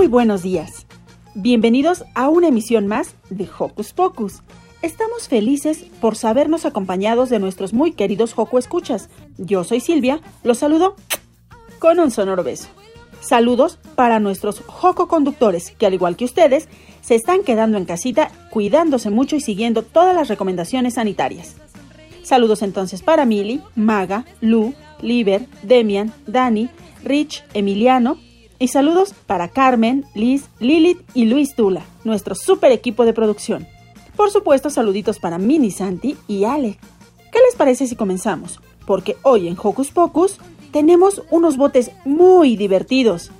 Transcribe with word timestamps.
Muy 0.00 0.08
buenos 0.08 0.42
días. 0.42 0.86
Bienvenidos 1.34 2.06
a 2.14 2.30
una 2.30 2.48
emisión 2.48 2.86
más 2.86 3.16
de 3.28 3.46
Hocus 3.58 3.92
Pocus. 3.92 4.40
Estamos 4.80 5.28
felices 5.28 5.84
por 6.00 6.16
sabernos 6.16 6.64
acompañados 6.64 7.28
de 7.28 7.38
nuestros 7.38 7.74
muy 7.74 7.92
queridos 7.92 8.32
Joco 8.32 8.58
Escuchas. 8.58 9.10
Yo 9.36 9.62
soy 9.62 9.80
Silvia, 9.80 10.22
los 10.42 10.56
saludo 10.56 10.96
con 11.80 12.00
un 12.00 12.10
sonoro 12.10 12.42
beso. 12.42 12.68
Saludos 13.20 13.78
para 13.94 14.20
nuestros 14.20 14.60
Joco 14.60 15.06
conductores, 15.06 15.72
que 15.72 15.84
al 15.84 15.92
igual 15.92 16.16
que 16.16 16.24
ustedes, 16.24 16.70
se 17.02 17.14
están 17.14 17.44
quedando 17.44 17.76
en 17.76 17.84
casita, 17.84 18.30
cuidándose 18.50 19.10
mucho 19.10 19.36
y 19.36 19.42
siguiendo 19.42 19.82
todas 19.82 20.14
las 20.14 20.28
recomendaciones 20.28 20.94
sanitarias. 20.94 21.56
Saludos 22.22 22.62
entonces 22.62 23.02
para 23.02 23.26
Mili, 23.26 23.60
Maga, 23.76 24.24
Lu, 24.40 24.72
Liber, 25.02 25.46
Demian, 25.62 26.10
Dani, 26.26 26.70
Rich, 27.04 27.44
Emiliano, 27.52 28.16
y 28.60 28.68
saludos 28.68 29.14
para 29.26 29.48
Carmen, 29.48 30.04
Liz, 30.14 30.44
Lilith 30.60 31.00
y 31.14 31.24
Luis 31.24 31.56
Tula, 31.56 31.82
nuestro 32.04 32.34
super 32.36 32.70
equipo 32.70 33.04
de 33.04 33.14
producción. 33.14 33.66
Por 34.16 34.30
supuesto, 34.30 34.68
saluditos 34.68 35.18
para 35.18 35.38
Mini 35.38 35.70
Santi 35.70 36.16
y 36.28 36.44
Ale. 36.44 36.78
¿Qué 37.32 37.38
les 37.46 37.56
parece 37.56 37.86
si 37.86 37.96
comenzamos? 37.96 38.60
Porque 38.86 39.16
hoy 39.22 39.48
en 39.48 39.56
Hocus 39.60 39.90
Pocus 39.90 40.38
tenemos 40.72 41.22
unos 41.30 41.56
botes 41.56 41.90
muy 42.04 42.56
divertidos. 42.56 43.32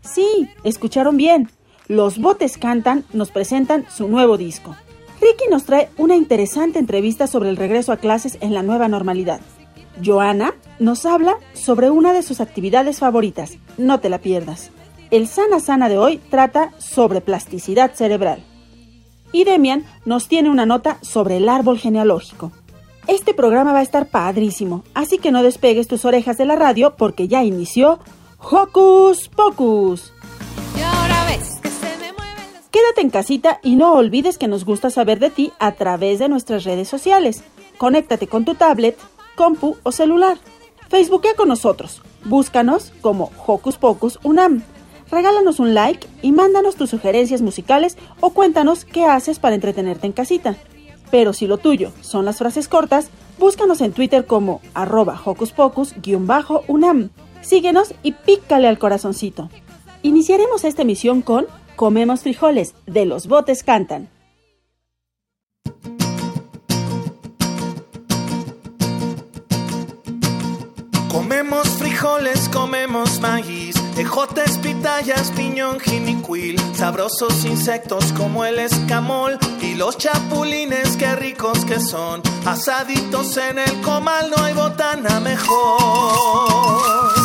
Sí, 0.00 0.48
escucharon 0.62 1.16
bien. 1.16 1.50
Los 1.88 2.18
botes 2.18 2.56
cantan 2.56 3.04
nos 3.12 3.32
presentan 3.32 3.84
su 3.90 4.06
nuevo 4.06 4.38
disco. 4.38 4.76
Ricky 5.20 5.50
nos 5.50 5.64
trae 5.64 5.90
una 5.98 6.14
interesante 6.14 6.78
entrevista 6.78 7.26
sobre 7.26 7.50
el 7.50 7.56
regreso 7.56 7.90
a 7.90 7.96
clases 7.96 8.38
en 8.40 8.54
la 8.54 8.62
nueva 8.62 8.86
normalidad. 8.86 9.40
Joana 10.04 10.54
nos 10.78 11.04
habla 11.04 11.36
sobre 11.52 11.90
una 11.90 12.12
de 12.12 12.22
sus 12.22 12.40
actividades 12.40 13.00
favoritas. 13.00 13.58
No 13.78 14.00
te 14.00 14.08
la 14.08 14.18
pierdas. 14.18 14.70
El 15.10 15.28
Sana 15.28 15.60
Sana 15.60 15.88
de 15.88 15.98
hoy 15.98 16.18
trata 16.30 16.72
sobre 16.78 17.20
plasticidad 17.20 17.94
cerebral 17.94 18.42
y 19.32 19.44
Demian 19.44 19.84
nos 20.04 20.28
tiene 20.28 20.50
una 20.50 20.66
nota 20.66 20.98
sobre 21.00 21.38
el 21.38 21.48
árbol 21.48 21.78
genealógico. 21.78 22.52
Este 23.08 23.34
programa 23.34 23.72
va 23.72 23.80
a 23.80 23.82
estar 23.82 24.06
padrísimo, 24.06 24.84
así 24.94 25.18
que 25.18 25.32
no 25.32 25.42
despegues 25.42 25.88
tus 25.88 26.04
orejas 26.04 26.38
de 26.38 26.44
la 26.44 26.54
radio 26.54 26.94
porque 26.96 27.26
ya 27.26 27.42
inició 27.42 27.98
Hocus 28.38 29.28
Pocus. 29.28 30.12
Quédate 32.70 33.02
en 33.02 33.10
casita 33.10 33.60
y 33.62 33.76
no 33.76 33.92
olvides 33.92 34.38
que 34.38 34.48
nos 34.48 34.64
gusta 34.64 34.88
saber 34.88 35.18
de 35.18 35.28
ti 35.28 35.52
a 35.58 35.72
través 35.72 36.18
de 36.18 36.28
nuestras 36.28 36.64
redes 36.64 36.88
sociales. 36.88 37.42
Conéctate 37.76 38.28
con 38.28 38.46
tu 38.46 38.54
tablet, 38.54 38.96
compu 39.34 39.76
o 39.82 39.92
celular. 39.92 40.38
Facebookea 40.88 41.34
con 41.34 41.48
nosotros. 41.48 42.00
Búscanos 42.24 42.92
como 43.00 43.30
Hocus 43.46 43.76
Pocus 43.76 44.18
Unam 44.22 44.62
regálanos 45.12 45.60
un 45.60 45.74
like 45.74 46.08
y 46.22 46.32
mándanos 46.32 46.74
tus 46.74 46.90
sugerencias 46.90 47.42
musicales 47.42 47.96
o 48.20 48.30
cuéntanos 48.30 48.84
qué 48.84 49.04
haces 49.04 49.38
para 49.38 49.54
entretenerte 49.54 50.06
en 50.06 50.12
casita. 50.12 50.56
Pero 51.12 51.34
si 51.34 51.46
lo 51.46 51.58
tuyo 51.58 51.92
son 52.00 52.24
las 52.24 52.38
frases 52.38 52.66
cortas, 52.66 53.10
búscanos 53.38 53.82
en 53.82 53.92
Twitter 53.92 54.26
como 54.26 54.62
arroba 54.72 55.20
hocuspocus-unam. 55.22 57.10
Síguenos 57.42 57.94
y 58.02 58.12
pícale 58.12 58.66
al 58.66 58.78
corazoncito. 58.78 59.50
Iniciaremos 60.02 60.64
esta 60.64 60.82
emisión 60.82 61.20
con 61.20 61.46
Comemos 61.76 62.22
frijoles, 62.22 62.74
de 62.86 63.04
los 63.04 63.26
botes 63.26 63.62
cantan. 63.62 64.08
Comemos 71.42 71.70
frijoles, 71.70 72.48
comemos 72.50 73.18
maíz 73.18 73.74
Ejotes, 73.96 74.58
pitayas, 74.58 75.32
piñón, 75.32 75.80
jinicuil, 75.80 76.56
sabrosos 76.72 77.44
insectos 77.44 78.12
como 78.16 78.44
el 78.44 78.60
escamol 78.60 79.40
y 79.60 79.74
los 79.74 79.98
chapulines, 79.98 80.96
qué 80.96 81.16
ricos 81.16 81.64
que 81.64 81.80
son. 81.80 82.22
Asaditos 82.46 83.36
en 83.38 83.58
el 83.58 83.80
comal, 83.80 84.30
no 84.30 84.44
hay 84.44 84.54
botana 84.54 85.18
mejor. 85.18 87.21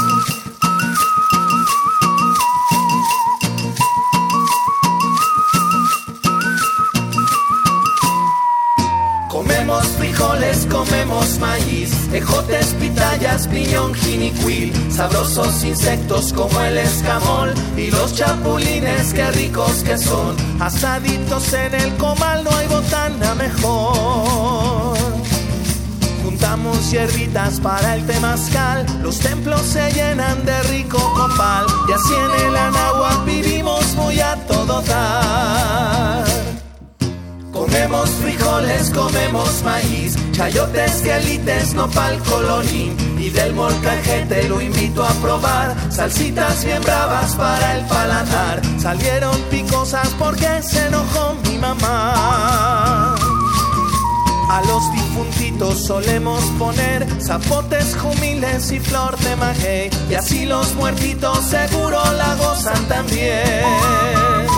Comemos 10.87 11.39
maíz, 11.39 11.91
ejotes, 12.13 12.67
pitayas, 12.79 13.47
piñón, 13.47 13.93
jinicuil, 13.93 14.71
sabrosos 14.91 15.63
insectos 15.63 16.31
como 16.33 16.59
el 16.61 16.77
escamol 16.77 17.53
y 17.75 17.91
los 17.91 18.15
chapulines, 18.15 19.13
qué 19.13 19.29
ricos 19.31 19.83
que 19.83 19.97
son. 19.97 20.35
Asaditos 20.61 21.53
en 21.53 21.73
el 21.75 21.95
comal, 21.97 22.43
no 22.43 22.51
hay 22.51 22.67
botana 22.67 23.35
mejor. 23.35 24.97
Juntamos 26.23 26.91
hierbitas 26.91 27.59
para 27.59 27.95
el 27.95 28.05
temazcal, 28.05 28.85
los 29.01 29.19
templos 29.19 29.61
se 29.61 29.91
llenan 29.91 30.45
de 30.45 30.61
rico 30.63 30.99
copal 31.13 31.65
y 31.89 31.91
así 31.91 32.13
en 32.13 32.47
el 32.47 32.55
anáhuac 32.55 33.25
vivimos 33.25 33.93
muy 33.95 34.19
a 34.19 34.35
todo 34.47 34.81
dar. 34.83 36.36
Comemos 37.77 38.09
frijoles, 38.09 38.89
comemos 38.89 39.61
maíz, 39.63 40.15
chayotes, 40.31 41.03
no 41.75 41.85
nopal, 41.85 42.17
colorín 42.23 42.97
y 43.19 43.29
del 43.29 43.53
molcajete 43.53 44.49
lo 44.49 44.59
invito 44.59 45.03
a 45.03 45.09
probar. 45.21 45.75
Salsitas 45.91 46.65
bien 46.65 46.81
bravas 46.81 47.35
para 47.35 47.77
el 47.77 47.85
paladar, 47.85 48.61
salieron 48.79 49.39
picosas 49.51 50.09
porque 50.17 50.47
se 50.63 50.87
enojó 50.87 51.35
mi 51.47 51.59
mamá. 51.59 53.13
A 54.49 54.61
los 54.65 54.91
difuntitos 54.93 55.85
solemos 55.85 56.43
poner 56.57 57.05
zapotes, 57.21 57.95
jumiles 57.95 58.71
y 58.71 58.79
flor 58.79 59.15
de 59.19 59.35
maguey, 59.35 59.89
y 60.09 60.15
así 60.15 60.47
los 60.47 60.73
muertitos 60.73 61.45
seguro 61.45 62.01
la 62.13 62.33
gozan 62.37 62.87
también. 62.87 64.56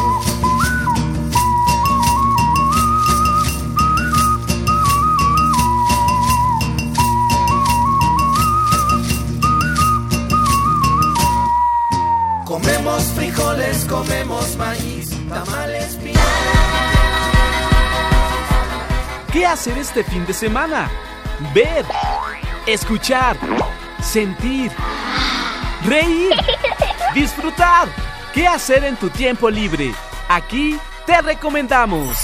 Frijoles, 13.40 13.86
comemos 13.86 14.56
maíz, 14.58 15.10
tamales, 15.30 15.98
¿Qué 19.32 19.46
hacer 19.46 19.78
este 19.78 20.04
fin 20.04 20.26
de 20.26 20.34
semana? 20.34 20.90
Ver, 21.54 21.86
escuchar, 22.66 23.38
sentir, 24.02 24.72
reír, 25.86 26.32
disfrutar. 27.14 27.88
¿Qué 28.34 28.48
hacer 28.48 28.84
en 28.84 28.96
tu 28.96 29.10
tiempo 29.10 29.50
libre? 29.50 29.94
Aquí 30.28 30.78
te 31.06 31.22
recomendamos. 31.22 32.18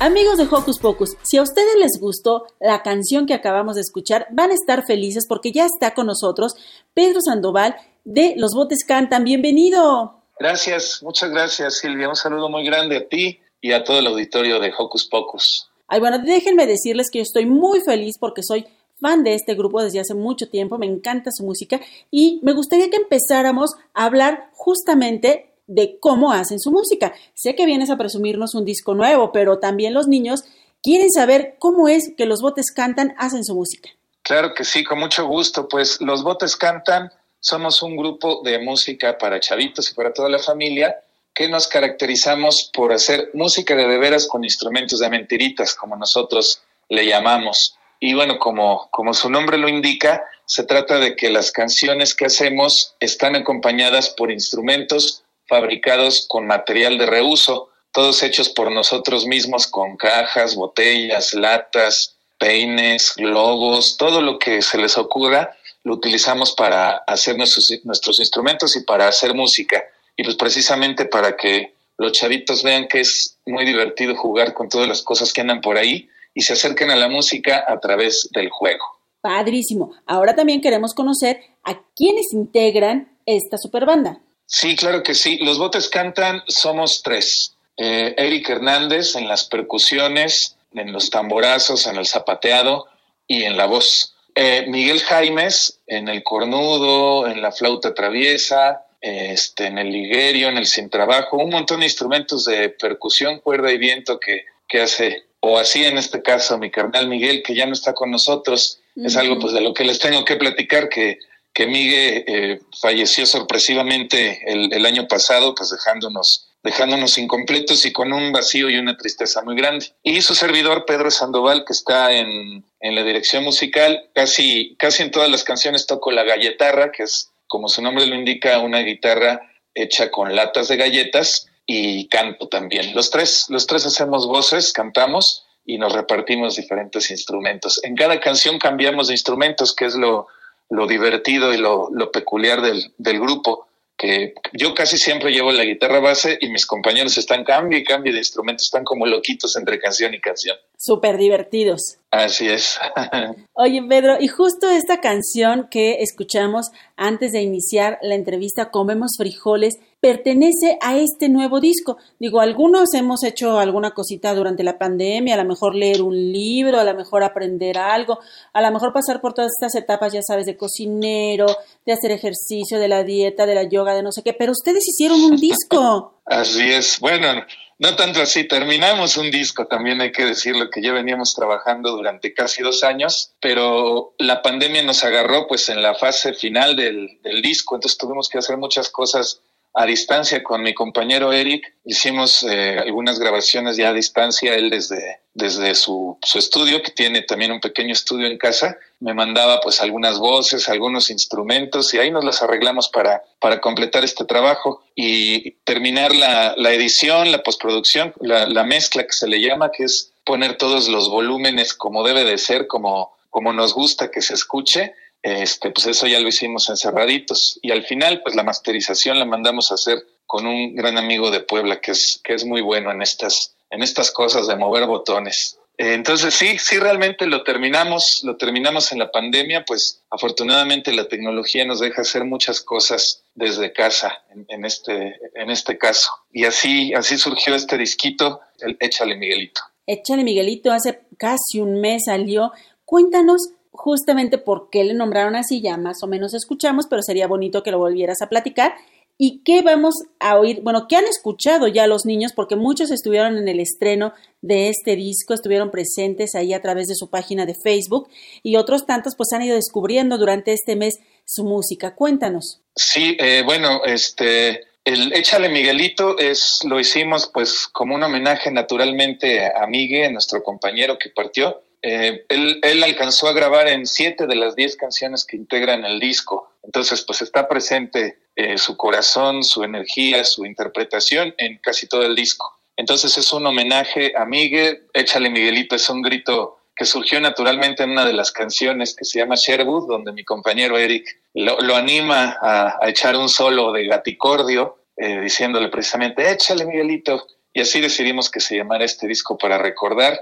Amigos 0.00 0.38
de 0.38 0.44
Hocus 0.44 0.78
Pocus, 0.78 1.16
si 1.22 1.38
a 1.38 1.42
ustedes 1.42 1.74
les 1.76 2.00
gustó 2.00 2.46
la 2.60 2.82
canción 2.82 3.26
que 3.26 3.34
acabamos 3.34 3.74
de 3.74 3.80
escuchar, 3.80 4.28
van 4.30 4.52
a 4.52 4.54
estar 4.54 4.84
felices 4.86 5.26
porque 5.26 5.50
ya 5.50 5.66
está 5.66 5.92
con 5.92 6.06
nosotros 6.06 6.54
Pedro 6.94 7.20
Sandoval 7.20 7.74
de 8.08 8.32
Los 8.36 8.54
Botes 8.54 8.84
Cantan. 8.86 9.22
Bienvenido. 9.22 10.22
Gracias, 10.38 11.02
muchas 11.02 11.30
gracias 11.30 11.78
Silvia. 11.78 12.08
Un 12.08 12.16
saludo 12.16 12.48
muy 12.48 12.64
grande 12.64 12.96
a 12.96 13.06
ti 13.06 13.38
y 13.60 13.72
a 13.72 13.84
todo 13.84 13.98
el 13.98 14.06
auditorio 14.06 14.58
de 14.60 14.72
Hocus 14.76 15.06
Pocus. 15.06 15.70
Ay, 15.88 16.00
bueno, 16.00 16.18
déjenme 16.18 16.66
decirles 16.66 17.10
que 17.10 17.18
yo 17.18 17.22
estoy 17.22 17.44
muy 17.44 17.80
feliz 17.80 18.16
porque 18.18 18.42
soy 18.42 18.66
fan 19.00 19.24
de 19.24 19.34
este 19.34 19.54
grupo 19.54 19.82
desde 19.82 20.00
hace 20.00 20.14
mucho 20.14 20.48
tiempo, 20.48 20.78
me 20.78 20.86
encanta 20.86 21.30
su 21.30 21.44
música 21.44 21.80
y 22.10 22.40
me 22.42 22.54
gustaría 22.54 22.88
que 22.88 22.96
empezáramos 22.96 23.72
a 23.92 24.06
hablar 24.06 24.50
justamente 24.54 25.54
de 25.66 25.98
cómo 26.00 26.32
hacen 26.32 26.58
su 26.58 26.70
música. 26.70 27.12
Sé 27.34 27.54
que 27.54 27.66
vienes 27.66 27.90
a 27.90 27.98
presumirnos 27.98 28.54
un 28.54 28.64
disco 28.64 28.94
nuevo, 28.94 29.32
pero 29.32 29.58
también 29.58 29.92
los 29.92 30.08
niños 30.08 30.44
quieren 30.82 31.10
saber 31.10 31.56
cómo 31.58 31.88
es 31.88 32.12
que 32.16 32.24
los 32.24 32.40
botes 32.40 32.72
cantan, 32.72 33.14
hacen 33.18 33.44
su 33.44 33.54
música. 33.54 33.90
Claro 34.22 34.54
que 34.54 34.64
sí, 34.64 34.84
con 34.84 34.98
mucho 34.98 35.26
gusto. 35.26 35.68
Pues 35.68 36.00
los 36.00 36.22
botes 36.22 36.56
cantan, 36.56 37.10
somos 37.40 37.82
un 37.82 37.96
grupo 37.96 38.42
de 38.42 38.58
música 38.58 39.18
para 39.18 39.40
chavitos 39.40 39.90
y 39.90 39.94
para 39.94 40.12
toda 40.12 40.28
la 40.28 40.38
familia 40.38 40.96
que 41.34 41.48
nos 41.48 41.68
caracterizamos 41.68 42.70
por 42.72 42.92
hacer 42.92 43.30
música 43.32 43.76
de 43.76 43.86
de 43.86 43.98
veras 43.98 44.26
con 44.26 44.42
instrumentos 44.42 44.98
de 44.98 45.08
mentiritas, 45.08 45.74
como 45.74 45.96
nosotros 45.96 46.62
le 46.88 47.06
llamamos. 47.06 47.76
Y 48.00 48.14
bueno, 48.14 48.38
como, 48.38 48.88
como 48.90 49.14
su 49.14 49.30
nombre 49.30 49.56
lo 49.56 49.68
indica, 49.68 50.24
se 50.46 50.64
trata 50.64 50.98
de 50.98 51.14
que 51.14 51.30
las 51.30 51.52
canciones 51.52 52.14
que 52.14 52.26
hacemos 52.26 52.94
están 53.00 53.36
acompañadas 53.36 54.10
por 54.10 54.30
instrumentos 54.30 55.22
fabricados 55.46 56.26
con 56.28 56.46
material 56.46 56.98
de 56.98 57.06
reuso, 57.06 57.70
todos 57.92 58.22
hechos 58.22 58.48
por 58.48 58.70
nosotros 58.70 59.26
mismos 59.26 59.66
con 59.66 59.96
cajas, 59.96 60.54
botellas, 60.54 61.34
latas, 61.34 62.16
peines, 62.38 63.14
globos, 63.16 63.96
todo 63.96 64.20
lo 64.20 64.38
que 64.38 64.62
se 64.62 64.78
les 64.78 64.96
ocurra, 64.98 65.56
lo 65.84 65.94
utilizamos 65.94 66.52
para 66.52 66.98
hacer 67.06 67.36
nuestros, 67.36 67.72
nuestros 67.84 68.20
instrumentos 68.20 68.76
y 68.76 68.84
para 68.84 69.08
hacer 69.08 69.34
música. 69.34 69.84
Y 70.16 70.24
pues 70.24 70.36
precisamente 70.36 71.06
para 71.06 71.36
que 71.36 71.74
los 71.96 72.12
chavitos 72.12 72.62
vean 72.62 72.88
que 72.88 73.00
es 73.00 73.38
muy 73.46 73.64
divertido 73.64 74.16
jugar 74.16 74.54
con 74.54 74.68
todas 74.68 74.88
las 74.88 75.02
cosas 75.02 75.32
que 75.32 75.40
andan 75.40 75.60
por 75.60 75.76
ahí 75.76 76.08
y 76.34 76.42
se 76.42 76.52
acerquen 76.52 76.90
a 76.90 76.96
la 76.96 77.08
música 77.08 77.64
a 77.66 77.80
través 77.80 78.28
del 78.32 78.50
juego. 78.50 78.84
Padrísimo. 79.20 79.92
Ahora 80.06 80.34
también 80.34 80.60
queremos 80.60 80.94
conocer 80.94 81.40
a 81.64 81.80
quienes 81.96 82.32
integran 82.32 83.18
esta 83.26 83.58
superbanda. 83.58 84.20
Sí, 84.46 84.76
claro 84.76 85.02
que 85.02 85.14
sí. 85.14 85.38
Los 85.38 85.58
botes 85.58 85.88
cantan, 85.88 86.42
somos 86.46 87.02
tres. 87.02 87.56
Eh, 87.76 88.14
Eric 88.16 88.48
Hernández 88.48 89.16
en 89.16 89.28
las 89.28 89.44
percusiones, 89.44 90.56
en 90.72 90.92
los 90.92 91.10
tamborazos, 91.10 91.86
en 91.86 91.96
el 91.96 92.06
zapateado 92.06 92.86
y 93.26 93.42
en 93.42 93.56
la 93.56 93.66
voz. 93.66 94.14
Eh, 94.40 94.66
Miguel 94.68 95.00
Jaimes 95.00 95.80
en 95.88 96.06
el 96.06 96.22
cornudo, 96.22 97.26
en 97.26 97.42
la 97.42 97.50
flauta 97.50 97.92
traviesa, 97.92 98.86
este, 99.00 99.66
en 99.66 99.78
el 99.78 99.90
liguerio, 99.90 100.48
en 100.48 100.56
el 100.58 100.66
sin 100.66 100.90
trabajo, 100.90 101.38
un 101.38 101.50
montón 101.50 101.80
de 101.80 101.86
instrumentos 101.86 102.44
de 102.44 102.68
percusión, 102.68 103.40
cuerda 103.40 103.72
y 103.72 103.78
viento 103.78 104.20
que, 104.20 104.44
que 104.68 104.80
hace 104.80 105.24
o 105.40 105.58
así 105.58 105.84
en 105.84 105.98
este 105.98 106.22
caso 106.22 106.56
mi 106.56 106.70
carnal 106.70 107.08
Miguel, 107.08 107.42
que 107.42 107.56
ya 107.56 107.66
no 107.66 107.72
está 107.72 107.94
con 107.94 108.12
nosotros, 108.12 108.78
es 108.94 109.16
algo 109.16 109.40
pues 109.40 109.52
de 109.54 109.60
lo 109.60 109.74
que 109.74 109.82
les 109.82 109.98
tengo 109.98 110.24
que 110.24 110.36
platicar, 110.36 110.88
que, 110.88 111.18
que 111.52 111.66
Miguel 111.66 112.24
eh, 112.28 112.60
falleció 112.80 113.26
sorpresivamente 113.26 114.40
el, 114.46 114.72
el, 114.72 114.86
año 114.86 115.08
pasado, 115.08 115.52
pues 115.56 115.70
dejándonos 115.70 116.47
dejándonos 116.62 117.18
incompletos 117.18 117.86
y 117.86 117.92
con 117.92 118.12
un 118.12 118.32
vacío 118.32 118.68
y 118.68 118.76
una 118.76 118.96
tristeza 118.96 119.42
muy 119.42 119.56
grande. 119.56 119.86
Y 120.02 120.22
su 120.22 120.34
servidor, 120.34 120.84
Pedro 120.86 121.10
Sandoval, 121.10 121.64
que 121.64 121.72
está 121.72 122.12
en, 122.12 122.64
en 122.80 122.94
la 122.94 123.02
dirección 123.04 123.44
musical, 123.44 124.08
casi, 124.14 124.76
casi 124.78 125.02
en 125.02 125.10
todas 125.10 125.30
las 125.30 125.44
canciones 125.44 125.86
toco 125.86 126.10
la 126.10 126.24
galletarra, 126.24 126.92
que 126.92 127.04
es, 127.04 127.30
como 127.46 127.68
su 127.68 127.80
nombre 127.82 128.06
lo 128.06 128.14
indica, 128.14 128.58
una 128.58 128.80
guitarra 128.80 129.40
hecha 129.74 130.10
con 130.10 130.34
latas 130.34 130.68
de 130.68 130.76
galletas, 130.76 131.48
y 131.70 132.08
canto 132.08 132.48
también. 132.48 132.94
Los 132.94 133.10
tres, 133.10 133.44
los 133.50 133.66
tres 133.66 133.84
hacemos 133.84 134.26
voces, 134.26 134.72
cantamos 134.72 135.44
y 135.66 135.76
nos 135.76 135.92
repartimos 135.92 136.56
diferentes 136.56 137.10
instrumentos. 137.10 137.78
En 137.84 137.94
cada 137.94 138.18
canción 138.20 138.58
cambiamos 138.58 139.08
de 139.08 139.14
instrumentos, 139.14 139.74
que 139.74 139.84
es 139.84 139.94
lo, 139.94 140.28
lo 140.70 140.86
divertido 140.86 141.52
y 141.52 141.58
lo, 141.58 141.90
lo 141.92 142.10
peculiar 142.10 142.62
del, 142.62 142.94
del, 142.96 143.20
grupo, 143.20 143.67
que 143.98 144.34
yo 144.52 144.74
casi 144.74 144.96
siempre 144.96 145.32
llevo 145.32 145.50
la 145.50 145.64
guitarra 145.64 145.98
base 145.98 146.38
y 146.40 146.48
mis 146.48 146.64
compañeros 146.64 147.18
están 147.18 147.44
cambio 147.44 147.78
y 147.78 147.84
cambio 147.84 148.12
de 148.12 148.18
instrumentos, 148.18 148.66
están 148.66 148.84
como 148.84 149.04
loquitos 149.06 149.56
entre 149.56 149.80
canción 149.80 150.14
y 150.14 150.20
canción. 150.20 150.56
Súper 150.76 151.18
divertidos. 151.18 151.98
Así 152.12 152.48
es. 152.48 152.78
Oye, 153.54 153.82
Pedro, 153.88 154.16
y 154.20 154.28
justo 154.28 154.70
esta 154.70 155.00
canción 155.00 155.66
que 155.68 156.00
escuchamos 156.00 156.70
antes 156.96 157.32
de 157.32 157.42
iniciar 157.42 157.98
la 158.00 158.14
entrevista, 158.14 158.70
Comemos 158.70 159.16
Frijoles, 159.18 159.78
pertenece 160.00 160.78
a 160.80 160.96
este 160.96 161.28
nuevo 161.28 161.60
disco. 161.60 161.98
Digo, 162.18 162.40
algunos 162.40 162.94
hemos 162.94 163.24
hecho 163.24 163.58
alguna 163.58 163.90
cosita 163.90 164.34
durante 164.34 164.62
la 164.62 164.78
pandemia, 164.78 165.34
a 165.34 165.42
lo 165.42 165.48
mejor 165.48 165.74
leer 165.74 166.02
un 166.02 166.14
libro, 166.14 166.78
a 166.78 166.84
lo 166.84 166.94
mejor 166.94 167.22
aprender 167.22 167.78
algo, 167.78 168.18
a 168.52 168.60
lo 168.60 168.70
mejor 168.70 168.92
pasar 168.92 169.20
por 169.20 169.34
todas 169.34 169.50
estas 169.60 169.74
etapas, 169.74 170.12
ya 170.12 170.22
sabes, 170.22 170.46
de 170.46 170.56
cocinero, 170.56 171.46
de 171.84 171.92
hacer 171.92 172.12
ejercicio, 172.12 172.78
de 172.78 172.88
la 172.88 173.02
dieta, 173.02 173.46
de 173.46 173.54
la 173.54 173.64
yoga, 173.64 173.94
de 173.94 174.02
no 174.02 174.12
sé 174.12 174.22
qué, 174.22 174.32
pero 174.32 174.52
ustedes 174.52 174.86
hicieron 174.86 175.20
un 175.20 175.36
disco. 175.36 176.20
Así 176.26 176.70
es. 176.70 177.00
Bueno, 177.00 177.42
no 177.78 177.96
tanto 177.96 178.20
así, 178.20 178.46
terminamos 178.46 179.16
un 179.16 179.30
disco, 179.30 179.66
también 179.66 180.00
hay 180.00 180.12
que 180.12 180.26
decirlo 180.26 180.68
que 180.68 180.82
ya 180.82 180.92
veníamos 180.92 181.34
trabajando 181.34 181.92
durante 181.92 182.34
casi 182.34 182.62
dos 182.62 182.82
años, 182.82 183.32
pero 183.40 184.14
la 184.18 184.42
pandemia 184.42 184.82
nos 184.82 185.04
agarró 185.04 185.46
pues 185.46 185.68
en 185.68 185.80
la 185.80 185.94
fase 185.94 186.34
final 186.34 186.74
del, 186.74 187.20
del 187.22 187.40
disco, 187.40 187.76
entonces 187.76 187.96
tuvimos 187.96 188.28
que 188.28 188.38
hacer 188.38 188.58
muchas 188.58 188.90
cosas 188.90 189.42
a 189.78 189.86
distancia 189.86 190.42
con 190.42 190.60
mi 190.62 190.74
compañero 190.74 191.32
Eric. 191.32 191.72
Hicimos 191.84 192.42
eh, 192.42 192.78
algunas 192.80 193.20
grabaciones 193.20 193.76
ya 193.76 193.90
a 193.90 193.92
distancia, 193.92 194.56
él 194.56 194.70
desde, 194.70 195.20
desde 195.34 195.76
su, 195.76 196.18
su, 196.20 196.38
estudio, 196.38 196.82
que 196.82 196.90
tiene 196.90 197.22
también 197.22 197.52
un 197.52 197.60
pequeño 197.60 197.92
estudio 197.92 198.26
en 198.26 198.38
casa. 198.38 198.76
Me 198.98 199.14
mandaba 199.14 199.60
pues 199.60 199.80
algunas 199.80 200.18
voces, 200.18 200.68
algunos 200.68 201.10
instrumentos 201.10 201.94
y 201.94 201.98
ahí 201.98 202.10
nos 202.10 202.24
las 202.24 202.42
arreglamos 202.42 202.88
para, 202.88 203.22
para 203.38 203.60
completar 203.60 204.02
este 204.02 204.24
trabajo 204.24 204.82
y 204.96 205.52
terminar 205.62 206.12
la, 206.12 206.54
la 206.56 206.72
edición, 206.72 207.30
la 207.30 207.44
postproducción, 207.44 208.12
la, 208.20 208.48
la 208.48 208.64
mezcla 208.64 209.04
que 209.04 209.12
se 209.12 209.28
le 209.28 209.40
llama, 209.40 209.70
que 209.70 209.84
es 209.84 210.12
poner 210.24 210.58
todos 210.58 210.88
los 210.88 211.08
volúmenes 211.08 211.72
como 211.72 212.02
debe 212.02 212.24
de 212.24 212.38
ser, 212.38 212.66
como, 212.66 213.16
como 213.30 213.52
nos 213.52 213.74
gusta 213.74 214.10
que 214.10 214.22
se 214.22 214.34
escuche 214.34 214.94
este, 215.22 215.70
pues 215.70 215.86
eso 215.86 216.06
ya 216.06 216.20
lo 216.20 216.28
hicimos 216.28 216.68
encerraditos. 216.68 217.58
Y 217.62 217.70
al 217.70 217.84
final, 217.84 218.22
pues 218.22 218.34
la 218.34 218.42
masterización 218.42 219.18
la 219.18 219.24
mandamos 219.24 219.70
a 219.70 219.74
hacer 219.74 219.98
con 220.26 220.46
un 220.46 220.74
gran 220.74 220.98
amigo 220.98 221.30
de 221.30 221.40
Puebla 221.40 221.80
que 221.80 221.92
es, 221.92 222.20
que 222.22 222.34
es 222.34 222.44
muy 222.44 222.60
bueno 222.60 222.90
en 222.90 223.02
estas, 223.02 223.56
en 223.70 223.82
estas 223.82 224.10
cosas 224.10 224.46
de 224.46 224.56
mover 224.56 224.86
botones. 224.86 225.58
Entonces 225.78 226.34
sí, 226.34 226.58
sí 226.58 226.76
realmente 226.78 227.24
lo 227.26 227.44
terminamos, 227.44 228.22
lo 228.24 228.36
terminamos 228.36 228.90
en 228.90 228.98
la 228.98 229.12
pandemia, 229.12 229.64
pues 229.64 230.02
afortunadamente 230.10 230.92
la 230.92 231.06
tecnología 231.06 231.64
nos 231.64 231.78
deja 231.78 232.02
hacer 232.02 232.24
muchas 232.24 232.60
cosas 232.60 233.22
desde 233.36 233.72
casa 233.72 234.24
en, 234.30 234.44
en 234.48 234.64
este, 234.64 235.20
en 235.34 235.50
este 235.50 235.78
caso. 235.78 236.10
Y 236.32 236.46
así, 236.46 236.92
así 236.94 237.16
surgió 237.16 237.54
este 237.54 237.78
disquito, 237.78 238.40
el 238.58 238.76
Échale 238.80 239.16
Miguelito. 239.16 239.60
Échale 239.86 240.24
Miguelito, 240.24 240.72
hace 240.72 241.00
casi 241.16 241.60
un 241.60 241.80
mes 241.80 242.06
salió. 242.06 242.50
Cuéntanos 242.84 243.50
justamente 243.78 244.38
por 244.38 244.70
qué 244.70 244.82
le 244.82 244.92
nombraron 244.92 245.36
así, 245.36 245.60
ya 245.60 245.76
más 245.76 246.02
o 246.02 246.08
menos 246.08 246.34
escuchamos, 246.34 246.86
pero 246.88 247.00
sería 247.00 247.28
bonito 247.28 247.62
que 247.62 247.70
lo 247.70 247.78
volvieras 247.78 248.20
a 248.20 248.28
platicar. 248.28 248.74
¿Y 249.16 249.42
qué 249.44 249.62
vamos 249.62 249.94
a 250.18 250.36
oír? 250.36 250.60
Bueno, 250.62 250.86
¿qué 250.88 250.96
han 250.96 251.06
escuchado 251.06 251.68
ya 251.68 251.86
los 251.86 252.04
niños? 252.04 252.32
Porque 252.34 252.56
muchos 252.56 252.90
estuvieron 252.90 253.38
en 253.38 253.48
el 253.48 253.60
estreno 253.60 254.12
de 254.42 254.68
este 254.68 254.96
disco, 254.96 255.32
estuvieron 255.32 255.70
presentes 255.70 256.34
ahí 256.34 256.52
a 256.52 256.60
través 256.60 256.88
de 256.88 256.96
su 256.96 257.08
página 257.08 257.46
de 257.46 257.54
Facebook 257.54 258.08
y 258.42 258.56
otros 258.56 258.84
tantos 258.84 259.14
pues 259.16 259.32
han 259.32 259.42
ido 259.42 259.54
descubriendo 259.54 260.18
durante 260.18 260.52
este 260.52 260.74
mes 260.74 260.98
su 261.24 261.44
música. 261.44 261.94
Cuéntanos. 261.94 262.60
Sí, 262.74 263.16
eh, 263.20 263.42
bueno, 263.44 263.84
este, 263.84 264.60
el 264.84 265.12
Échale 265.12 265.48
Miguelito 265.48 266.18
es, 266.18 266.64
lo 266.64 266.80
hicimos 266.80 267.30
pues 267.32 267.68
como 267.68 267.94
un 267.94 268.02
homenaje 268.02 268.50
naturalmente 268.50 269.46
a 269.46 269.66
Miguel, 269.66 270.12
nuestro 270.12 270.42
compañero 270.42 270.98
que 270.98 271.10
partió. 271.10 271.62
Eh, 271.82 272.24
él, 272.28 272.82
alcanzó 272.82 273.28
a 273.28 273.32
grabar 273.32 273.68
en 273.68 273.86
siete 273.86 274.26
de 274.26 274.34
las 274.34 274.56
diez 274.56 274.76
canciones 274.76 275.24
que 275.24 275.36
integran 275.36 275.84
el 275.84 276.00
disco. 276.00 276.50
Entonces, 276.62 277.02
pues 277.02 277.22
está 277.22 277.48
presente 277.48 278.18
eh, 278.36 278.58
su 278.58 278.76
corazón, 278.76 279.44
su 279.44 279.62
energía, 279.62 280.24
su 280.24 280.44
interpretación 280.44 281.34
en 281.38 281.58
casi 281.58 281.86
todo 281.86 282.04
el 282.04 282.14
disco. 282.14 282.58
Entonces 282.76 283.18
es 283.18 283.32
un 283.32 283.44
homenaje 283.44 284.12
a 284.16 284.24
Miguel, 284.24 284.86
Échale 284.92 285.30
Miguelito, 285.30 285.74
es 285.74 285.88
un 285.90 286.00
grito 286.00 286.58
que 286.76 286.84
surgió 286.84 287.20
naturalmente 287.20 287.82
en 287.82 287.90
una 287.90 288.06
de 288.06 288.12
las 288.12 288.30
canciones 288.30 288.94
que 288.94 289.04
se 289.04 289.18
llama 289.18 289.34
Sherwood, 289.34 289.88
donde 289.88 290.12
mi 290.12 290.24
compañero 290.24 290.78
Eric 290.78 291.04
lo, 291.34 291.74
anima 291.74 292.38
a, 292.40 292.76
a, 292.80 292.88
echar 292.88 293.16
un 293.16 293.28
solo 293.28 293.72
de 293.72 293.88
gaticordio, 293.88 294.78
eh, 294.96 295.20
diciéndole 295.20 295.68
precisamente, 295.70 296.30
échale 296.30 296.66
Miguelito. 296.66 297.26
Y 297.52 297.62
así 297.62 297.80
decidimos 297.80 298.30
que 298.30 298.38
se 298.38 298.56
llamara 298.56 298.84
este 298.84 299.08
disco 299.08 299.36
para 299.36 299.58
recordar 299.58 300.20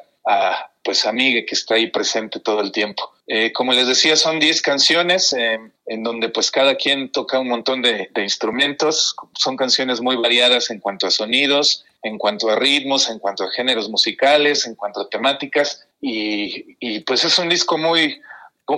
pues 0.82 1.04
a 1.04 1.12
Migue 1.12 1.44
que 1.44 1.54
está 1.54 1.74
ahí 1.74 1.90
presente 1.90 2.40
todo 2.40 2.60
el 2.60 2.72
tiempo. 2.72 3.10
Eh, 3.26 3.52
como 3.52 3.72
les 3.72 3.88
decía, 3.88 4.16
son 4.16 4.38
10 4.38 4.62
canciones 4.62 5.32
eh, 5.32 5.58
en 5.86 6.02
donde 6.04 6.28
pues 6.28 6.50
cada 6.50 6.76
quien 6.76 7.10
toca 7.10 7.40
un 7.40 7.48
montón 7.48 7.82
de, 7.82 8.08
instrumentos. 8.16 9.16
Son 9.34 9.56
canciones 9.56 10.00
muy 10.00 10.16
variadas 10.16 10.70
en 10.70 10.78
cuanto 10.78 11.06
a 11.06 11.10
sonidos, 11.10 11.84
en 12.02 12.18
cuanto 12.18 12.48
a 12.48 12.56
ritmos, 12.56 13.10
en 13.10 13.18
cuanto 13.18 13.44
a 13.44 13.50
géneros 13.50 13.88
musicales, 13.88 14.66
en 14.66 14.76
cuanto 14.76 15.00
a 15.00 15.08
temáticas. 15.08 15.88
Y, 16.00 16.76
y 16.78 17.00
pues 17.00 17.24
es 17.24 17.36
un 17.38 17.48
disco 17.48 17.78
muy, 17.78 18.20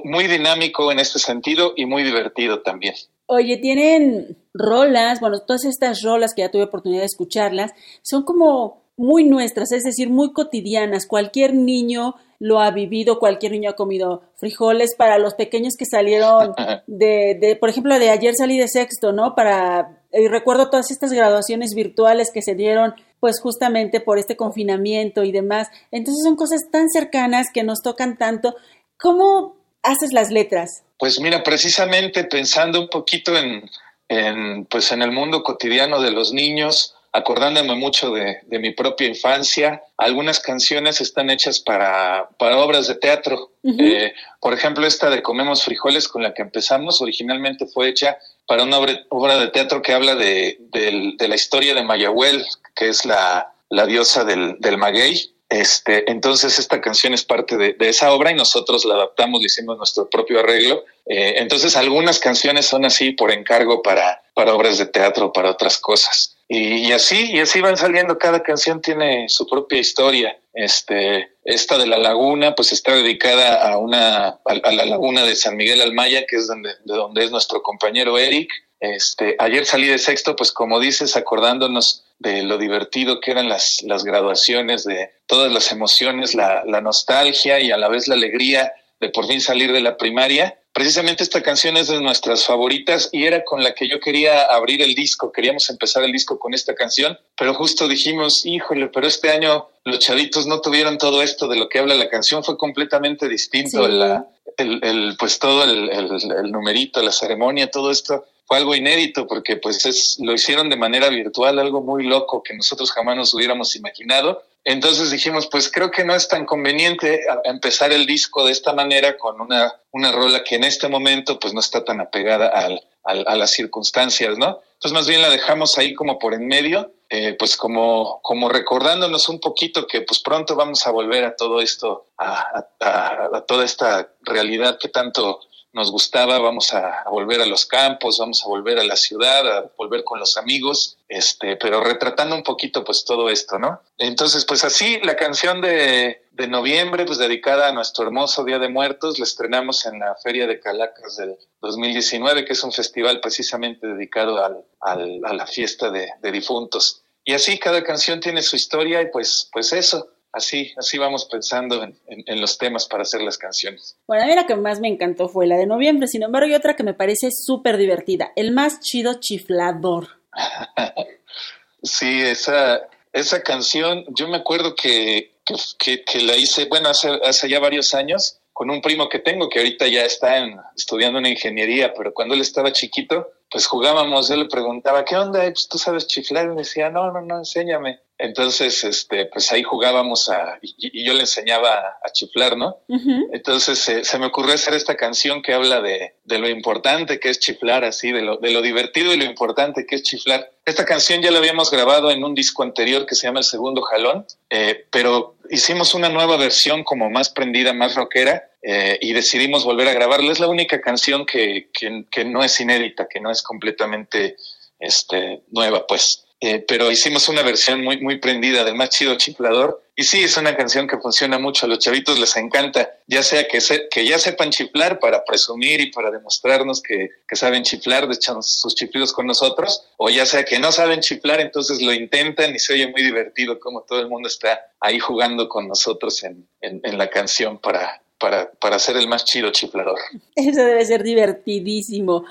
muy 0.05 0.27
dinámico 0.27 0.91
en 0.91 0.99
este 0.99 1.19
sentido 1.19 1.75
y 1.77 1.87
muy 1.87 2.03
divertido 2.03 2.63
también. 2.63 2.95
Oye, 3.27 3.59
tienen 3.59 4.39
rolas, 4.55 5.21
bueno, 5.21 5.41
todas 5.41 5.67
estas 5.67 6.03
rolas 6.03 6.33
que 6.35 6.41
ya 6.41 6.51
tuve 6.51 6.63
oportunidad 6.63 7.03
de 7.03 7.07
escucharlas, 7.07 7.73
son 8.03 8.23
como 8.23 8.88
muy 8.99 9.25
nuestras, 9.25 9.73
es 9.73 9.85
decir, 9.85 10.11
muy 10.11 10.33
cotidianas. 10.33 11.07
Cualquier 11.07 11.55
niño 11.55 12.17
lo 12.41 12.61
ha 12.61 12.71
vivido, 12.71 13.19
cualquier 13.19 13.53
niño 13.53 13.71
ha 13.71 13.77
comido 13.77 14.23
frijoles. 14.37 14.95
Para 14.97 15.19
los 15.19 15.35
pequeños 15.35 15.75
que 15.79 15.87
salieron 15.87 16.53
de, 16.87 17.39
de 17.41 17.57
por 17.57 17.71
ejemplo, 17.71 17.99
de 17.99 18.11
ayer 18.11 18.35
salí 18.35 18.59
de 18.59 18.69
sexto, 18.69 19.13
¿no? 19.13 19.35
Para, 19.35 20.03
y 20.13 20.29
recuerdo 20.29 20.69
todas 20.69 20.91
estas 20.91 21.13
graduaciones 21.13 21.75
virtuales 21.75 22.31
que 22.33 22.43
se 22.43 22.55
dieron, 22.55 22.95
pues 23.21 23.41
justamente 23.41 24.01
por 24.01 24.19
este 24.19 24.37
confinamiento 24.37 25.25
y 25.25 25.33
demás. 25.33 25.69
Entonces 25.91 26.23
son 26.25 26.37
cosas 26.37 26.63
tan 26.71 26.89
cercanas 26.89 27.47
que 27.55 27.63
nos 27.63 27.83
tocan 27.83 28.19
tanto. 28.19 28.57
¿Cómo 28.99 29.57
haces 29.83 30.13
las 30.13 30.31
letras? 30.31 30.83
Pues 30.99 31.21
mira, 31.21 31.43
precisamente 31.43 32.25
pensando 32.25 32.81
un 32.81 32.89
poquito 32.89 33.37
en, 33.37 33.71
en, 34.09 34.65
pues 34.67 34.91
en 34.93 35.03
el 35.03 35.13
mundo 35.13 35.43
cotidiano 35.43 36.01
de 36.01 36.11
los 36.11 36.33
niños, 36.33 36.97
acordándome 37.19 37.75
mucho 37.75 38.11
de, 38.11 38.39
de, 38.47 38.59
mi 38.59 38.73
propia 38.73 39.09
infancia. 39.09 39.83
Algunas 39.97 40.41
canciones 40.41 41.01
están 41.01 41.31
hechas 41.31 41.61
para, 41.61 42.29
para 42.39 42.59
obras 42.59 42.87
de 42.87 42.95
teatro. 42.95 43.51
eh, 43.65 44.15
por 44.41 44.55
ejemplo, 44.55 44.87
esta 44.87 45.11
de 45.11 45.23
Comemos 45.23 45.65
Frijoles 45.65 46.09
con 46.09 46.23
la 46.23 46.33
que 46.33 46.43
empezamos 46.43 47.01
originalmente 47.01 47.67
fue 47.67 47.89
hecha 47.89 48.19
para 48.47 48.63
una 48.63 48.79
obra, 48.79 48.99
obra 49.11 49.39
de 49.39 49.49
teatro 49.49 49.83
que 49.83 49.93
habla 49.93 50.15
de, 50.15 50.57
de, 50.73 51.13
de, 51.19 51.29
la 51.29 51.35
historia 51.35 51.75
de 51.75 51.83
Mayahuel, 51.83 52.45
que 52.75 52.89
es 52.89 53.05
la, 53.05 53.53
la 53.69 53.87
diosa 53.87 54.25
del, 54.25 54.57
del 54.61 54.79
maguey. 54.79 55.35
Este, 55.51 56.11
entonces 56.11 56.59
esta 56.59 56.81
canción 56.81 57.15
es 57.15 57.25
parte 57.25 57.57
de, 57.57 57.73
de, 57.73 57.89
esa 57.89 58.13
obra 58.13 58.31
y 58.31 58.35
nosotros 58.35 58.85
la 58.85 58.95
adaptamos, 58.95 59.41
le 59.41 59.47
hicimos 59.47 59.77
nuestro 59.77 60.09
propio 60.09 60.41
arreglo. 60.41 60.85
Eh, 61.07 61.35
entonces 61.37 61.77
algunas 61.77 62.19
canciones 62.19 62.67
son 62.67 62.85
así 62.85 63.13
por 63.13 63.33
encargo 63.33 63.83
para, 63.83 64.23
para 64.35 64.55
obras 64.55 64.79
de 64.79 64.87
teatro, 64.87 65.33
para 65.33 65.51
otras 65.51 65.79
cosas. 65.79 66.38
Y, 66.51 66.93
así, 66.93 67.31
y 67.31 67.41
así 67.41 67.61
van 67.61 67.77
saliendo, 67.77 68.19
cada 68.19 68.43
canción 68.43 68.81
tiene 68.81 69.29
su 69.29 69.47
propia 69.47 69.79
historia. 69.79 70.39
Este, 70.55 71.29
esta 71.45 71.77
de 71.77 71.87
la 71.87 71.99
laguna, 71.99 72.55
pues 72.55 72.73
está 72.73 72.95
dedicada 72.95 73.71
a 73.71 73.77
una, 73.77 74.29
a, 74.29 74.41
a 74.45 74.73
la 74.73 74.87
laguna 74.87 75.25
de 75.25 75.37
San 75.37 75.57
Miguel 75.57 75.83
Almaya, 75.83 76.25
que 76.27 76.37
es 76.37 76.49
donde, 76.49 76.71
de 76.71 76.95
donde 76.95 77.25
es 77.25 77.31
nuestro 77.31 77.63
compañero 77.63 78.19
Eric. 78.19 78.51
Este, 78.81 79.37
ayer 79.39 79.67
salí 79.67 79.89
de 79.89 79.99
sexto, 79.99 80.37
pues 80.37 80.53
como 80.53 80.81
dices, 80.81 81.17
acordándonos 81.17 82.05
de 82.19 82.43
lo 82.43 82.57
divertido 82.57 83.21
que 83.21 83.33
eran 83.33 83.49
las, 83.49 83.83
las 83.83 84.05
graduaciones, 84.05 84.85
de 84.85 85.11
todas 85.27 85.53
las 85.53 85.71
emociones, 85.71 86.35
la, 86.35 86.65
la 86.65 86.81
nostalgia 86.81 87.61
y 87.61 87.71
a 87.71 87.77
la 87.77 87.89
vez 87.89 88.09
la 88.09 88.15
alegría 88.15 88.73
de 89.01 89.11
por 89.11 89.27
fin 89.27 89.41
salir 89.41 89.73
de 89.73 89.81
la 89.81 89.97
primaria. 89.97 90.59
Precisamente 90.79 91.25
esta 91.25 91.43
canción 91.43 91.77
es 91.77 91.89
de 91.89 92.01
nuestras 92.01 92.45
favoritas 92.45 93.09
y 93.11 93.25
era 93.25 93.43
con 93.43 93.65
la 93.65 93.75
que 93.75 93.89
yo 93.89 93.99
quería 93.99 94.45
abrir 94.45 94.81
el 94.81 94.95
disco, 94.95 95.33
queríamos 95.33 95.69
empezar 95.71 96.05
el 96.05 96.13
disco 96.13 96.39
con 96.39 96.55
esta 96.55 96.77
canción, 96.77 97.19
pero 97.37 97.53
justo 97.53 97.89
dijimos, 97.89 98.47
híjole, 98.47 98.87
pero 98.87 99.09
este 99.09 99.31
año 99.31 99.67
los 99.83 99.99
chavitos 99.99 100.47
no 100.47 100.61
tuvieron 100.61 100.97
todo 100.97 101.21
esto 101.21 101.49
de 101.49 101.57
lo 101.57 101.69
que 101.69 101.81
habla 101.81 101.97
la 101.97 102.09
canción, 102.09 102.45
fue 102.45 102.57
completamente 102.57 103.29
distinto, 103.29 103.87
sí. 103.87 103.93
la, 103.93 104.29
el, 104.57 104.79
el, 104.85 105.17
pues 105.19 105.41
todo 105.41 105.65
el, 105.65 105.91
el, 105.91 106.13
el 106.31 106.53
numerito, 106.53 107.03
la 107.03 107.11
ceremonia, 107.11 107.69
todo 107.69 107.91
esto 107.91 108.27
fue 108.49 108.57
algo 108.57 108.75
inédito 108.77 109.27
porque 109.27 109.57
pues 109.57 109.85
es, 109.85 110.17
lo 110.21 110.33
hicieron 110.33 110.71
de 110.71 110.77
manera 110.77 111.09
virtual, 111.09 111.59
algo 111.59 111.83
muy 111.83 112.05
loco 112.05 112.43
que 112.43 112.55
nosotros 112.55 112.93
jamás 112.93 113.17
nos 113.17 113.35
hubiéramos 113.35 113.75
imaginado. 113.75 114.45
Entonces 114.71 115.11
dijimos, 115.11 115.47
pues 115.47 115.73
creo 115.73 115.91
que 115.91 116.05
no 116.05 116.15
es 116.15 116.29
tan 116.29 116.45
conveniente 116.45 117.23
empezar 117.45 117.91
el 117.91 118.05
disco 118.05 118.45
de 118.45 118.53
esta 118.53 118.75
manera 118.75 119.17
con 119.17 119.41
una, 119.41 119.75
una 119.93 120.13
rola 120.13 120.45
que 120.45 120.57
en 120.57 120.65
este 120.65 120.89
momento 120.89 121.39
pues 121.39 121.55
no 121.55 121.61
está 121.61 121.87
tan 121.87 122.03
apegada 122.03 122.49
al, 122.49 122.83
a 123.03 123.35
las 123.35 123.51
circunstancias, 123.51 124.37
¿no? 124.37 124.61
Entonces 124.75 124.93
más 124.93 125.09
bien 125.09 125.23
la 125.23 125.31
dejamos 125.31 125.79
ahí 125.79 125.95
como 125.95 126.19
por 126.19 126.35
en 126.35 126.47
medio, 126.47 126.93
eh, 127.09 127.35
pues 127.39 127.57
como, 127.57 128.21
como 128.23 128.51
recordándonos 128.51 129.31
un 129.31 129.41
poquito 129.41 129.87
que 129.87 130.03
pues 130.03 130.21
pronto 130.21 130.55
vamos 130.55 130.87
a 130.87 130.91
volver 130.91 131.25
a 131.25 131.35
todo 131.35 131.63
esto, 131.63 132.09
a 132.19 133.43
toda 133.47 133.65
esta 133.65 134.13
realidad 134.21 134.77
que 134.79 134.91
tanto 134.91 135.41
nos 135.73 135.91
gustaba, 135.91 136.39
vamos 136.39 136.73
a, 136.73 137.05
volver 137.11 137.41
a 137.41 137.47
los 137.47 137.67
campos, 137.67 138.19
vamos 138.19 138.43
a 138.45 138.49
volver 138.49 138.79
a 138.79 138.85
la 138.85 138.97
ciudad, 138.97 139.47
a 139.47 139.71
volver 139.77 140.03
con 140.05 140.19
los 140.19 140.37
amigos, 140.37 140.99
este, 141.09 141.57
pero 141.57 141.83
retratando 141.83 142.35
un 142.35 142.43
poquito 142.43 142.85
pues 142.85 143.05
todo 143.05 143.29
esto, 143.29 143.59
¿no? 143.59 143.83
Entonces, 143.99 144.45
pues 144.45 144.65
así, 144.65 144.99
la 145.03 145.17
canción 145.17 145.61
de, 145.61 146.23
de 146.33 146.49
noviembre, 146.49 147.05
pues 147.05 147.19
dedicada 147.19 147.69
a 147.69 147.73
nuestro 147.73 148.05
hermoso 148.05 148.45
Día 148.45 148.59
de 148.59 148.69
Muertos, 148.69 149.19
la 149.19 149.25
estrenamos 149.25 149.85
en 149.87 149.99
la 149.99 150.15
Feria 150.17 150.47
de 150.47 150.61
Calacas 150.61 151.17
del 151.17 151.37
2019, 151.61 152.45
que 152.45 152.53
es 152.53 152.65
un 152.65 152.73
festival 152.73 153.21
precisamente 153.21 153.87
dedicado 153.87 154.45
al, 154.45 154.65
al, 154.81 155.21
a 155.25 155.33
la 155.33 155.47
fiesta 155.47 155.91
de, 155.91 156.09
de 156.21 156.33
difuntos. 156.33 157.03
Y 157.25 157.35
así 157.35 157.59
cada 157.59 157.85
canción 157.85 158.21
tiene 158.21 158.41
su 158.41 158.57
historia 158.57 159.03
y 159.03 159.11
pues, 159.11 159.51
pues 159.53 159.73
eso, 159.75 160.09
así, 160.39 160.73
así 160.77 160.99
vamos 160.99 161.27
pensando 161.27 161.83
en, 161.83 161.99
en, 162.07 162.25
en, 162.27 162.41
los 162.41 162.59
temas 162.59 162.87
para 162.87 163.03
hacer 163.03 163.21
las 163.21 163.39
canciones. 163.39 163.97
Bueno, 164.07 164.25
a 164.25 164.27
mí 164.27 164.35
la 164.35 164.47
que 164.47 164.57
más 164.57 164.81
me 164.81 164.89
encantó 164.89 165.29
fue 165.29 165.47
la 165.47 165.57
de 165.57 165.67
noviembre, 165.67 166.09
sin 166.09 166.23
embargo 166.23 166.47
hay 166.47 166.55
otra 166.55 166.75
que 166.75 166.83
me 166.83 166.95
parece 166.95 167.29
súper 167.31 167.77
divertida, 167.77 168.33
el 168.37 168.53
más 168.53 168.81
chido 168.81 169.21
chiflador. 169.21 170.09
sí, 171.83 172.23
esa, 172.23 172.89
esa 173.13 173.43
canción, 173.43 174.05
yo 174.09 174.29
me 174.29 174.39
acuerdo 174.39 174.75
que, 174.75 175.35
que, 175.79 176.05
que, 176.05 176.21
la 176.21 176.37
hice, 176.37 176.67
bueno, 176.67 176.89
hace, 176.89 177.11
hace 177.25 177.49
ya 177.49 177.61
varios 177.61 177.95
años, 177.95 178.41
con 178.53 178.71
un 178.71 178.83
primo 178.83 179.09
que 179.09 179.21
tengo 179.21 179.49
que 179.49 179.61
ahorita 179.61 179.87
ya 179.87 180.05
está 180.05 180.39
en, 180.39 180.57
estudiando 180.77 181.19
una 181.19 181.29
ingeniería, 181.29 181.93
pero 181.95 182.13
cuando 182.13 182.35
él 182.35 182.41
estaba 182.41 182.73
chiquito, 182.73 183.31
pues 183.51 183.67
jugábamos, 183.67 184.29
yo 184.29 184.37
le 184.37 184.45
preguntaba, 184.47 185.05
¿qué 185.05 185.17
onda? 185.17 185.43
Pues, 185.43 185.69
¿Tú 185.69 185.79
sabes 185.79 186.07
chiflar? 186.07 186.47
Y 186.47 186.49
me 186.49 186.55
decía, 186.57 186.91
no, 186.91 187.11
no, 187.13 187.21
no, 187.23 187.39
enséñame. 187.39 188.01
Entonces, 188.19 188.83
este, 188.83 189.27
pues 189.27 189.51
ahí 189.53 189.63
jugábamos 189.63 190.29
a, 190.29 190.59
y, 190.61 190.75
y 191.01 191.07
yo 191.07 191.15
le 191.15 191.21
enseñaba 191.21 191.71
a, 192.05 192.11
chiflar, 192.13 192.57
¿no? 192.57 192.79
Uh 192.89 192.97
-huh. 192.97 193.29
Entonces 193.33 193.89
eh, 193.89 194.05
se 194.05 194.19
me 194.19 194.27
ocurrió 194.27 194.55
hacer 194.55 194.75
esta 194.75 194.97
canción 194.97 195.41
que 195.41 195.55
habla 195.55 195.81
de, 195.81 196.17
de 196.25 196.39
lo 196.39 196.49
importante 196.49 197.21
que 197.21 197.31
es 197.31 197.39
chiflar, 197.39 197.85
así, 197.85 198.11
de 198.11 198.23
lo, 198.23 198.37
de 198.39 198.51
lo 198.51 198.61
divertido 198.61 199.15
y 199.15 199.19
lo 199.19 199.25
importante 199.25 199.87
que 199.87 199.95
es 199.95 200.03
chiflar. 200.03 200.51
Esta 200.67 200.85
canción 200.85 201.23
ya 201.23 201.31
la 201.31 201.39
habíamos 201.39 201.71
grabado 201.71 202.11
en 202.11 202.25
un 202.25 202.35
disco 202.35 202.65
anterior 202.65 203.07
que 203.07 203.15
se 203.15 203.29
llama 203.29 203.39
El 203.39 203.45
Segundo 203.45 203.83
Jalón, 203.83 204.27
eh, 204.51 204.87
pero 204.91 205.37
hicimos 205.49 205.95
una 205.95 206.09
nueva 206.09 206.37
versión 206.37 206.83
como 206.83 207.09
más 207.11 207.31
prendida, 207.31 207.73
más 207.73 207.95
rockera, 207.95 208.48
eh, 208.63 208.99
y 209.01 209.13
decidimos 209.13 209.65
volver 209.65 209.89
a 209.89 209.95
grabarla. 209.95 210.33
Es 210.33 210.41
la 210.41 210.49
única 210.49 210.81
canción 210.81 211.25
que, 211.27 211.71
que, 211.73 212.05
que 212.11 212.25
no 212.25 212.43
es 212.43 212.61
inédita, 212.61 213.07
que 213.09 213.21
no 213.21 213.31
es 213.31 213.43
completamente 213.43 214.37
este, 214.79 215.43
nueva, 215.51 215.87
pues. 215.87 216.25
Eh, 216.41 216.65
pero 216.69 216.89
hicimos 216.93 217.29
una 217.29 217.43
versión 217.43 217.83
muy, 217.83 218.01
muy 218.01 218.21
prendida 218.21 218.63
del 218.63 218.77
más 218.77 218.91
chido 218.91 219.17
chiflador. 219.17 219.83
Y 219.97 220.05
sí, 220.05 220.23
es 220.23 220.37
una 220.37 220.57
canción 220.57 220.87
que 220.87 220.99
funciona 220.99 221.37
mucho. 221.41 221.67
A 221.67 221.69
los 221.69 221.81
chavitos 221.81 222.17
les 222.21 222.37
encanta, 222.37 222.89
ya 223.09 223.25
sea 223.25 223.49
que, 223.49 223.61
se, 223.61 223.89
que 223.89 224.07
ya 224.07 224.21
sepan 224.21 224.51
chiflar 224.51 225.01
para 225.01 225.25
presumir 225.25 225.81
y 225.81 225.91
para 225.91 226.13
demostrarnos 226.13 226.81
que, 226.81 227.09
que 227.27 227.35
saben 227.35 227.65
chiflar, 227.65 228.07
de 228.07 228.15
echan 228.15 228.41
sus 228.41 228.77
chiflidos 228.77 229.13
con 229.13 229.27
nosotros, 229.27 229.89
o 229.97 230.09
ya 230.09 230.27
sea 230.27 230.45
que 230.45 230.61
no 230.61 230.71
saben 230.71 231.01
chiflar, 231.01 231.41
entonces 231.41 231.83
lo 231.83 231.93
intentan 231.93 232.55
y 232.55 232.61
se 232.61 232.75
oye 232.75 232.87
muy 232.87 233.03
divertido 233.03 233.59
como 233.59 233.83
todo 233.83 233.99
el 233.99 234.09
mundo 234.09 234.29
está 234.29 234.61
ahí 234.79 235.01
jugando 235.01 235.49
con 235.49 235.67
nosotros 235.67 236.23
en, 236.23 236.49
en, 236.61 236.81
en 236.85 236.97
la 236.97 237.11
canción 237.11 237.59
para, 237.59 238.01
para, 238.19 238.51
para 238.53 238.79
ser 238.79 238.97
el 238.97 239.09
más 239.09 239.25
chido 239.25 239.51
chiflador. 239.51 239.99
Eso 240.35 240.65
debe 240.65 240.85
ser 240.85 241.03
divertidísimo. 241.03 242.25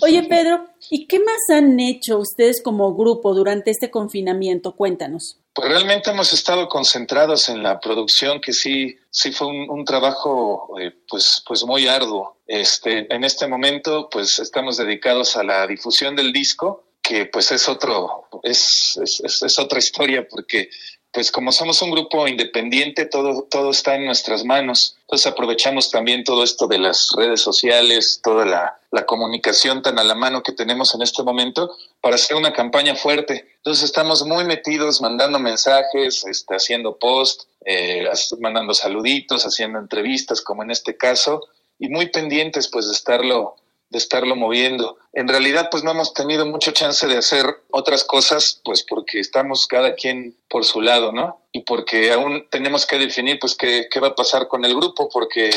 Oye, 0.00 0.22
Pedro, 0.22 0.68
¿y 0.90 1.06
qué 1.06 1.18
más 1.18 1.40
han 1.50 1.78
hecho 1.78 2.18
ustedes 2.18 2.62
como 2.62 2.94
grupo 2.94 3.34
durante 3.34 3.70
este 3.70 3.90
confinamiento? 3.90 4.74
Cuéntanos. 4.74 5.38
Pues 5.54 5.68
realmente 5.68 6.10
hemos 6.10 6.32
estado 6.32 6.66
concentrados 6.66 7.50
en 7.50 7.62
la 7.62 7.78
producción, 7.78 8.40
que 8.40 8.54
sí, 8.54 8.96
sí 9.10 9.32
fue 9.32 9.48
un, 9.48 9.68
un 9.68 9.84
trabajo 9.84 10.74
eh, 10.80 10.92
pues, 11.08 11.42
pues 11.46 11.64
muy 11.64 11.88
arduo. 11.88 12.38
Este, 12.46 13.14
en 13.14 13.22
este 13.22 13.46
momento, 13.46 14.08
pues 14.10 14.38
estamos 14.38 14.78
dedicados 14.78 15.36
a 15.36 15.42
la 15.42 15.66
difusión 15.66 16.16
del 16.16 16.32
disco, 16.32 16.84
que 17.02 17.26
pues 17.26 17.52
es 17.52 17.68
otro, 17.68 18.28
es, 18.42 18.98
es, 19.02 19.42
es 19.42 19.58
otra 19.58 19.78
historia, 19.78 20.26
porque 20.26 20.70
pues 21.12 21.30
como 21.30 21.52
somos 21.52 21.82
un 21.82 21.90
grupo 21.90 22.26
independiente, 22.26 23.04
todo, 23.04 23.42
todo 23.50 23.70
está 23.70 23.96
en 23.96 24.06
nuestras 24.06 24.44
manos. 24.44 24.96
Entonces 25.02 25.30
aprovechamos 25.30 25.90
también 25.90 26.24
todo 26.24 26.42
esto 26.42 26.66
de 26.66 26.78
las 26.78 27.10
redes 27.14 27.42
sociales, 27.42 28.20
toda 28.22 28.46
la, 28.46 28.78
la, 28.90 29.04
comunicación 29.04 29.82
tan 29.82 29.98
a 29.98 30.04
la 30.04 30.14
mano 30.14 30.42
que 30.42 30.52
tenemos 30.52 30.94
en 30.94 31.02
este 31.02 31.22
momento 31.22 31.76
para 32.00 32.14
hacer 32.14 32.36
una 32.36 32.54
campaña 32.54 32.96
fuerte. 32.96 33.46
Entonces 33.56 33.84
estamos 33.84 34.24
muy 34.24 34.44
metidos 34.44 35.02
mandando 35.02 35.38
mensajes, 35.38 36.24
este, 36.24 36.54
haciendo 36.54 36.96
post, 36.96 37.42
eh, 37.66 38.08
mandando 38.40 38.72
saluditos, 38.72 39.44
haciendo 39.44 39.78
entrevistas, 39.78 40.40
como 40.40 40.62
en 40.62 40.70
este 40.70 40.96
caso, 40.96 41.46
y 41.78 41.90
muy 41.90 42.06
pendientes 42.06 42.68
pues 42.68 42.86
de 42.86 42.92
estarlo 42.92 43.56
de 43.92 43.98
estarlo 43.98 44.34
moviendo. 44.34 44.96
En 45.12 45.28
realidad, 45.28 45.68
pues 45.70 45.84
no 45.84 45.90
hemos 45.90 46.14
tenido 46.14 46.46
mucha 46.46 46.72
chance 46.72 47.06
de 47.06 47.18
hacer 47.18 47.44
otras 47.70 48.04
cosas, 48.04 48.60
pues 48.64 48.84
porque 48.88 49.20
estamos 49.20 49.66
cada 49.66 49.94
quien 49.94 50.34
por 50.48 50.64
su 50.64 50.80
lado, 50.80 51.12
¿no? 51.12 51.42
Y 51.52 51.60
porque 51.60 52.10
aún 52.10 52.46
tenemos 52.50 52.86
que 52.86 52.98
definir, 52.98 53.38
pues, 53.38 53.54
qué, 53.54 53.86
qué 53.90 54.00
va 54.00 54.08
a 54.08 54.14
pasar 54.14 54.48
con 54.48 54.64
el 54.64 54.74
grupo, 54.74 55.10
porque 55.12 55.50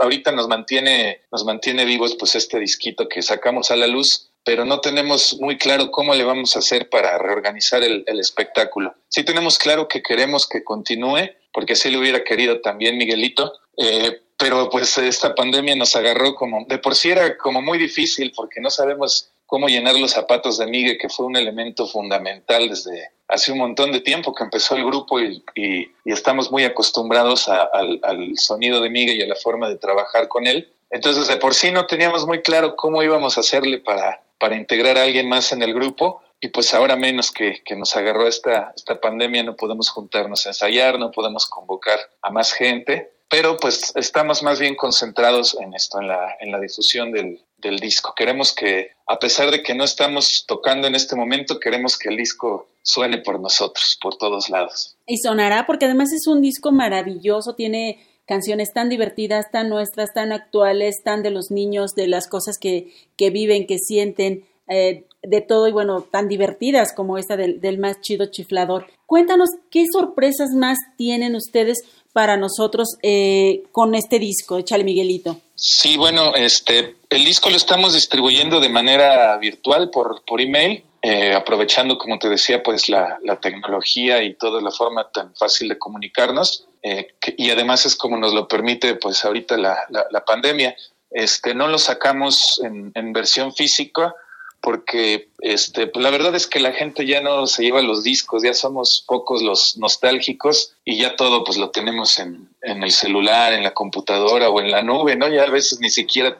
ahorita 0.00 0.32
nos 0.32 0.48
mantiene, 0.48 1.20
nos 1.30 1.44
mantiene 1.44 1.84
vivos, 1.84 2.16
pues, 2.18 2.34
este 2.34 2.58
disquito 2.58 3.08
que 3.08 3.20
sacamos 3.20 3.70
a 3.70 3.76
la 3.76 3.86
luz, 3.86 4.30
pero 4.42 4.64
no 4.64 4.80
tenemos 4.80 5.36
muy 5.38 5.58
claro 5.58 5.90
cómo 5.90 6.14
le 6.14 6.24
vamos 6.24 6.56
a 6.56 6.60
hacer 6.60 6.88
para 6.88 7.18
reorganizar 7.18 7.82
el, 7.82 8.04
el 8.06 8.18
espectáculo. 8.18 8.94
Sí 9.08 9.22
tenemos 9.22 9.58
claro 9.58 9.86
que 9.86 10.02
queremos 10.02 10.48
que 10.48 10.64
continúe, 10.64 11.28
porque 11.52 11.74
así 11.74 11.90
lo 11.90 11.98
hubiera 11.98 12.24
querido 12.24 12.62
también 12.62 12.96
Miguelito, 12.96 13.52
eh, 13.76 14.21
pero 14.38 14.68
pues 14.70 14.98
esta 14.98 15.34
pandemia 15.34 15.76
nos 15.76 15.94
agarró 15.94 16.34
como, 16.34 16.64
de 16.66 16.78
por 16.78 16.94
sí 16.94 17.10
era 17.10 17.36
como 17.36 17.62
muy 17.62 17.78
difícil 17.78 18.32
porque 18.34 18.60
no 18.60 18.70
sabemos 18.70 19.32
cómo 19.46 19.68
llenar 19.68 19.96
los 19.96 20.12
zapatos 20.12 20.56
de 20.56 20.66
Miguel, 20.66 20.96
que 20.98 21.10
fue 21.10 21.26
un 21.26 21.36
elemento 21.36 21.86
fundamental 21.86 22.70
desde 22.70 23.10
hace 23.28 23.52
un 23.52 23.58
montón 23.58 23.92
de 23.92 24.00
tiempo 24.00 24.34
que 24.34 24.44
empezó 24.44 24.76
el 24.76 24.84
grupo 24.84 25.20
y, 25.20 25.44
y, 25.54 25.92
estamos 26.06 26.50
muy 26.50 26.64
acostumbrados 26.64 27.48
al, 27.48 28.00
al, 28.02 28.38
sonido 28.38 28.80
de 28.80 28.90
Miguel 28.90 29.18
y 29.18 29.22
a 29.22 29.26
la 29.26 29.36
forma 29.36 29.68
de 29.68 29.76
trabajar 29.76 30.28
con 30.28 30.46
él. 30.46 30.72
Entonces 30.90 31.28
de 31.28 31.36
por 31.36 31.54
sí 31.54 31.70
no 31.70 31.86
teníamos 31.86 32.26
muy 32.26 32.40
claro 32.42 32.76
cómo 32.76 33.02
íbamos 33.02 33.36
a 33.36 33.40
hacerle 33.40 33.78
para, 33.78 34.22
para 34.38 34.56
integrar 34.56 34.98
a 34.98 35.02
alguien 35.02 35.28
más 35.28 35.52
en 35.52 35.62
el 35.62 35.74
grupo 35.74 36.22
y 36.40 36.48
pues 36.48 36.74
ahora 36.74 36.96
menos 36.96 37.30
que, 37.30 37.62
que, 37.64 37.76
nos 37.76 37.94
agarró 37.94 38.26
esta, 38.26 38.72
esta 38.74 39.00
pandemia 39.00 39.44
no 39.44 39.54
podemos 39.54 39.90
juntarnos 39.90 40.44
a 40.46 40.50
ensayar, 40.50 40.98
no 40.98 41.10
podemos 41.10 41.46
convocar 41.46 41.98
a 42.22 42.30
más 42.30 42.52
gente 42.52 43.11
pero 43.32 43.56
pues 43.56 43.92
estamos 43.96 44.42
más 44.42 44.60
bien 44.60 44.76
concentrados 44.76 45.56
en 45.58 45.72
esto, 45.72 45.98
en 45.98 46.08
la, 46.08 46.36
en 46.38 46.52
la 46.52 46.60
difusión 46.60 47.12
del, 47.12 47.40
del 47.56 47.78
disco. 47.78 48.12
Queremos 48.14 48.54
que, 48.54 48.90
a 49.06 49.18
pesar 49.18 49.50
de 49.50 49.62
que 49.62 49.74
no 49.74 49.84
estamos 49.84 50.44
tocando 50.46 50.86
en 50.86 50.94
este 50.94 51.16
momento, 51.16 51.58
queremos 51.58 51.96
que 51.96 52.10
el 52.10 52.18
disco 52.18 52.68
suene 52.82 53.22
por 53.22 53.40
nosotros, 53.40 53.96
por 54.02 54.18
todos 54.18 54.50
lados. 54.50 54.98
Y 55.06 55.16
sonará 55.16 55.64
porque 55.66 55.86
además 55.86 56.12
es 56.12 56.26
un 56.26 56.42
disco 56.42 56.72
maravilloso, 56.72 57.54
tiene 57.54 58.06
canciones 58.26 58.70
tan 58.74 58.90
divertidas, 58.90 59.50
tan 59.50 59.70
nuestras, 59.70 60.12
tan 60.12 60.30
actuales, 60.30 61.02
tan 61.02 61.22
de 61.22 61.30
los 61.30 61.50
niños, 61.50 61.94
de 61.94 62.08
las 62.08 62.28
cosas 62.28 62.58
que, 62.60 62.92
que 63.16 63.30
viven, 63.30 63.66
que 63.66 63.78
sienten, 63.78 64.44
eh, 64.68 65.06
de 65.22 65.40
todo 65.40 65.68
y 65.68 65.72
bueno, 65.72 66.02
tan 66.02 66.28
divertidas 66.28 66.92
como 66.94 67.16
esta 67.16 67.38
del, 67.38 67.62
del 67.62 67.78
más 67.78 67.98
chido 68.02 68.26
chiflador. 68.26 68.88
Cuéntanos 69.12 69.50
qué 69.70 69.84
sorpresas 69.92 70.52
más 70.56 70.78
tienen 70.96 71.36
ustedes 71.36 71.82
para 72.14 72.38
nosotros 72.38 72.96
eh, 73.02 73.62
con 73.70 73.94
este 73.94 74.18
disco, 74.18 74.56
Échale 74.56 74.84
Miguelito. 74.84 75.38
Sí, 75.54 75.98
bueno, 75.98 76.34
este, 76.34 76.96
el 77.10 77.22
disco 77.22 77.50
lo 77.50 77.56
estamos 77.56 77.92
distribuyendo 77.92 78.58
de 78.58 78.70
manera 78.70 79.36
virtual 79.36 79.90
por, 79.90 80.24
por 80.24 80.40
email, 80.40 80.82
eh, 81.02 81.34
aprovechando, 81.34 81.98
como 81.98 82.18
te 82.18 82.30
decía, 82.30 82.62
pues 82.62 82.88
la, 82.88 83.18
la, 83.22 83.38
tecnología 83.38 84.22
y 84.22 84.32
toda 84.32 84.62
la 84.62 84.70
forma 84.70 85.10
tan 85.10 85.36
fácil 85.36 85.68
de 85.68 85.78
comunicarnos, 85.78 86.66
eh, 86.82 87.08
y 87.36 87.50
además 87.50 87.84
es 87.84 87.96
como 87.96 88.16
nos 88.16 88.32
lo 88.32 88.48
permite, 88.48 88.94
pues 88.94 89.26
ahorita 89.26 89.58
la, 89.58 89.78
la, 89.90 90.24
pandemia. 90.24 90.74
Este, 91.10 91.54
no 91.54 91.68
lo 91.68 91.76
sacamos 91.76 92.62
en 92.64 93.12
versión 93.12 93.52
física, 93.52 94.14
porque 94.62 95.28
este, 95.40 95.88
pues 95.88 96.02
la 96.02 96.10
verdad 96.10 96.34
es 96.36 96.46
que 96.46 96.60
la 96.60 96.72
gente 96.72 97.04
ya 97.04 97.20
no 97.20 97.46
se 97.48 97.64
lleva 97.64 97.82
los 97.82 98.04
discos, 98.04 98.44
ya 98.44 98.54
somos 98.54 99.04
pocos 99.06 99.42
los 99.42 99.76
nostálgicos 99.76 100.74
y 100.84 100.98
ya 100.98 101.16
todo 101.16 101.42
pues 101.42 101.58
lo 101.58 101.70
tenemos 101.70 102.18
en, 102.20 102.48
en 102.62 102.82
el 102.84 102.92
celular, 102.92 103.52
en 103.52 103.64
la 103.64 103.74
computadora 103.74 104.48
o 104.48 104.60
en 104.60 104.70
la 104.70 104.82
nube, 104.82 105.16
¿no? 105.16 105.28
Ya 105.28 105.42
a 105.42 105.50
veces 105.50 105.80
ni 105.80 105.90
siquiera 105.90 106.38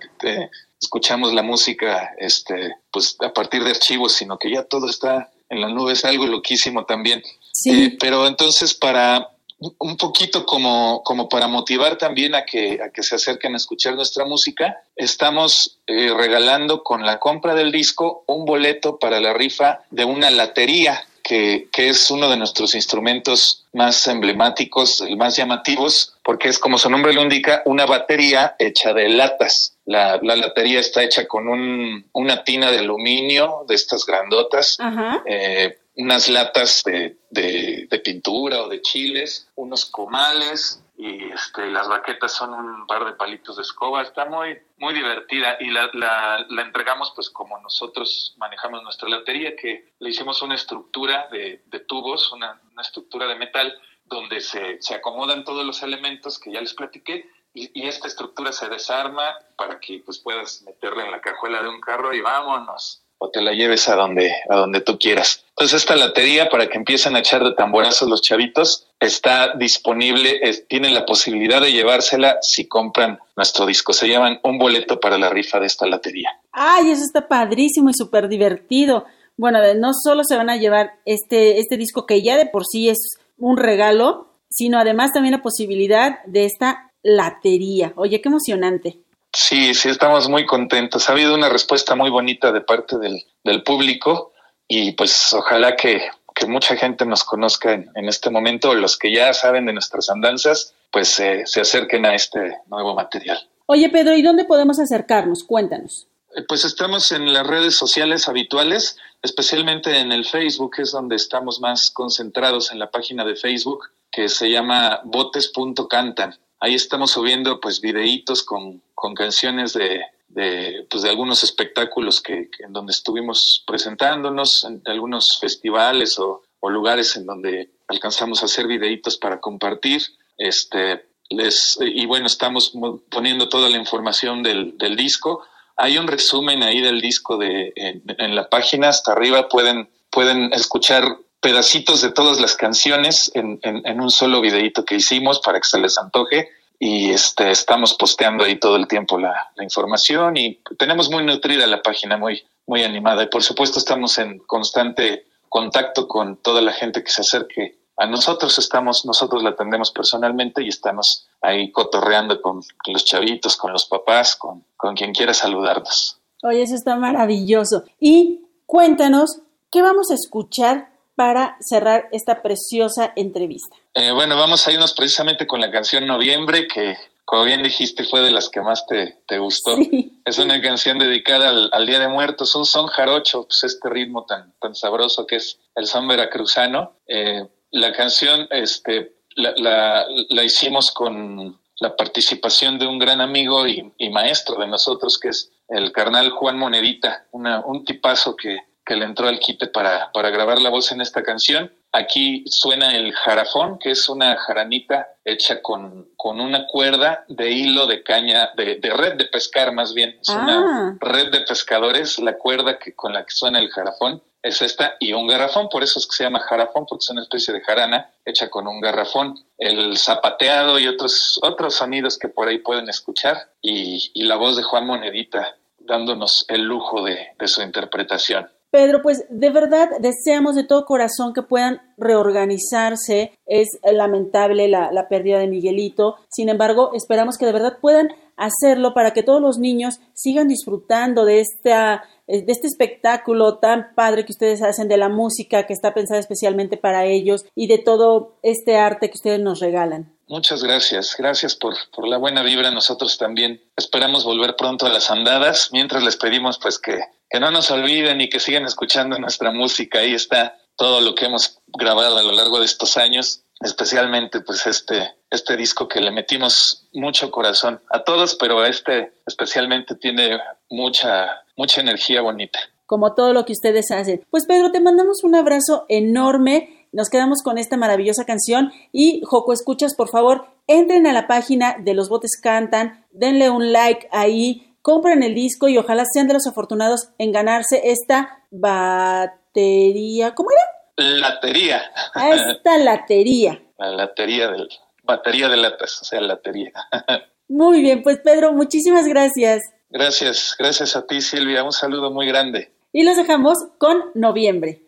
escuchamos 0.81 1.35
la 1.35 1.43
música 1.43 2.15
este, 2.17 2.77
pues 2.93 3.17
a 3.21 3.33
partir 3.33 3.65
de 3.65 3.71
archivos, 3.71 4.13
sino 4.13 4.39
que 4.39 4.53
ya 4.53 4.63
todo 4.63 4.89
está 4.89 5.33
en 5.49 5.61
la 5.61 5.69
nube, 5.69 5.93
es 5.93 6.05
algo 6.05 6.27
loquísimo 6.27 6.85
también. 6.85 7.23
Sí. 7.53 7.71
Eh, 7.71 7.97
pero 7.99 8.29
entonces 8.29 8.73
para, 8.73 9.31
un 9.79 9.97
poquito 9.97 10.45
como, 10.45 11.03
como 11.05 11.29
para 11.29 11.47
motivar 11.47 11.97
también 11.97 12.35
a 12.35 12.45
que, 12.45 12.81
a 12.83 12.91
que 12.91 13.03
se 13.03 13.15
acerquen 13.15 13.55
a 13.55 13.57
escuchar 13.57 13.95
nuestra 13.95 14.25
música, 14.25 14.83
estamos 14.97 15.79
eh, 15.87 16.13
regalando 16.17 16.83
con 16.83 17.05
la 17.05 17.19
compra 17.19 17.55
del 17.55 17.71
disco 17.71 18.25
un 18.27 18.45
boleto 18.45 18.99
para 18.99 19.21
la 19.21 19.33
rifa 19.33 19.81
de 19.91 20.05
una 20.05 20.31
latería, 20.31 21.05
que, 21.23 21.69
que 21.73 21.89
es 21.89 22.11
uno 22.11 22.29
de 22.29 22.37
nuestros 22.37 22.75
instrumentos 22.75 23.65
más 23.73 24.07
emblemáticos, 24.09 25.05
y 25.09 25.15
más 25.15 25.37
llamativos, 25.37 26.15
porque 26.25 26.49
es 26.49 26.59
como 26.59 26.79
su 26.79 26.91
nombre 26.91 27.13
lo 27.13 27.23
indica, 27.23 27.63
una 27.65 27.87
batería 27.87 28.57
hecha 28.59 28.93
de 28.93 29.09
latas. 29.09 29.77
La, 29.85 30.19
la 30.23 30.37
latería 30.37 30.81
está 30.81 31.03
hecha 31.03 31.27
con 31.27 31.49
un, 31.49 32.05
una 32.13 32.43
tina 32.45 32.71
de 32.71 32.79
aluminio 32.79 33.65
de 33.69 33.75
estas 33.77 34.05
grandotas, 34.05 34.79
eh, 35.27 35.79
unas 36.03 36.29
latas 36.29 36.83
de, 36.85 37.17
de, 37.31 37.99
pintura 38.01 38.63
o 38.63 38.69
de 38.69 38.83
chiles, 38.83 39.49
unos 39.55 39.87
comales 39.87 40.83
y 40.99 41.31
este, 41.33 41.71
las 41.71 41.89
baquetas 41.89 42.33
son 42.33 42.53
un 42.53 42.87
par 42.89 43.05
de 43.05 43.13
palitos 43.13 43.57
de 43.57 43.63
escoba. 43.63 44.03
Está 44.03 44.25
muy, 44.25 44.59
muy 44.79 44.95
divertida 44.95 45.57
y 45.61 45.71
la, 45.71 45.89
la, 45.93 46.45
la 46.49 46.63
entregamos 46.63 47.13
pues 47.15 47.31
como 47.31 47.59
nosotros 47.61 48.35
manejamos 48.37 48.83
nuestra 48.83 49.09
latería, 49.09 49.55
que 49.55 49.93
le 50.01 50.11
hicimos 50.11 50.43
una 50.43 50.57
estructura 50.57 51.29
de, 51.31 51.63
de 51.67 51.81
tubos, 51.81 52.33
una, 52.33 52.61
una, 52.73 52.83
estructura 52.83 53.27
de 53.27 53.37
metal 53.37 53.73
donde 54.05 54.41
se, 54.41 54.83
se 54.83 54.95
acomodan 54.97 55.45
todos 55.45 55.65
los 55.65 55.83
elementos 55.85 56.39
que 56.39 56.53
ya 56.53 56.61
les 56.61 56.75
platiqué 56.75 57.31
y, 57.55 57.71
y, 57.81 57.87
esta 57.87 58.09
estructura 58.09 58.51
se 58.51 58.69
desarma 58.69 59.37
para 59.57 59.79
que 59.79 60.03
pues 60.05 60.19
puedas 60.19 60.63
meterla 60.63 61.05
en 61.05 61.13
la 61.13 61.21
cajuela 61.21 61.63
de 61.63 61.69
un 61.69 61.81
carro 61.81 62.13
y 62.13 62.21
vámonos 62.21 63.03
o 63.23 63.31
te 63.31 63.41
la 63.41 63.53
lleves 63.53 63.89
a 63.89 63.95
donde, 63.95 64.33
a 64.49 64.57
donde 64.57 64.81
tú 64.81 64.99
quieras. 64.99 65.45
Entonces 65.51 65.83
esta 65.83 65.95
latería 65.95 66.49
para 66.49 66.69
que 66.69 66.77
empiecen 66.77 67.15
a 67.15 67.21
echar 67.21 67.45
de 67.45 67.55
tamborazos 67.55 68.09
los 68.09 68.21
chavitos 68.21 68.89
está 68.99 69.55
disponible, 69.57 70.41
es, 70.43 70.67
tienen 70.67 70.93
la 70.93 71.07
posibilidad 71.07 71.61
de 71.61 71.71
llevársela 71.71 72.39
si 72.41 72.67
compran 72.67 73.21
nuestro 73.37 73.65
disco. 73.65 73.93
Se 73.93 74.09
llaman 74.09 74.41
un 74.43 74.59
boleto 74.59 74.99
para 74.99 75.19
la 75.19 75.31
rifa 75.31 75.61
de 75.61 75.67
esta 75.67 75.87
latería. 75.87 76.31
Ay, 76.51 76.91
eso 76.91 77.03
está 77.05 77.29
padrísimo 77.29 77.91
y 77.91 77.95
súper 77.95 78.29
divertido. 78.29 79.05
Bueno, 79.37 79.61
no 79.75 79.91
solo 79.93 80.23
se 80.25 80.37
van 80.37 80.51
a 80.51 80.57
llevar 80.57 80.95
este, 81.05 81.61
este 81.61 81.77
disco 81.77 82.07
que 82.07 82.23
ya 82.23 82.37
de 82.37 82.47
por 82.47 82.65
sí 82.67 82.89
es 82.89 82.99
un 83.39 83.57
regalo, 83.57 84.33
sino 84.51 84.79
además 84.79 85.13
también 85.13 85.33
la 85.33 85.43
posibilidad 85.43 86.25
de 86.27 86.45
esta 86.45 86.91
latería. 87.05 87.93
Oye, 87.97 88.21
qué 88.21 88.29
emocionante. 88.29 88.99
Sí, 89.33 89.75
sí, 89.75 89.89
estamos 89.89 90.29
muy 90.29 90.45
contentos. 90.45 91.09
Ha 91.09 91.13
habido 91.13 91.35
una 91.35 91.49
respuesta 91.49 91.95
muy 91.95 92.11
bonita 92.11 92.53
de 92.53 92.61
parte 92.61 92.99
del, 92.99 93.23
del 93.45 93.63
público 93.63 94.33
y 94.69 94.93
pues 94.93 95.33
ojalá 95.33 95.75
que, 95.75 96.03
que 96.35 96.47
mucha 96.47 96.77
gente 96.77 97.07
nos 97.07 97.25
conozca 97.25 97.73
en, 97.73 97.91
en, 97.95 98.09
este 98.09 98.31
momento, 98.31 98.75
los 98.75 98.99
que 98.99 99.13
ya 99.13 99.33
saben 99.33 99.67
de 99.67 99.73
nuestras 99.73 100.11
andanzas, 100.11 100.75
pues 100.91 101.19
eh, 101.21 101.43
se 101.47 101.63
acerquen 101.63 102.05
a 102.05 102.15
este 102.15 102.59
nuevo 102.67 102.95
material. 102.95 103.39
Oye, 103.67 103.89
Pedro, 103.89 104.15
¿y 104.15 104.23
dónde 104.23 104.45
podemos 104.45 104.79
acercarnos? 104.79 105.45
Cuéntanos. 105.45 106.09
Pues 106.49 106.65
estamos 106.65 107.13
en 107.13 107.33
las 107.33 107.47
redes 107.47 107.75
sociales 107.75 108.29
habituales, 108.29 108.99
especialmente 109.23 109.99
en 109.99 110.13
el 110.13 110.25
Facebook, 110.25 110.77
es 110.79 110.93
donde 110.93 111.17
estamos 111.17 111.61
más 111.61 111.91
concentrados 111.91 112.73
en 112.73 112.79
la 112.79 112.91
página 112.91 113.25
de 113.25 113.37
Facebook, 113.37 113.91
que 114.11 114.29
se 114.29 114.51
llama 114.51 115.01
botes.cantan. 115.05 116.39
Ahí 116.63 116.77
estamos 116.77 117.11
subiendo 117.11 117.59
pues 117.59 117.81
videitos 117.81 118.45
con, 118.45 118.81
con 118.95 119.17
canciones 119.17 119.73
de, 119.73 120.01
de, 120.29 120.87
pues, 120.89 121.03
de 121.03 121.11
algunos 121.11 121.43
espectáculos 121.43 122.21
que, 122.21 122.51
en 122.61 122.73
donde 122.73 122.93
estuvimos 122.93 123.65
presentándonos, 123.67 124.63
en 124.63 124.81
algunos 124.87 125.39
festivales 125.41 126.21
o, 126.21 126.43
lugares 126.71 127.17
en 127.17 127.27
donde 127.27 127.73
alcanzamos 127.89 128.43
a 128.43 128.45
hacer 128.45 128.69
videitos 128.69 129.17
para 129.17 129.41
compartir. 129.41 130.03
Este, 130.39 131.05
les, 131.31 131.77
y 131.81 132.07
bueno, 132.07 132.27
estamos 132.27 132.73
poniendo 133.11 133.49
toda 133.49 133.69
la 133.69 133.77
información 133.77 134.45
del, 134.45 134.79
del 134.79 134.95
disco. 134.95 135.43
Hay 135.77 135.99
un 135.99 136.07
resumen 136.07 136.63
ahí 136.63 136.81
del 136.81 137.01
disco 137.01 137.39
de, 137.39 137.73
en, 137.75 138.05
en 138.07 138.37
la 138.37 138.49
página, 138.49 138.91
hasta 138.91 139.11
arriba 139.11 139.49
pueden, 139.49 139.91
pueden 140.11 140.53
escuchar 140.53 141.19
pedacitos 141.43 142.01
de 142.01 142.13
todas 142.13 142.41
las 142.41 142.55
canciones 142.55 143.31
en, 143.35 143.59
en, 143.63 144.01
un 144.01 144.11
solo 144.11 144.41
videíto 144.41 144.85
que 144.85 144.95
hicimos 144.95 145.41
para 145.41 145.59
que 145.59 145.67
se 145.67 145.81
les 145.81 145.99
antoje 145.99 146.49
y 146.79 147.11
este 147.11 147.51
estamos 147.51 147.95
posteando 147.95 148.45
ahí 148.45 148.61
todo 148.61 148.77
el 148.77 148.87
tiempo 148.87 149.19
la, 149.19 149.51
la, 149.57 149.65
información 149.65 150.37
y 150.37 150.61
tenemos 150.79 151.11
muy 151.11 151.25
nutrida 151.25 151.67
la 151.67 151.83
página, 151.83 152.17
muy, 152.17 152.45
muy 152.67 152.85
animada 152.85 153.25
y 153.25 153.27
por 153.27 153.43
supuesto 153.43 153.81
estamos 153.81 154.19
en 154.19 154.39
constante 154.39 155.27
contacto 155.49 156.07
con 156.07 156.37
toda 156.37 156.63
la 156.63 156.73
gente 156.73 157.03
que 157.03 157.11
se 157.11 157.23
acerque 157.23 157.77
a 157.97 158.07
nosotros, 158.07 158.57
estamos, 158.59 159.05
nosotros 159.05 159.43
la 159.43 159.51
atendemos 159.51 159.91
personalmente 159.91 160.63
y 160.63 160.69
estamos 160.69 161.27
ahí 161.41 161.73
cotorreando 161.73 162.41
con 162.41 162.61
los 162.87 163.05
chavitos, 163.05 163.57
con 163.57 163.73
los 163.73 163.85
papás, 163.85 164.37
con, 164.37 164.65
con 164.77 164.95
quien 164.95 165.13
quiera 165.13 165.35
saludarnos. 165.35 166.19
Oye, 166.43 166.63
eso 166.63 166.75
está 166.75 166.97
maravilloso. 166.97 167.85
Y 168.01 168.47
cuéntanos, 168.65 169.41
¿qué 169.71 169.83
vamos 169.83 170.11
a 170.11 170.15
escuchar 170.15 170.92
para 171.15 171.57
cerrar 171.61 172.09
esta 172.13 172.43
preciosa 172.43 173.13
entrevista? 173.17 173.77
Eh, 173.95 174.13
bueno, 174.13 174.37
vamos 174.37 174.67
a 174.67 174.73
irnos 174.73 174.95
precisamente 174.95 175.47
con 175.47 175.61
la 175.61 175.71
canción 175.71 176.07
Noviembre, 176.07 176.67
que 176.67 176.97
como 177.25 177.45
bien 177.45 177.63
dijiste 177.63 178.05
fue 178.05 178.21
de 178.21 178.31
las 178.31 178.49
que 178.49 178.61
más 178.61 178.87
te, 178.87 179.19
te 179.27 179.39
gustó. 179.39 179.77
Es 180.25 180.39
una 180.39 180.61
canción 180.61 180.99
dedicada 180.99 181.51
al, 181.73 181.87
Día 181.87 181.99
de 181.99 182.09
Muertos, 182.09 182.55
un 182.55 182.65
son 182.65 182.87
jarocho, 182.87 183.45
pues 183.45 183.65
este 183.65 183.89
ritmo 183.89 184.25
tan, 184.25 184.53
tan 184.61 184.75
sabroso 184.75 185.27
que 185.27 185.37
es 185.37 185.59
el 185.75 185.87
son 185.87 186.07
veracruzano. 186.07 186.93
Eh, 187.07 187.47
la 187.71 187.93
canción 187.93 188.47
este, 188.51 189.15
la, 189.35 189.53
la, 189.57 190.07
la, 190.29 190.45
hicimos 190.45 190.93
con 190.93 191.59
la 191.81 191.97
participación 191.97 192.79
de 192.79 192.87
un 192.87 192.99
gran 192.99 193.21
amigo 193.21 193.67
y, 193.67 193.93
y 193.99 194.11
maestro 194.11 194.57
de 194.61 194.69
nosotros, 194.69 195.19
que 195.19 195.29
es 195.29 195.51
el 195.69 195.91
carnal 195.91 196.31
Juan 196.31 196.59
Monedita, 196.59 197.27
una, 197.33 197.61
un 197.61 197.85
tipazo 197.85 198.37
que, 198.37 198.59
que 198.85 198.97
le 198.97 199.05
entró 199.05 199.29
al 199.29 199.39
quite 199.39 199.69
para, 199.69 200.11
para 200.13 200.31
grabar 200.31 200.61
la 200.61 200.71
voz 200.71 200.93
en 200.93 201.01
esta 201.01 201.23
canción. 201.23 201.73
Aquí 201.93 202.45
suena 202.47 202.97
el 202.97 203.13
jarafón, 203.13 203.79
que 203.79 203.91
es 203.91 204.09
una 204.09 204.37
jaranita 204.37 205.09
hecha 205.25 205.61
con, 205.61 206.09
con 206.17 206.41
una 206.41 206.67
cuerda 206.67 207.25
de 207.29 207.51
hilo 207.51 207.87
de 207.87 208.03
caña, 208.03 208.51
de, 208.57 208.77
de 208.77 208.91
red 208.91 209.15
de 209.15 209.27
pescar 209.27 209.73
más 209.73 209.93
bien. 209.93 210.19
Es 210.21 210.29
una 210.31 210.59
ah. 210.59 210.97
red 211.01 211.31
de 211.31 211.41
pescadores, 211.41 212.19
la 212.19 212.39
cuerda 212.39 212.79
que, 212.79 212.95
con 212.95 213.13
la 213.13 213.25
que 213.25 213.31
suena 213.31 213.59
el 213.59 213.71
jarafón 213.71 214.23
es 214.43 214.61
esta 214.61 214.97
y 214.99 215.13
un 215.13 215.29
garrafón, 215.29 215.69
por 215.69 215.85
eso 215.85 216.01
es 216.01 216.07
que 216.07 216.17
se 216.17 216.25
llama 216.25 216.41
jarafón, 216.41 216.85
porque 216.87 217.05
es 217.05 217.11
una 217.11 217.23
especie 217.23 217.55
de 217.55 217.61
jarana 217.61 218.11
hecha 218.25 218.51
con 218.51 218.67
un 218.67 218.81
garrafón. 218.81 219.39
El 219.57 219.97
zapateado 219.97 220.81
y 220.81 220.89
otros, 220.89 221.39
otros 221.43 221.77
sonidos 221.77 222.19
que 222.19 222.29
por 222.29 222.49
ahí 222.49 222.59
pueden 222.59 222.89
escuchar 222.89 223.51
y, 223.61 224.11
y 224.15 224.25
la 224.25 224.37
voz 224.37 224.57
de 224.57 224.65
Juan 224.65 224.87
Monedita 224.87 225.57
dándonos 225.79 226.45
el 226.49 226.63
lujo 226.63 227.05
de, 227.05 227.29
de 227.39 227.49
su 227.49 227.63
interpretación. 227.63 228.49
Pedro, 228.73 229.03
pues 229.03 229.27
de 229.29 229.51
verdad 229.51 229.91
deseamos 230.01 230.57
de 230.57 230.65
todo 230.65 230.87
corazón 230.87 231.35
que 231.35 231.43
puedan 231.43 231.83
reorganizarse. 231.99 233.39
Es 233.45 233.69
lamentable 233.85 234.67
la, 234.67 235.07
pérdida 235.11 235.39
de 235.39 235.47
Miguelito. 235.47 236.17
Sin 236.31 236.49
embargo, 236.49 236.93
esperamos 236.95 237.37
que 237.37 237.45
de 237.45 237.53
verdad 237.53 237.77
puedan 237.83 238.09
hacerlo 238.39 238.95
para 238.95 239.11
que 239.13 239.23
todos 239.23 239.43
los 239.43 239.59
niños 239.59 240.01
sigan 240.15 240.49
disfrutando 240.49 241.27
de 241.27 241.41
esta 241.41 242.05
de 242.27 242.45
este 242.49 242.67
espectáculo 242.67 243.59
tan 243.59 243.95
padre 243.95 244.25
que 244.25 244.33
ustedes 244.33 244.63
hacen, 244.63 244.89
de 244.89 244.97
la 244.97 245.11
música 245.11 245.67
que 245.67 245.75
está 245.75 245.93
pensada 245.93 246.19
especialmente 246.19 246.79
para 246.79 247.05
ellos 247.05 247.45
y 247.55 247.67
de 247.67 247.77
todo 247.77 248.39
este 248.43 248.79
arte 248.79 249.11
que 249.11 249.17
ustedes 249.17 249.41
nos 249.41 249.61
regalan. 249.61 250.15
Muchas 250.33 250.65
gracias, 250.65 251.15
gracias 251.19 251.55
por, 251.55 251.75
por 251.95 252.09
la 252.09 252.17
buena 252.17 252.43
vibra. 252.43 252.71
Nosotros 252.71 253.19
también 253.19 253.61
esperamos 253.77 254.25
volver 254.25 254.57
pronto 254.57 254.87
a 254.87 254.89
las 254.89 255.11
andadas, 255.11 255.69
mientras 255.73 256.03
les 256.03 256.17
pedimos 256.17 256.59
pues 256.59 256.79
que 256.79 257.03
que 257.33 257.41
no 257.41 257.51
nos 257.51 257.71
olviden 257.71 258.21
y 258.21 258.29
que 258.29 258.39
sigan 258.39 258.67
escuchando 258.67 259.19
nuestra 259.19 259.51
música. 259.53 260.01
Ahí 260.01 260.13
está 260.13 260.59
todo 260.77 261.01
lo 261.01 261.15
que 261.15 261.25
hemos 261.25 261.63
grabado 261.67 262.19
a 262.19 262.23
lo 262.23 262.33
largo 262.33 262.59
de 262.59 262.67
estos 262.67 262.99
años, 262.99 263.45
especialmente 263.61 264.43
pues 264.43 264.67
este, 264.67 265.15
este 265.31 265.57
disco 265.57 265.89
que 265.89 266.03
le 266.03 266.11
metimos 266.11 266.91
mucho 266.93 267.31
corazón 267.31 267.81
a 267.89 268.05
todos, 268.05 268.35
pero 268.35 268.67
este 268.67 269.15
especialmente 269.27 269.95
tiene 269.95 270.39
mucha, 270.69 271.43
mucha 271.57 271.81
energía 271.81 272.21
bonita. 272.21 272.59
Como 272.85 273.15
todo 273.15 273.33
lo 273.33 273.47
que 273.47 273.53
ustedes 273.53 273.91
hacen. 273.91 274.27
Pues 274.29 274.45
Pedro, 274.45 274.71
te 274.71 274.81
mandamos 274.81 275.25
un 275.25 275.35
abrazo 275.35 275.87
enorme. 275.89 276.82
Nos 276.93 277.09
quedamos 277.09 277.43
con 277.43 277.57
esta 277.57 277.77
maravillosa 277.77 278.25
canción 278.27 278.71
y 278.93 279.23
Joco 279.25 279.53
Escuchas, 279.53 279.95
por 279.97 280.11
favor, 280.11 280.47
entren 280.67 281.07
a 281.07 281.13
la 281.13 281.27
página 281.27 281.77
de 281.79 281.95
Los 281.95 282.11
Botes 282.11 282.39
Cantan, 282.41 283.07
denle 283.11 283.49
un 283.49 283.73
like 283.73 284.09
ahí, 284.13 284.77
compren 284.83 285.23
el 285.23 285.35
disco 285.35 285.69
y 285.69 285.79
ojalá 285.79 286.05
sean 286.13 286.29
de 286.29 286.35
los 286.35 286.47
afortunados 286.47 287.09
en 287.17 287.33
ganarse 287.33 287.81
esta 287.85 288.45
batería. 288.51 290.35
¿Cómo 290.35 290.51
era? 290.51 291.09
Latería. 291.19 291.83
Ah, 292.15 292.35
esta 292.35 292.77
latería. 292.77 293.63
La 293.79 293.91
latería 293.91 294.51
del 294.51 294.69
batería 295.03 295.49
de 295.49 295.57
latas, 295.57 296.01
o 296.03 296.05
sea, 296.05 296.21
latería. 296.21 296.73
Muy 297.49 297.83
bien, 297.83 298.03
pues 298.03 298.19
Pedro, 298.23 298.53
muchísimas 298.53 299.07
gracias. 299.07 299.63
Gracias, 299.91 300.55
gracias 300.59 300.97
a 300.97 301.07
ti 301.07 301.21
Silvia, 301.21 301.65
un 301.65 301.73
saludo 301.73 302.11
muy 302.11 302.27
grande. 302.27 302.73
Y 302.95 303.05
los 303.05 303.15
dejamos 303.17 303.59
con 303.77 304.03
noviembre. 304.15 304.82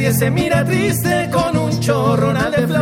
Nadie 0.00 0.14
se 0.14 0.30
mira 0.30 0.64
triste 0.64 1.28
con 1.30 1.58
un 1.58 1.78
chorronal 1.78 2.50
de 2.52 2.66
flores. 2.66 2.79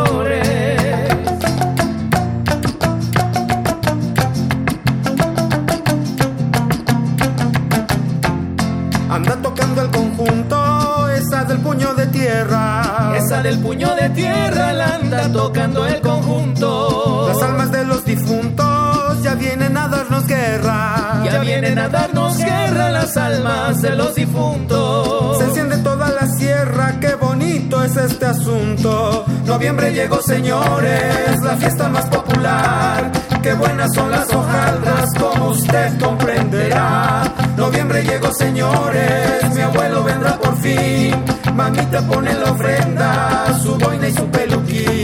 Noviembre 29.58 29.92
llegó, 29.92 30.22
señores, 30.22 31.42
la 31.42 31.56
fiesta 31.56 31.88
más 31.88 32.04
popular. 32.06 33.10
Qué 33.42 33.54
buenas 33.54 33.92
son 33.92 34.08
las 34.08 34.32
hojaldras, 34.32 35.10
como 35.18 35.48
usted 35.48 35.98
comprenderá. 35.98 37.24
Noviembre 37.56 38.04
llegó, 38.04 38.32
señores, 38.32 39.52
mi 39.52 39.60
abuelo 39.60 40.04
vendrá 40.04 40.38
por 40.38 40.56
fin. 40.58 41.12
Mamita 41.52 42.06
pone 42.06 42.34
la 42.34 42.52
ofrenda, 42.52 43.58
su 43.60 43.74
boina 43.74 44.08
y 44.08 44.14
su 44.14 44.26
peluquín. 44.28 44.97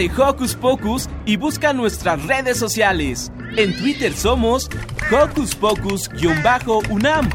De 0.00 0.10
Hocus 0.16 0.54
Pocus 0.54 1.10
y 1.26 1.36
busca 1.36 1.74
nuestras 1.74 2.24
redes 2.24 2.56
sociales. 2.56 3.30
En 3.58 3.76
Twitter 3.76 4.14
somos 4.14 4.70
Hocus 5.12 5.54
Pocus-UNAM 5.54 7.28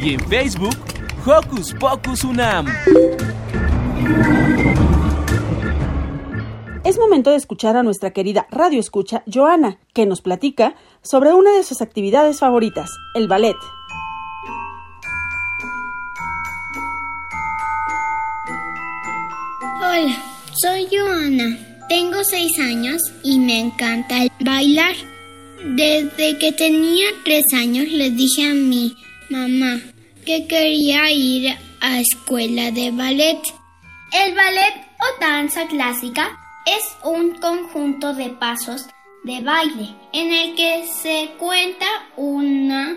y 0.00 0.14
en 0.14 0.20
Facebook 0.20 0.74
Hocus 1.26 1.74
Pocus 1.74 2.24
UNAM. 2.24 2.66
Es 6.82 6.98
momento 6.98 7.28
de 7.28 7.36
escuchar 7.36 7.76
a 7.76 7.82
nuestra 7.82 8.10
querida 8.10 8.46
radio 8.50 8.80
escucha 8.80 9.22
Joana, 9.30 9.78
que 9.92 10.06
nos 10.06 10.22
platica 10.22 10.76
sobre 11.02 11.34
una 11.34 11.52
de 11.52 11.62
sus 11.62 11.82
actividades 11.82 12.38
favoritas, 12.38 12.90
el 13.14 13.28
ballet. 13.28 13.56
Hola. 19.78 20.35
Soy 20.58 20.88
Joana, 20.90 21.58
tengo 21.86 22.24
seis 22.24 22.58
años 22.58 23.02
y 23.22 23.38
me 23.38 23.60
encanta 23.60 24.14
bailar. 24.40 24.94
Desde 25.62 26.38
que 26.38 26.50
tenía 26.52 27.08
tres 27.24 27.44
años 27.52 27.88
le 27.88 28.10
dije 28.10 28.48
a 28.48 28.54
mi 28.54 28.96
mamá 29.28 29.78
que 30.24 30.46
quería 30.46 31.10
ir 31.10 31.54
a 31.82 32.00
escuela 32.00 32.70
de 32.70 32.90
ballet. 32.90 33.38
El 34.12 34.34
ballet 34.34 34.74
o 34.98 35.20
danza 35.20 35.66
clásica 35.66 36.38
es 36.64 36.96
un 37.04 37.34
conjunto 37.34 38.14
de 38.14 38.30
pasos 38.30 38.86
de 39.24 39.42
baile 39.42 39.94
en 40.14 40.32
el 40.32 40.54
que 40.54 40.86
se 40.86 41.32
cuenta 41.38 41.86
una 42.16 42.96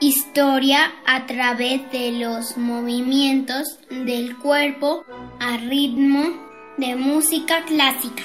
historia 0.00 0.90
a 1.04 1.26
través 1.26 1.82
de 1.92 2.12
los 2.12 2.56
movimientos 2.56 3.78
del 3.90 4.38
cuerpo 4.38 5.04
a 5.38 5.58
ritmo 5.58 6.53
de 6.76 6.96
música 6.96 7.64
clásica. 7.64 8.24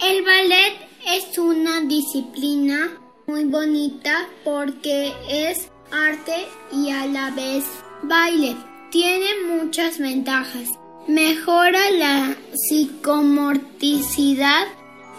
El 0.00 0.24
ballet 0.24 0.74
es 1.06 1.36
una 1.38 1.80
disciplina 1.80 2.98
muy 3.26 3.44
bonita 3.44 4.28
porque 4.44 5.12
es 5.28 5.70
arte 5.90 6.46
y 6.72 6.90
a 6.90 7.06
la 7.06 7.30
vez 7.30 7.64
baile. 8.02 8.54
Tiene 8.90 9.26
muchas 9.48 9.98
ventajas. 9.98 10.68
mejora 11.06 11.90
la 11.90 12.34
psicomorticidad, 12.54 14.66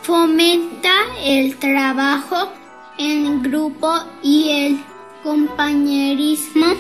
fomenta 0.01 0.89
el 1.23 1.57
trabajo 1.57 2.51
en 2.97 3.43
grupo 3.43 3.93
y 4.23 4.49
el 4.49 4.79
compañerismo, 5.23 6.73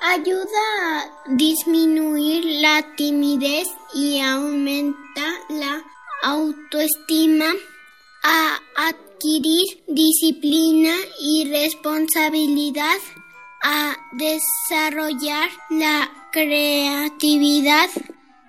ayuda 0.00 0.64
a 0.82 1.12
disminuir 1.26 2.44
la 2.60 2.94
timidez 2.96 3.68
y 3.94 4.20
aumenta 4.20 5.26
la 5.48 5.82
autoestima, 6.22 7.46
a 8.22 8.58
adquirir 8.76 9.84
disciplina 9.86 10.94
y 11.20 11.50
responsabilidad, 11.50 12.98
a 13.62 13.96
desarrollar 14.12 15.50
la 15.70 16.10
creatividad, 16.32 17.88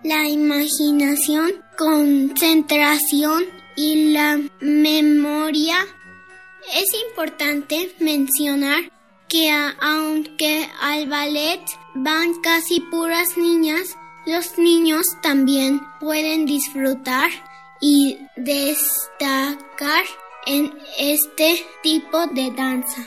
la 0.03 0.27
imaginación, 0.27 1.51
concentración 1.77 3.45
y 3.75 4.11
la 4.11 4.39
memoria. 4.59 5.77
Es 6.75 6.87
importante 7.09 7.95
mencionar 7.99 8.98
que 9.29 9.51
aunque 9.79 10.69
al 10.81 11.07
ballet 11.07 11.61
van 11.93 12.41
casi 12.41 12.79
puras 12.81 13.37
niñas, 13.37 13.95
los 14.25 14.57
niños 14.57 15.05
también 15.21 15.81
pueden 15.99 16.45
disfrutar 16.45 17.29
y 17.79 18.17
destacar 18.35 20.03
en 20.45 20.77
este 20.97 21.65
tipo 21.83 22.27
de 22.27 22.51
danza. 22.51 23.01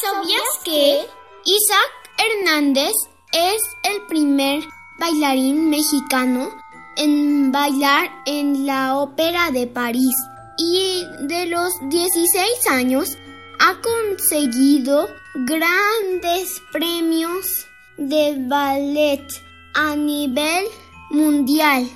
¿Sabías 0.00 0.42
que 0.64 1.06
Isaac 1.44 1.92
Hernández 2.18 2.92
es 3.32 3.60
el 3.84 4.06
primer 4.06 4.62
bailarín 4.98 5.70
mexicano 5.70 6.50
en 6.96 7.50
bailar 7.50 8.10
en 8.26 8.66
la 8.66 8.96
Ópera 8.96 9.50
de 9.50 9.66
París 9.66 10.14
y 10.58 11.04
de 11.22 11.46
los 11.46 11.72
16 11.88 12.66
años 12.70 13.16
ha 13.58 13.80
conseguido 13.80 15.08
grandes 15.34 16.62
premios 16.72 17.66
de 17.96 18.36
ballet 18.46 19.26
a 19.74 19.96
nivel 19.96 20.64
mundial. 21.10 21.88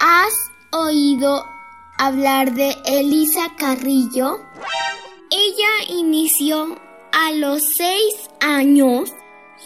¿Has 0.00 0.32
oído 0.70 1.44
hablar 1.98 2.52
de 2.54 2.76
Elisa 2.86 3.54
Carrillo? 3.56 4.40
Ella 5.30 5.98
inició 6.00 6.76
a 7.12 7.32
los 7.32 7.62
6 7.76 8.30
años 8.40 9.12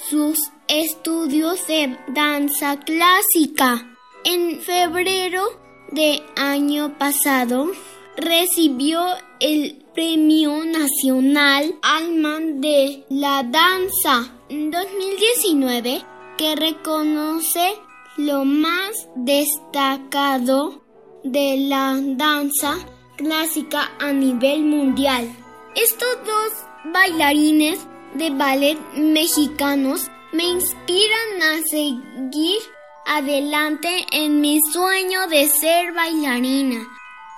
sus 0.09 0.39
estudios 0.69 1.67
de 1.67 1.99
danza 2.09 2.79
clásica. 2.79 3.87
En 4.25 4.61
febrero 4.61 5.45
de 5.91 6.23
año 6.37 6.99
pasado 6.99 7.71
recibió 8.17 9.01
el 9.41 9.87
Premio 9.99 10.65
Nacional 10.65 11.75
Alman 11.83 12.61
de 12.61 13.05
la 13.11 13.43
Danza 13.43 14.33
en 14.49 14.71
2019 14.71 16.05
que 16.37 16.55
reconoce 16.55 17.75
lo 18.17 18.45
más 18.45 18.93
destacado 19.17 20.85
de 21.25 21.67
la 21.69 21.99
danza 22.01 22.77
clásica 23.17 23.91
a 23.99 24.13
nivel 24.13 24.63
mundial. 24.67 25.35
Estos 25.75 26.17
dos 26.25 26.93
bailarines 26.93 27.81
de 28.15 28.31
ballet 28.31 28.79
mexicanos 28.95 30.09
me 30.33 30.45
inspiran 30.45 31.43
a 31.43 31.61
seguir 31.69 32.61
adelante 33.05 34.07
en 34.13 34.41
mi 34.41 34.61
sueño 34.73 35.27
de 35.27 35.49
ser 35.49 35.93
bailarina. 35.93 36.87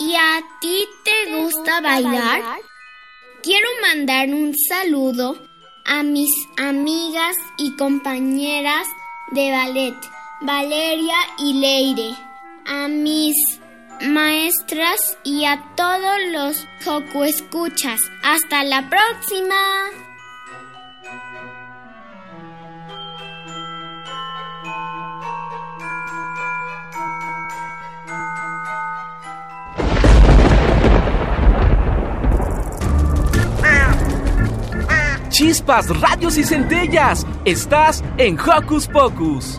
¿Y 0.00 0.14
a 0.14 0.40
ti 0.62 0.88
te 1.04 1.36
gusta 1.36 1.82
bailar? 1.82 2.40
Quiero 3.42 3.68
mandar 3.82 4.28
un 4.30 4.54
saludo 4.56 5.36
a 5.84 6.02
mis 6.02 6.30
amigas 6.56 7.36
y 7.58 7.76
compañeras 7.76 8.86
de 9.32 9.50
ballet, 9.52 9.94
Valeria 10.40 11.18
y 11.38 11.52
Leire, 11.52 12.16
a 12.64 12.88
mis 12.88 13.36
maestras 14.00 15.18
y 15.22 15.44
a 15.44 15.62
todos 15.76 16.18
los 16.32 16.66
Escuchas. 17.26 18.00
Hasta 18.22 18.64
la 18.64 18.88
próxima. 18.88 19.54
Chispas, 35.50 35.88
radios 36.00 36.38
y 36.38 36.44
centellas. 36.44 37.26
Estás 37.44 38.04
en 38.18 38.38
Hocus 38.38 38.86
Pocus. 38.86 39.58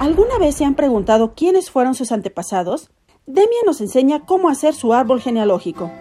¿Alguna 0.00 0.36
vez 0.38 0.56
se 0.56 0.64
han 0.64 0.74
preguntado 0.74 1.34
quiénes 1.36 1.70
fueron 1.70 1.94
sus 1.94 2.10
antepasados? 2.10 2.90
Demia 3.26 3.60
nos 3.64 3.80
enseña 3.80 4.26
cómo 4.26 4.48
hacer 4.48 4.74
su 4.74 4.92
árbol 4.92 5.20
genealógico. 5.20 5.92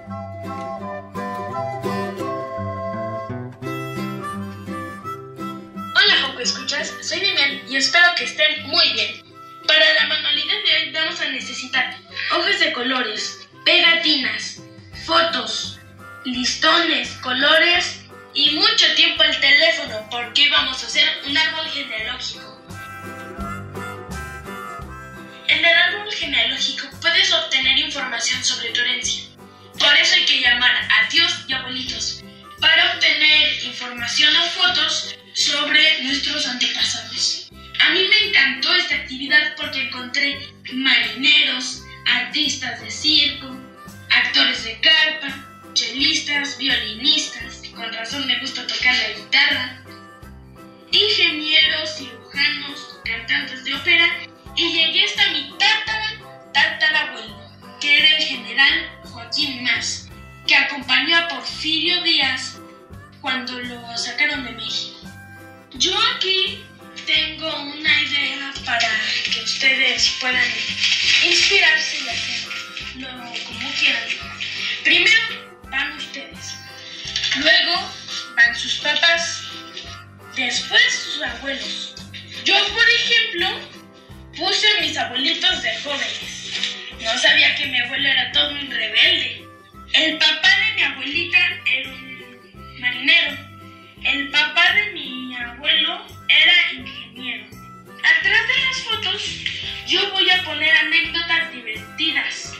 Yo 99.87 100.11
voy 100.11 100.29
a 100.29 100.43
poner 100.43 100.75
anécdotas 100.75 101.51
divertidas. 101.51 102.53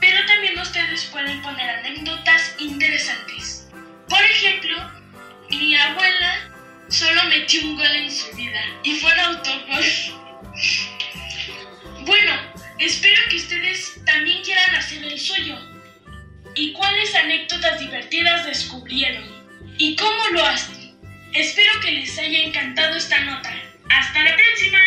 Pero 0.00 0.26
también 0.26 0.58
ustedes 0.58 1.04
pueden 1.06 1.40
poner 1.42 1.68
anécdotas 1.70 2.54
interesantes. 2.58 3.68
Por 4.08 4.22
ejemplo, 4.22 4.76
mi 5.50 5.76
abuela 5.76 6.50
solo 6.88 7.24
metió 7.24 7.62
un 7.62 7.76
gol 7.76 7.96
en 7.96 8.10
su 8.10 8.34
vida 8.36 8.62
y 8.82 8.94
fue 8.96 9.12
un 9.12 9.20
autogol. 9.20 9.84
Bueno, 12.04 12.52
espero 12.78 13.20
que 13.30 13.36
ustedes 13.36 14.04
también 14.04 14.42
quieran 14.42 14.74
hacer 14.74 15.02
el 15.04 15.18
suyo. 15.18 15.58
¿Y 16.54 16.72
cuáles 16.72 17.14
anécdotas 17.14 17.80
divertidas 17.80 18.46
descubrieron? 18.46 19.24
¿Y 19.78 19.96
cómo 19.96 20.28
lo 20.32 20.44
hacen? 20.44 20.96
Espero 21.32 21.80
que 21.80 21.90
les 21.90 22.16
haya 22.18 22.44
encantado 22.44 22.94
esta 22.94 23.20
nota. 23.20 23.52
¡Hasta 23.90 24.22
la 24.22 24.36
próxima! 24.36 24.78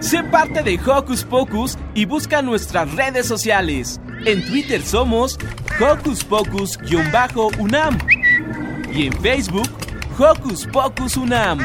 Sé 0.00 0.22
parte 0.24 0.62
de 0.62 0.80
Hocus 0.80 1.24
Pocus 1.24 1.76
y 1.94 2.06
busca 2.06 2.40
nuestras 2.40 2.90
redes 2.94 3.26
sociales. 3.26 4.00
En 4.24 4.42
Twitter 4.46 4.80
somos 4.82 5.38
Hocus 5.78 6.24
Pocus-UNAM 6.24 7.98
y 8.92 9.06
en 9.06 9.12
Facebook 9.20 9.68
Hocus 10.18 10.66
Pocus 10.66 11.18
UNAM. 11.18 11.60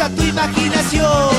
Usa 0.00 0.08
tu 0.16 0.22
imaginación. 0.22 1.30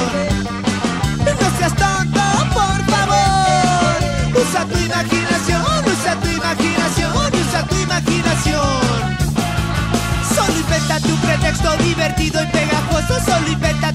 No 1.26 1.58
seas 1.58 1.76
tonto, 1.76 2.22
por 2.54 2.80
favor. 2.92 4.42
Usa 4.42 4.66
tu 4.66 4.78
imaginación, 4.78 5.64
usa 5.86 6.16
tu 6.22 6.28
imaginación, 6.28 7.12
usa 7.42 7.64
tu 7.68 7.76
imaginación. 7.76 8.62
Solo 10.36 10.60
invéntate 10.60 11.08
un 11.12 11.22
pretexto 11.22 11.78
divertido 11.78 12.44
y 12.44 12.48
pegajoso. 12.48 13.20
Solo 13.26 13.48
invéntate 13.48 13.91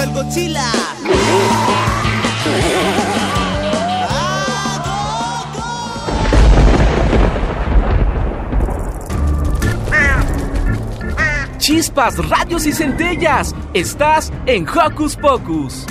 el 0.00 0.12
Godzilla. 0.12 0.64
Chispas, 11.58 12.16
radios 12.28 12.66
y 12.66 12.72
centellas. 12.72 13.54
Estás 13.74 14.32
en 14.46 14.66
Hocus 14.66 15.16
Pocus. 15.16 15.86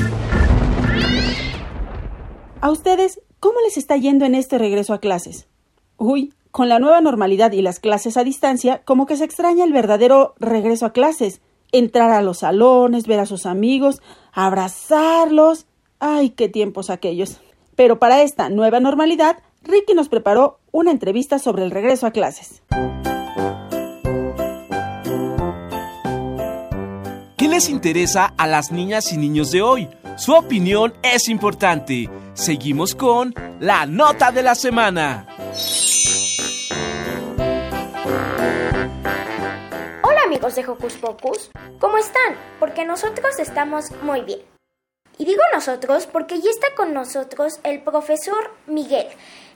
¿A 2.61 2.71
ustedes 2.71 3.21
cómo 3.39 3.59
les 3.61 3.77
está 3.77 3.95
yendo 3.97 4.25
en 4.25 4.33
este 4.33 4.57
regreso 4.57 4.93
a 4.93 4.99
clases? 4.99 5.47
Uy, 5.97 6.33
con 6.51 6.69
la 6.69 6.79
nueva 6.79 7.01
normalidad 7.01 7.51
y 7.51 7.61
las 7.61 7.79
clases 7.79 8.17
a 8.17 8.23
distancia, 8.23 8.81
como 8.85 9.05
que 9.05 9.17
se 9.17 9.25
extraña 9.25 9.63
el 9.63 9.73
verdadero 9.73 10.33
regreso 10.39 10.87
a 10.87 10.93
clases. 10.93 11.41
Entrar 11.71 12.11
a 12.11 12.21
los 12.21 12.39
salones, 12.39 13.07
ver 13.07 13.19
a 13.19 13.25
sus 13.25 13.45
amigos, 13.45 14.01
abrazarlos. 14.31 15.65
Ay, 15.99 16.29
qué 16.31 16.49
tiempos 16.49 16.89
aquellos. 16.89 17.39
Pero 17.75 17.99
para 17.99 18.21
esta 18.21 18.49
nueva 18.49 18.79
normalidad, 18.79 19.37
Ricky 19.63 19.93
nos 19.93 20.09
preparó 20.09 20.59
una 20.71 20.91
entrevista 20.91 21.39
sobre 21.39 21.63
el 21.63 21.71
regreso 21.71 22.07
a 22.07 22.11
clases. 22.11 22.63
¿Qué 27.37 27.47
les 27.47 27.69
interesa 27.69 28.33
a 28.37 28.47
las 28.47 28.71
niñas 28.71 29.11
y 29.13 29.17
niños 29.17 29.51
de 29.51 29.61
hoy? 29.61 29.89
Su 30.17 30.33
opinión 30.33 30.93
es 31.03 31.29
importante. 31.29 32.09
Seguimos 32.33 32.95
con 32.95 33.35
la 33.59 33.85
nota 33.85 34.31
de 34.31 34.41
la 34.41 34.55
semana. 34.55 35.27
Amigos 40.37 40.53
de 40.53 40.67
Hocus 40.67 40.93
Pocus, 40.97 41.49
¿cómo 41.79 41.97
están? 41.97 42.37
Porque 42.59 42.85
nosotros 42.85 43.39
estamos 43.39 43.89
muy 44.03 44.21
bien. 44.21 44.41
Y 45.17 45.25
digo 45.25 45.41
nosotros 45.51 46.05
porque 46.05 46.39
ya 46.39 46.51
está 46.51 46.75
con 46.75 46.93
nosotros 46.93 47.59
el 47.63 47.81
profesor 47.81 48.51
Miguel, 48.67 49.07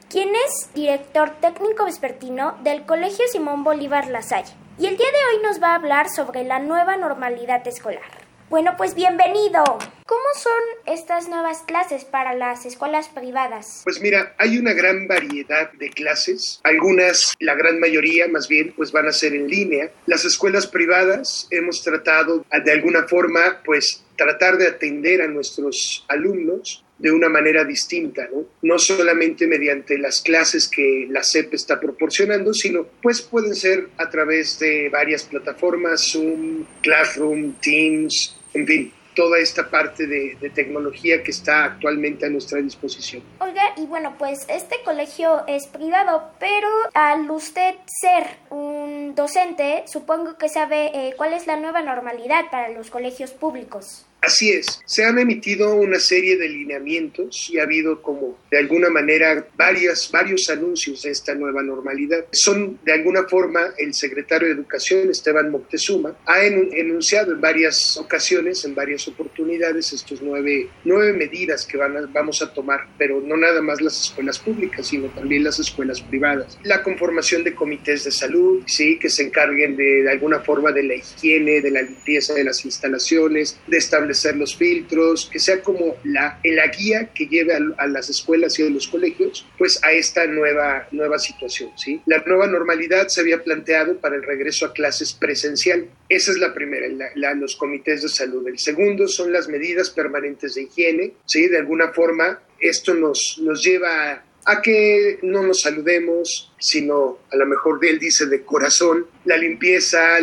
quien 0.09 0.29
es 0.29 0.73
director 0.73 1.35
técnico 1.39 1.85
vespertino 1.85 2.57
del 2.63 2.83
Colegio 2.87 3.27
Simón 3.31 3.63
Bolívar 3.63 4.07
La 4.07 4.23
Salle. 4.23 4.55
Y 4.79 4.87
el 4.87 4.97
día 4.97 5.05
de 5.05 5.37
hoy 5.37 5.43
nos 5.43 5.61
va 5.61 5.73
a 5.73 5.75
hablar 5.75 6.09
sobre 6.09 6.45
la 6.45 6.57
nueva 6.57 6.97
normalidad 6.97 7.67
escolar. 7.67 8.01
Bueno, 8.49 8.73
pues 8.75 8.95
bienvenido. 8.95 9.63
¿Cómo 10.11 10.25
son 10.35 10.93
estas 10.93 11.29
nuevas 11.29 11.59
clases 11.65 12.03
para 12.03 12.35
las 12.35 12.65
escuelas 12.65 13.07
privadas? 13.07 13.79
Pues 13.85 14.01
mira, 14.01 14.35
hay 14.37 14.57
una 14.57 14.73
gran 14.73 15.07
variedad 15.07 15.71
de 15.71 15.89
clases. 15.89 16.59
Algunas, 16.65 17.33
la 17.39 17.55
gran 17.55 17.79
mayoría 17.79 18.27
más 18.27 18.49
bien, 18.49 18.73
pues 18.75 18.91
van 18.91 19.07
a 19.07 19.13
ser 19.13 19.33
en 19.33 19.47
línea. 19.47 19.89
Las 20.07 20.25
escuelas 20.25 20.67
privadas 20.67 21.47
hemos 21.49 21.81
tratado 21.81 22.45
de 22.51 22.71
alguna 22.73 23.07
forma, 23.07 23.61
pues 23.63 24.03
tratar 24.17 24.57
de 24.57 24.67
atender 24.67 25.21
a 25.21 25.29
nuestros 25.29 26.03
alumnos 26.09 26.83
de 26.97 27.13
una 27.13 27.29
manera 27.29 27.63
distinta, 27.63 28.27
¿no? 28.33 28.47
No 28.63 28.79
solamente 28.79 29.47
mediante 29.47 29.97
las 29.97 30.19
clases 30.19 30.67
que 30.67 31.07
la 31.09 31.23
CEP 31.23 31.53
está 31.53 31.79
proporcionando, 31.79 32.53
sino 32.53 32.85
pues 33.01 33.21
pueden 33.21 33.55
ser 33.55 33.87
a 33.97 34.09
través 34.09 34.59
de 34.59 34.89
varias 34.89 35.23
plataformas, 35.23 36.11
Zoom, 36.11 36.65
Classroom, 36.81 37.53
Teams, 37.61 38.37
en 38.53 38.67
fin, 38.67 38.93
toda 39.21 39.37
esta 39.37 39.69
parte 39.69 40.07
de, 40.07 40.49
tecnología 40.55 41.21
que 41.21 41.29
está 41.29 41.65
actualmente 41.65 42.25
a 42.25 42.29
nuestra 42.29 42.59
disposición. 42.59 43.21
Oiga, 43.39 43.61
y 43.77 43.85
bueno, 43.85 44.15
pues 44.17 44.47
este 44.49 44.77
colegio 44.83 45.43
es 45.45 45.67
privado, 45.67 46.31
pero 46.39 46.67
al 46.95 47.29
usted 47.29 47.75
ser 47.85 48.25
un 48.49 49.13
docente, 49.13 49.83
supongo 49.85 50.39
que 50.39 50.49
sabe 50.49 50.87
eh, 50.87 51.13
cuál 51.17 51.33
es 51.33 51.45
la 51.45 51.57
nueva 51.57 51.83
normalidad 51.83 52.49
para 52.49 52.69
los 52.69 52.89
colegios 52.89 53.29
públicos. 53.29 54.07
Así 54.21 54.51
es, 54.51 54.79
se 54.85 55.03
han 55.03 55.17
emitido 55.17 55.73
una 55.73 55.99
serie 55.99 56.37
de 56.37 56.47
lineamientos 56.47 57.49
y 57.49 57.57
ha 57.57 57.63
habido 57.63 58.03
como 58.03 58.37
de 58.51 58.59
alguna 58.59 58.91
manera 58.91 59.47
varias, 59.55 60.11
varios 60.11 60.47
anuncios 60.47 61.01
de 61.01 61.09
esta 61.09 61.33
nueva 61.33 61.63
normalidad. 61.63 62.25
Son 62.31 62.79
de 62.85 62.93
alguna 62.93 63.23
forma 63.23 63.73
el 63.79 63.95
secretario 63.95 64.47
de 64.47 64.53
Educación, 64.53 65.09
Esteban 65.09 65.49
Moctezuma, 65.49 66.15
ha 66.27 66.43
enunciado 66.45 67.31
en 67.31 67.41
varias 67.41 67.97
ocasiones, 67.97 68.63
en 68.63 68.75
varias 68.75 69.07
oportunidades, 69.07 69.91
estos 69.91 70.21
nueve, 70.21 70.69
nueve 70.83 71.13
medidas 71.13 71.65
que 71.65 71.77
van 71.77 71.97
a, 71.97 72.01
vamos 72.01 72.43
a 72.43 72.53
tomar, 72.53 72.89
pero 72.99 73.21
no 73.21 73.35
nada 73.37 73.63
más 73.63 73.81
las 73.81 73.99
escuelas 73.99 74.37
públicas, 74.37 74.85
sino 74.85 75.07
también 75.07 75.43
las 75.43 75.57
escuelas 75.57 75.99
privadas. 75.99 76.59
La 76.63 76.83
conformación 76.83 77.43
de 77.43 77.55
comités 77.55 78.03
de 78.03 78.11
salud, 78.11 78.61
sí, 78.67 78.99
que 78.99 79.09
se 79.09 79.23
encarguen 79.23 79.75
de, 79.75 80.03
de 80.03 80.11
alguna 80.11 80.41
forma 80.41 80.71
de 80.71 80.83
la 80.83 80.93
higiene, 80.93 81.59
de 81.61 81.71
la 81.71 81.81
limpieza 81.81 82.35
de 82.35 82.43
las 82.43 82.63
instalaciones, 82.65 83.59
de 83.65 83.77
establecer 83.77 84.10
los 84.35 84.55
filtros, 84.55 85.29
que 85.31 85.39
sea 85.39 85.61
como 85.61 85.97
la, 86.03 86.39
la 86.43 86.67
guía 86.67 87.11
que 87.13 87.27
lleve 87.27 87.53
a, 87.53 87.59
a, 87.77 87.87
las 87.87 88.09
escuelas 88.09 88.57
y 88.59 88.65
a 88.65 88.69
los 88.69 88.87
colegios, 88.87 89.45
pues 89.57 89.83
a 89.83 89.91
esta 89.91 90.25
nueva, 90.27 90.87
nueva 90.91 91.19
situación, 91.19 91.71
¿sí? 91.77 92.01
La 92.05 92.23
nueva 92.25 92.47
normalidad 92.47 93.07
se 93.07 93.21
había 93.21 93.43
planteado 93.43 93.97
para 93.97 94.15
el 94.15 94.23
regreso 94.23 94.65
a 94.65 94.73
clases 94.73 95.13
presencial. 95.13 95.89
Esa 96.09 96.31
es 96.31 96.37
la 96.37 96.53
primera, 96.53 96.87
la, 96.87 97.07
la, 97.15 97.33
los 97.33 97.55
comités 97.55 98.01
de 98.01 98.09
salud. 98.09 98.47
El 98.47 98.59
segundo 98.59 99.07
son 99.07 99.31
las 99.31 99.47
medidas 99.47 99.89
permanentes 99.89 100.55
de 100.55 100.63
higiene, 100.63 101.13
¿sí? 101.25 101.47
De 101.47 101.57
alguna 101.57 101.89
forma, 101.89 102.41
esto 102.59 102.93
nos, 102.93 103.39
nos 103.41 103.63
lleva 103.63 104.11
a 104.11 104.23
a 104.45 104.61
que 104.61 105.19
no 105.21 105.43
nos 105.43 105.61
saludemos, 105.61 106.51
sino 106.59 107.19
a 107.31 107.35
lo 107.35 107.45
mejor 107.45 107.79
él 107.85 107.99
dice 107.99 108.25
de 108.25 108.43
corazón, 108.43 109.05
la 109.25 109.37
limpieza, 109.37 110.17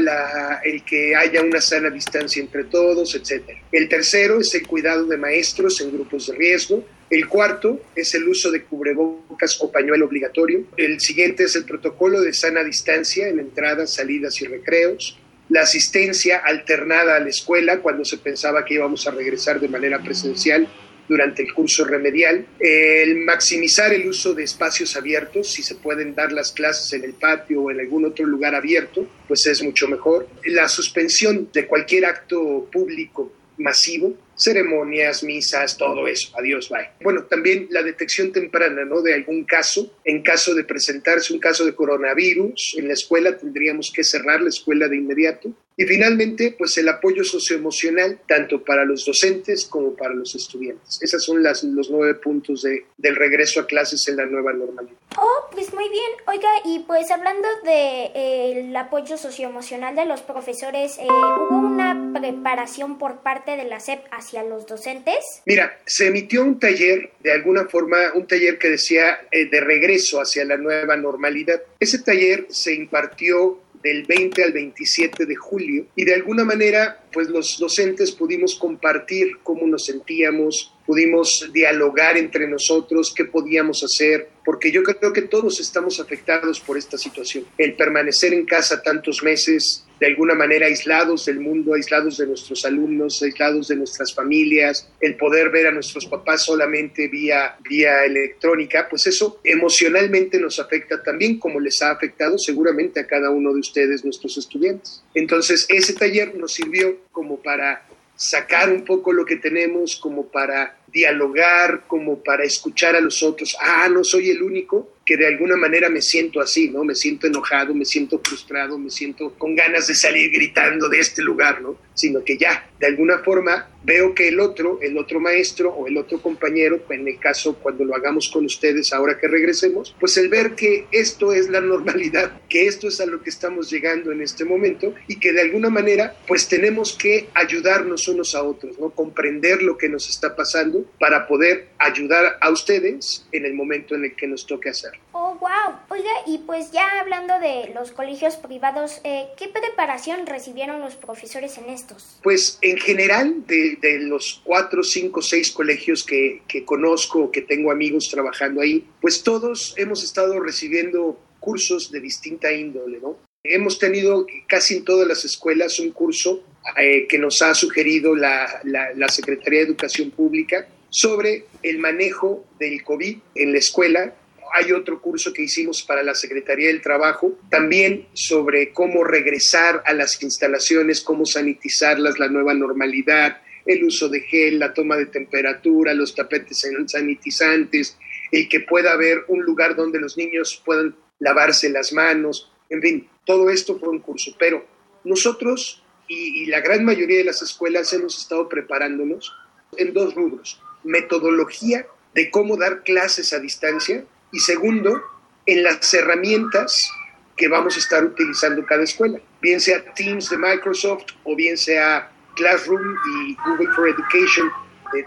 el 0.65 0.85
que 0.85 1.15
haya 1.15 1.43
una 1.43 1.61
sana 1.61 1.91
distancia 1.91 2.43
entre 2.43 2.65
todos, 2.65 3.15
etc. 3.15 3.51
El 3.71 3.89
tercero 3.89 4.41
es 4.41 4.55
el 4.55 4.67
cuidado 4.67 5.05
de 5.07 5.17
maestros 5.17 5.81
en 5.81 5.93
grupos 5.93 6.27
de 6.27 6.37
riesgo, 6.37 6.85
El 7.11 7.27
cuarto 7.27 7.81
es 7.95 8.15
el 8.15 8.29
uso 8.29 8.51
de 8.51 8.65
cubrebocas 8.65 9.59
o 9.63 9.73
pañuelo 9.73 10.05
obligatorio. 10.05 10.65
El 10.77 11.01
siguiente 11.01 11.45
es 11.45 11.57
el 11.57 11.65
protocolo 11.65 12.21
de 12.21 12.35
sana 12.35 12.63
distancia 12.63 13.29
en 13.29 13.39
entradas, 13.39 13.95
salidas 13.95 14.43
y 14.43 14.47
recreos. 14.47 15.19
La 15.49 15.63
asistencia 15.63 16.37
alternada 16.37 17.17
a 17.17 17.21
la 17.21 17.31
escuela 17.31 17.81
cuando 17.81 18.05
se 18.05 18.19
pensaba 18.19 18.67
que 18.67 18.75
íbamos 18.75 19.07
a 19.07 19.13
regresar 19.13 19.59
de 19.59 19.69
manera 19.69 20.03
presencial 20.03 20.69
durante 21.09 21.43
el 21.43 21.53
curso 21.55 21.85
remedial, 21.85 22.47
el 22.61 23.17
maximizar 23.19 23.93
el 23.93 24.09
uso 24.09 24.35
de 24.35 24.45
espacios 24.45 24.97
abiertos, 24.97 25.53
si 25.53 25.63
se 25.63 25.75
pueden 25.75 26.15
dar 26.15 26.33
las 26.33 26.53
clases 26.53 26.93
en 26.93 27.05
el 27.05 27.15
patio 27.15 27.63
o 27.63 27.71
en 27.71 27.81
algún 27.81 28.05
otro 28.05 28.27
lugar 28.27 28.55
abierto, 28.55 29.09
pues 29.27 29.47
es 29.47 29.63
mucho 29.63 29.89
mejor. 29.89 30.29
La 30.45 30.69
suspensión 30.69 31.49
de 31.53 31.67
cualquier 31.67 32.05
acto 32.05 32.69
público 32.71 33.33
masivo, 33.59 34.17
ceremonias, 34.37 35.23
misas, 35.25 35.77
todo 35.77 36.07
eso. 36.07 36.31
Adiós, 36.39 36.69
bye. 36.69 36.91
Bueno, 37.03 37.25
también 37.25 37.67
la 37.71 37.83
detección 37.83 38.33
temprana, 38.33 38.85
¿no? 38.85 39.03
De 39.03 39.15
algún 39.15 39.45
caso. 39.45 39.99
En 40.05 40.23
caso 40.23 40.55
de 40.55 40.65
presentarse 40.65 41.33
un 41.33 41.41
caso 41.41 41.67
de 41.67 41.75
coronavirus 41.75 42.77
en 42.79 42.89
la 42.89 42.95
escuela, 42.95 43.37
tendríamos 43.37 43.93
que 43.95 44.05
cerrar 44.05 44.41
la 44.41 44.49
escuela 44.49 44.89
de 44.89 44.97
inmediato. 44.97 45.53
Y 45.79 45.85
finalmente, 45.87 46.57
pues 46.59 46.77
el 46.79 46.89
apoyo 46.89 47.23
socioemocional, 47.23 48.19
tanto 48.27 48.65
para 48.65 48.85
los 48.85 49.07
docentes 49.07 49.65
como 49.65 49.95
para 49.95 50.13
los 50.13 50.35
estudiantes. 50.35 50.99
Esos 51.01 51.25
son 51.25 51.41
las, 51.41 51.63
los 51.63 51.89
nueve 51.89 52.15
puntos 52.15 52.63
de, 52.63 52.87
del 52.97 53.15
regreso 53.15 53.61
a 53.61 53.67
clases 53.67 54.09
en 54.09 54.17
la 54.17 54.27
nueva 54.27 54.53
normalidad. 54.53 54.99
Oh, 55.17 55.49
pues 55.53 55.73
muy 55.73 55.89
bien. 55.89 56.11
Oiga, 56.27 56.49
y 56.65 56.81
pues 56.81 57.13
hablando 57.13 57.47
del 57.63 57.65
de, 57.65 58.05
eh, 58.15 58.61
el 58.67 58.77
apoyo 58.77 59.17
socioemocional 59.17 59.95
de 59.95 60.05
los 60.05 60.21
profesores, 60.23 60.99
eh, 60.99 61.07
¿hubo 61.07 61.57
una 61.57 62.13
preparación 62.13 62.99
por 62.99 63.23
parte 63.23 63.57
de 63.57 63.63
la 63.63 63.79
SEP 63.79 64.01
hacia 64.11 64.43
los 64.43 64.67
docentes? 64.67 65.43
Mira, 65.47 65.79
se 65.87 66.09
emitió 66.09 66.43
un 66.43 66.59
taller, 66.59 67.13
de 67.21 67.31
alguna 67.31 67.67
forma, 67.67 67.99
un 68.17 68.27
taller 68.27 68.59
que 68.59 68.71
decía 68.71 69.21
eh, 69.31 69.49
de 69.49 69.61
regreso 69.61 70.21
hacia 70.21 70.45
la 70.45 70.57
nueva 70.57 70.97
normalidad. 70.97 71.63
Ese 71.79 72.01
taller 72.01 72.47
se 72.49 72.75
impartió 72.75 73.61
del 73.89 74.05
20 74.05 74.45
al 74.45 74.53
27 74.53 75.25
de 75.25 75.35
julio 75.35 75.87
y 75.97 76.05
de 76.05 76.15
alguna 76.15 76.45
manera 76.45 77.03
pues 77.11 77.29
los 77.29 77.59
docentes 77.59 78.13
pudimos 78.13 78.55
compartir 78.57 79.39
cómo 79.43 79.67
nos 79.67 79.87
sentíamos, 79.87 80.75
pudimos 80.87 81.49
dialogar 81.55 82.19
entre 82.19 82.47
nosotros, 82.47 83.15
qué 83.17 83.25
podíamos 83.25 83.83
hacer, 83.83 84.29
porque 84.45 84.71
yo 84.71 84.83
creo 84.83 85.13
que 85.13 85.23
todos 85.23 85.59
estamos 85.61 86.01
afectados 86.01 86.61
por 86.61 86.77
esta 86.77 86.99
situación. 86.99 87.47
El 87.57 87.77
permanecer 87.77 88.35
en 88.35 88.45
casa 88.45 88.83
tantos 88.83 89.23
meses, 89.23 89.87
de 90.01 90.07
alguna 90.07 90.35
manera 90.35 90.67
aislados 90.67 91.27
del 91.27 91.41
mundo, 91.41 91.75
aislados 91.75 92.19
de 92.19 92.27
nuestros 92.27 92.65
alumnos, 92.65 93.23
aislados 93.23 93.69
de 93.69 93.77
nuestras 93.77 94.15
familias, 94.15 94.89
el 95.01 95.17
poder 95.17 95.51
ver 95.51 95.67
a 95.67 95.73
nuestros 95.73 96.07
papás 96.07 96.45
solamente 96.45 97.09
vía, 97.09 97.57
vía 97.69 98.05
electrónica, 98.05 98.89
pues 98.89 99.07
eso 99.07 99.41
emocionalmente 99.45 100.39
nos 100.39 100.59
afecta 100.59 101.03
también 101.03 101.39
como 101.39 101.61
les 101.61 101.81
ha 101.83 101.91
afectado 101.91 102.39
seguramente 102.39 103.01
a 103.01 103.07
cada 103.07 103.31
uno 103.31 103.53
de 103.53 103.61
ustedes, 103.61 104.05
nuestros 104.05 104.37
estudiantes. 104.39 105.03
Entonces, 105.15 105.67
ese 105.69 105.95
taller 105.95 106.35
nos 106.37 106.55
sirvió 106.55 106.99
como 107.11 107.41
para 107.43 107.87
sacar 108.19 108.71
un 108.71 108.85
poco 108.85 109.13
lo 109.13 109.25
que 109.25 109.37
tenemos, 109.37 109.97
como 109.97 110.27
para 110.27 110.77
dialogar, 110.89 111.85
como 111.87 112.23
para 112.23 112.45
escuchar 112.45 112.97
a 112.97 113.01
los 113.01 113.23
otros. 113.23 113.57
Ah, 113.61 113.89
no 113.89 114.03
soy 114.03 114.31
el 114.31 114.43
único 114.43 114.98
que 115.09 115.17
de 115.17 115.27
alguna 115.27 115.57
manera 115.57 115.89
me 115.89 116.03
siento 116.03 116.39
así, 116.39 116.69
¿no? 116.69 116.85
Me 116.85 116.95
siento 116.95 117.27
enojado, 117.27 117.75
me 117.75 117.87
siento 117.87 118.21
frustrado, 118.23 118.79
me 118.79 118.91
siento 118.91 119.33
con 119.39 119.55
ganas 119.55 119.87
de 119.87 119.95
salir 119.95 120.31
gritando 120.31 120.87
de 120.87 121.01
este 121.01 121.23
lugar, 121.23 121.63
¿no? 121.63 121.79
Sino 121.95 122.23
que 122.23 122.37
ya, 122.37 122.69
de 122.79 122.89
alguna 122.89 123.21
forma, 123.21 123.71
veo 123.85 124.15
que 124.15 124.29
el 124.29 124.39
otro, 124.39 124.79
el 124.83 124.99
otro 124.99 125.19
maestro 125.19 125.71
o 125.71 125.87
el 125.87 125.97
otro 125.97 126.21
compañero, 126.21 126.85
en 126.91 127.09
el 127.09 127.19
caso 127.19 127.57
cuando 127.59 127.87
lo 127.87 127.97
hagamos 127.97 128.29
con 128.29 128.45
ustedes 128.45 128.93
ahora 128.93 129.19
que 129.19 129.29
regresemos, 129.29 129.97
pues 129.99 130.19
el 130.19 130.29
ver 130.29 130.55
que 130.55 130.85
esto 130.93 131.33
es 131.33 131.49
la 131.49 131.63
normalidad, 131.63 132.43
que 132.51 132.67
esto 132.67 132.89
es 132.89 133.01
a 133.01 133.07
lo 133.07 133.23
que 133.23 133.31
estamos 133.31 133.71
llegando 133.71 134.13
en 134.13 134.21
este 134.21 134.45
momento 134.45 134.95
y 135.07 135.19
que 135.19 135.33
de 135.33 135.41
alguna 135.41 135.71
manera, 135.71 136.19
pues 136.27 136.49
tenemos 136.49 136.93
que 136.93 137.31
ayudarnos 137.33 138.09
unos 138.09 138.35
a 138.35 138.43
otros, 138.43 138.79
¿no? 138.79 138.91
Comprender 138.91 139.63
lo 139.63 139.79
que 139.79 139.89
nos 139.89 140.11
está 140.11 140.37
pasando 140.37 140.85
para 141.01 141.27
poder 141.27 141.69
ayudar 141.79 142.37
a 142.43 142.51
ustedes 142.51 143.27
en 143.33 143.47
el 143.47 143.55
momento 143.55 143.95
en 143.95 144.05
el 144.05 144.15
que 144.15 144.27
nos 144.27 144.47
toque 144.47 144.69
hacer. 144.69 144.98
Oh, 145.13 145.35
wow. 145.41 145.79
Oiga, 145.89 146.11
y 146.27 146.39
pues 146.39 146.71
ya 146.71 147.01
hablando 147.01 147.39
de 147.41 147.73
los 147.75 147.91
colegios 147.93 148.37
privados, 148.37 149.01
eh, 149.05 149.29
¿qué 149.37 149.49
preparación 149.49 150.27
recibieron 150.27 150.81
los 150.81 150.95
profesores 150.97 151.57
en 151.59 151.71
estos? 151.71 152.19
Pues 152.23 152.59
en 152.61 152.77
general, 152.77 153.47
de, 153.47 153.77
de 153.81 154.01
los 154.01 154.43
cuatro, 154.45 154.83
cinco, 154.83 155.23
seis 155.23 155.51
colegios 155.51 156.05
que, 156.05 156.43
que 156.47 156.65
conozco, 156.65 157.31
que 157.31 157.43
tengo 157.43 157.73
amigos 157.73 158.09
trabajando 158.11 158.61
ahí, 158.61 158.87
pues 159.01 159.23
todos 159.23 159.75
hemos 159.77 160.05
estado 160.05 160.39
recibiendo 160.41 161.19
cursos 161.41 161.91
de 161.91 162.01
distinta 162.01 162.53
índole, 162.53 163.01
¿no? 163.01 163.17
Hemos 163.43 163.79
tenido 163.79 164.27
casi 164.47 164.77
en 164.77 164.85
todas 164.85 165.09
las 165.09 165.25
escuelas 165.25 165.79
un 165.79 165.91
curso 165.93 166.43
eh, 166.77 167.07
que 167.09 167.19
nos 167.19 167.41
ha 167.41 167.55
sugerido 167.55 168.15
la, 168.15 168.61
la, 168.65 168.93
la 168.95 169.09
Secretaría 169.09 169.61
de 169.61 169.67
Educación 169.67 170.11
Pública 170.11 170.69
sobre 170.91 171.47
el 171.63 171.79
manejo 171.79 172.45
del 172.59 172.83
COVID 172.83 173.19
en 173.35 173.53
la 173.53 173.59
escuela 173.59 174.15
hay 174.55 174.73
otro 174.73 175.01
curso 175.01 175.33
que 175.33 175.43
hicimos 175.43 175.83
para 175.83 176.03
la 176.03 176.15
Secretaría 176.15 176.69
del 176.69 176.83
Trabajo, 176.83 177.39
también 177.51 178.07
sobre 178.13 178.73
cómo 178.73 179.05
regresar 179.05 179.83
a 179.87 179.93
las 179.93 180.23
instalaciones, 180.23 181.01
cómo 181.01 181.27
sanitizarlas, 181.27 182.19
la 182.19 182.29
nueva 182.29 182.55
normalidad, 182.55 183.43
el 183.67 183.85
uso 183.85 184.09
de 184.09 184.21
gel, 184.21 184.59
la 184.59 184.73
toma 184.73 184.97
de 184.97 185.07
temperatura, 185.07 185.95
los 185.95 186.15
tapetes 186.15 186.67
sanitizantes, 186.87 187.99
el 188.33 188.49
que 188.49 188.61
pueda 188.61 188.93
haber 188.93 189.25
un 189.29 189.43
lugar 189.43 189.77
donde 189.77 190.01
los 190.01 190.17
niños 190.17 190.63
puedan 190.65 190.97
lavarse 191.19 191.69
las 191.69 191.93
manos, 191.93 192.51
en 192.71 192.81
fin, 192.83 193.09
todo 193.25 193.51
esto 193.51 193.79
fue 193.79 193.89
un 193.89 194.01
curso, 194.01 194.35
pero 194.39 194.67
nosotros 195.05 195.83
y, 196.07 196.43
y 196.43 196.47
la 196.47 196.61
gran 196.61 196.85
mayoría 196.85 197.19
de 197.19 197.25
las 197.25 197.43
escuelas 197.43 197.93
hemos 197.93 198.19
estado 198.19 198.49
preparándonos 198.49 199.33
en 199.77 199.93
dos 199.93 200.15
rubros, 200.15 200.61
metodología 200.85 201.87
de 202.15 202.31
cómo 202.31 202.57
dar 202.57 202.83
clases 202.83 203.33
a 203.33 203.39
distancia 203.39 204.05
y 204.33 204.39
segundo, 204.41 205.03
en 205.47 205.63
las 205.63 205.93
herramientas 205.95 206.91
que 207.37 207.49
vamos 207.49 207.77
a 207.77 207.79
estar 207.79 208.05
utilizando 208.05 208.65
cada 208.67 208.83
escuela, 208.83 209.21
bien 209.41 209.61
sea 209.61 209.95
Teams 209.95 210.29
de 210.29 210.37
Microsoft 210.37 211.07
o 211.25 211.35
bien 211.35 211.57
sea 211.57 212.11
Classroom 212.37 212.83
y 212.83 213.37
Google 213.47 213.73
for 213.75 213.89
Education 213.89 214.51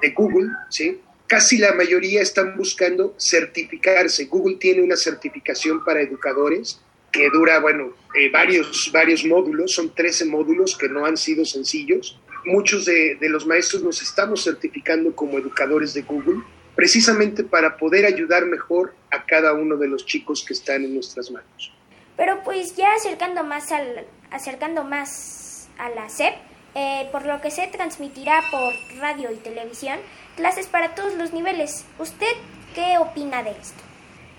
de, 0.01 0.09
Google, 0.11 0.49
¿sí? 0.69 0.99
Casi 1.28 1.57
la 1.57 1.74
mayoría 1.74 2.22
están 2.22 2.55
buscando 2.57 3.15
certificarse. 3.19 4.26
Google 4.26 4.57
tiene 4.57 4.82
una 4.82 4.95
certificación 4.95 5.84
para 5.84 6.01
educadores 6.01 6.82
que 7.11 7.30
dura, 7.30 7.59
bueno, 7.59 7.93
eh, 8.15 8.30
varios, 8.30 8.89
varios 8.93 9.26
módulos, 9.26 9.74
son 9.74 9.93
13 9.93 10.26
módulos 10.26 10.78
que 10.78 10.89
no 10.89 11.05
han 11.05 11.17
sido 11.17 11.45
sencillos. 11.45 12.19
Muchos 12.45 12.86
de 12.86 13.17
los 13.22 13.45
maestros 13.45 13.84
nos 13.84 14.01
estamos 14.01 14.43
certificando 14.43 15.15
como 15.15 15.38
educadores 15.38 15.93
de 15.93 16.01
Google 16.01 16.41
precisamente 16.76 17.43
para 17.43 17.78
poder 17.78 18.05
ayudar 18.05 18.45
mejor 18.45 18.93
a 19.11 19.26
cada 19.26 19.53
uno 19.53 19.78
de 19.78 19.88
los 19.88 20.05
chicos 20.05 20.43
que 20.45 20.53
están 20.53 20.84
en 20.84 20.93
nuestras 20.93 21.30
manos. 21.32 21.74
Pero 22.17 22.43
pues 22.43 22.76
ya 22.76 22.93
acercando 22.93 23.43
más 23.43 23.72
al, 23.72 24.05
acercando 24.30 24.84
más 24.84 25.69
a 25.78 25.89
la 25.89 26.09
SEP, 26.09 26.34
eh, 26.76 27.09
por 27.11 27.26
lo 27.26 27.41
que 27.41 27.51
se 27.51 27.67
transmitirá 27.67 28.41
por 28.49 28.74
radio 28.99 29.32
y 29.32 29.36
televisión, 29.38 29.99
clases 30.36 30.67
para 30.67 30.95
todos 30.95 31.15
los 31.15 31.34
niveles. 31.34 31.86
¿Usted 31.99 32.32
qué 32.74 32.97
opina 32.97 33.43
de 33.43 33.51
esto? 33.51 33.82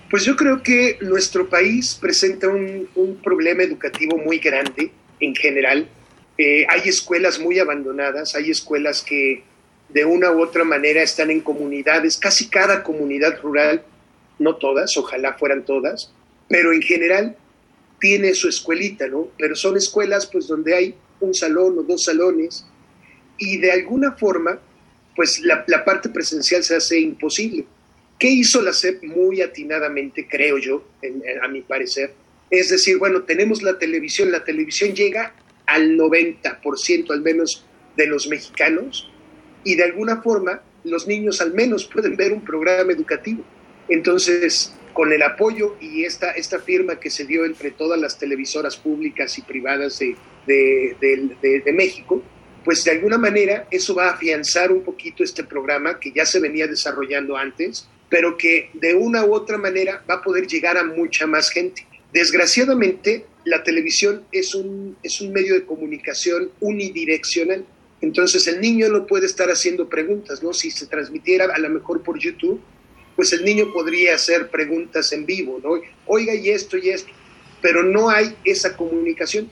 Pues 0.09 0.25
yo 0.25 0.35
creo 0.35 0.61
que 0.61 0.97
nuestro 1.01 1.49
país 1.49 1.95
presenta 1.99 2.47
un, 2.47 2.87
un 2.95 3.17
problema 3.17 3.63
educativo 3.63 4.17
muy 4.17 4.39
grande 4.39 4.91
en 5.19 5.35
general. 5.35 5.87
Eh, 6.37 6.65
hay 6.69 6.89
escuelas 6.89 7.39
muy 7.39 7.59
abandonadas, 7.59 8.35
hay 8.35 8.49
escuelas 8.49 9.03
que 9.03 9.43
de 9.93 10.05
una 10.05 10.31
u 10.31 10.41
otra 10.41 10.63
manera 10.63 11.03
están 11.03 11.29
en 11.29 11.41
comunidades, 11.41 12.17
casi 12.17 12.49
cada 12.49 12.81
comunidad 12.81 13.39
rural, 13.41 13.83
no 14.39 14.55
todas, 14.55 14.97
ojalá 14.97 15.35
fueran 15.35 15.63
todas, 15.63 16.11
pero 16.49 16.73
en 16.73 16.81
general 16.81 17.37
tiene 17.99 18.33
su 18.33 18.49
escuelita, 18.49 19.07
¿no? 19.07 19.29
Pero 19.37 19.55
son 19.55 19.77
escuelas 19.77 20.25
pues 20.25 20.47
donde 20.47 20.75
hay 20.75 20.95
un 21.19 21.33
salón 21.33 21.77
o 21.77 21.83
dos 21.83 22.03
salones 22.03 22.65
y 23.37 23.57
de 23.57 23.71
alguna 23.71 24.13
forma 24.13 24.59
pues 25.15 25.39
la, 25.41 25.85
parte 25.85 26.09
presencial 26.09 26.63
se 26.63 26.75
hace 26.75 26.99
imposible. 26.99 27.65
¿Qué 28.17 28.29
hizo 28.29 28.63
la 28.63 28.73
SEP 28.73 29.03
muy 29.03 29.41
atinadamente, 29.41 30.27
creo 30.27 30.57
yo, 30.57 30.83
a 31.43 31.47
mi 31.47 31.61
parecer? 31.61 32.13
Es 32.49 32.69
decir, 32.69 32.97
bueno, 32.97 33.23
tenemos 33.23 33.61
la 33.61 33.77
televisión, 33.77 34.31
la 34.31 34.43
televisión 34.43 34.95
llega 34.95 35.35
al 35.67 35.97
90% 35.97 37.11
al 37.11 37.21
menos 37.21 37.63
de 37.95 38.07
los 38.07 38.27
mexicanos 38.27 39.12
y 39.63 39.75
de 39.75 39.83
alguna 39.83 40.21
forma 40.21 40.61
los 40.83 41.07
niños 41.07 41.41
al 41.41 41.53
menos 41.53 41.85
pueden 41.85 42.15
ver 42.15 42.33
un 42.33 42.43
programa 42.43 42.91
educativo. 42.91 43.43
Entonces, 43.89 44.73
con 44.93 45.11
el 45.11 45.21
apoyo 45.23 45.75
y 45.79 46.03
esta, 46.03 46.31
esta 46.31 46.59
firma 46.59 46.99
que 46.99 47.09
se 47.09 47.25
dio 47.25 47.45
entre 47.45 47.71
todas 47.71 47.99
las 47.99 48.17
televisoras 48.17 48.77
públicas 48.77 49.37
y 49.37 49.41
privadas 49.41 49.99
de, 49.99 50.15
de, 50.45 50.95
de, 51.41 51.61
de 51.61 51.73
México, 51.73 52.21
pues 52.63 52.83
de 52.83 52.91
alguna 52.91 53.17
manera 53.17 53.67
eso 53.71 53.95
va 53.95 54.07
a 54.07 54.13
afianzar 54.13 54.71
un 54.71 54.83
poquito 54.83 55.23
este 55.23 55.43
programa 55.43 55.99
que 55.99 56.11
ya 56.11 56.25
se 56.25 56.39
venía 56.39 56.67
desarrollando 56.67 57.35
antes, 57.35 57.87
pero 58.09 58.37
que 58.37 58.69
de 58.73 58.93
una 58.93 59.25
u 59.25 59.33
otra 59.33 59.57
manera 59.57 60.03
va 60.09 60.15
a 60.15 60.21
poder 60.21 60.47
llegar 60.47 60.77
a 60.77 60.83
mucha 60.83 61.27
más 61.27 61.49
gente. 61.49 61.85
Desgraciadamente, 62.13 63.25
la 63.43 63.63
televisión 63.63 64.23
es 64.31 64.55
un, 64.55 64.95
es 65.03 65.19
un 65.19 65.33
medio 65.33 65.55
de 65.55 65.65
comunicación 65.65 66.51
unidireccional. 66.59 67.65
Entonces 68.03 68.45
el 68.47 68.59
niño 68.59 68.89
no 68.89 69.07
puede 69.07 69.25
estar 69.25 69.49
haciendo 69.49 69.87
preguntas, 69.87 70.43
¿no? 70.43 70.53
Si 70.53 70.69
se 70.69 70.87
transmitiera 70.87 71.45
a 71.45 71.57
lo 71.57 71.69
mejor 71.69 72.03
por 72.03 72.19
YouTube, 72.19 72.61
pues 73.15 73.31
el 73.31 73.45
niño 73.45 73.71
podría 73.71 74.15
hacer 74.15 74.49
preguntas 74.49 75.13
en 75.13 75.25
vivo, 75.25 75.61
¿no? 75.63 75.81
Oiga, 76.05 76.35
y 76.35 76.49
esto 76.49 76.77
y 76.77 76.89
esto, 76.89 77.13
pero 77.61 77.81
no 77.81 78.09
hay 78.09 78.35
esa 78.43 78.75
comunicación. 78.75 79.49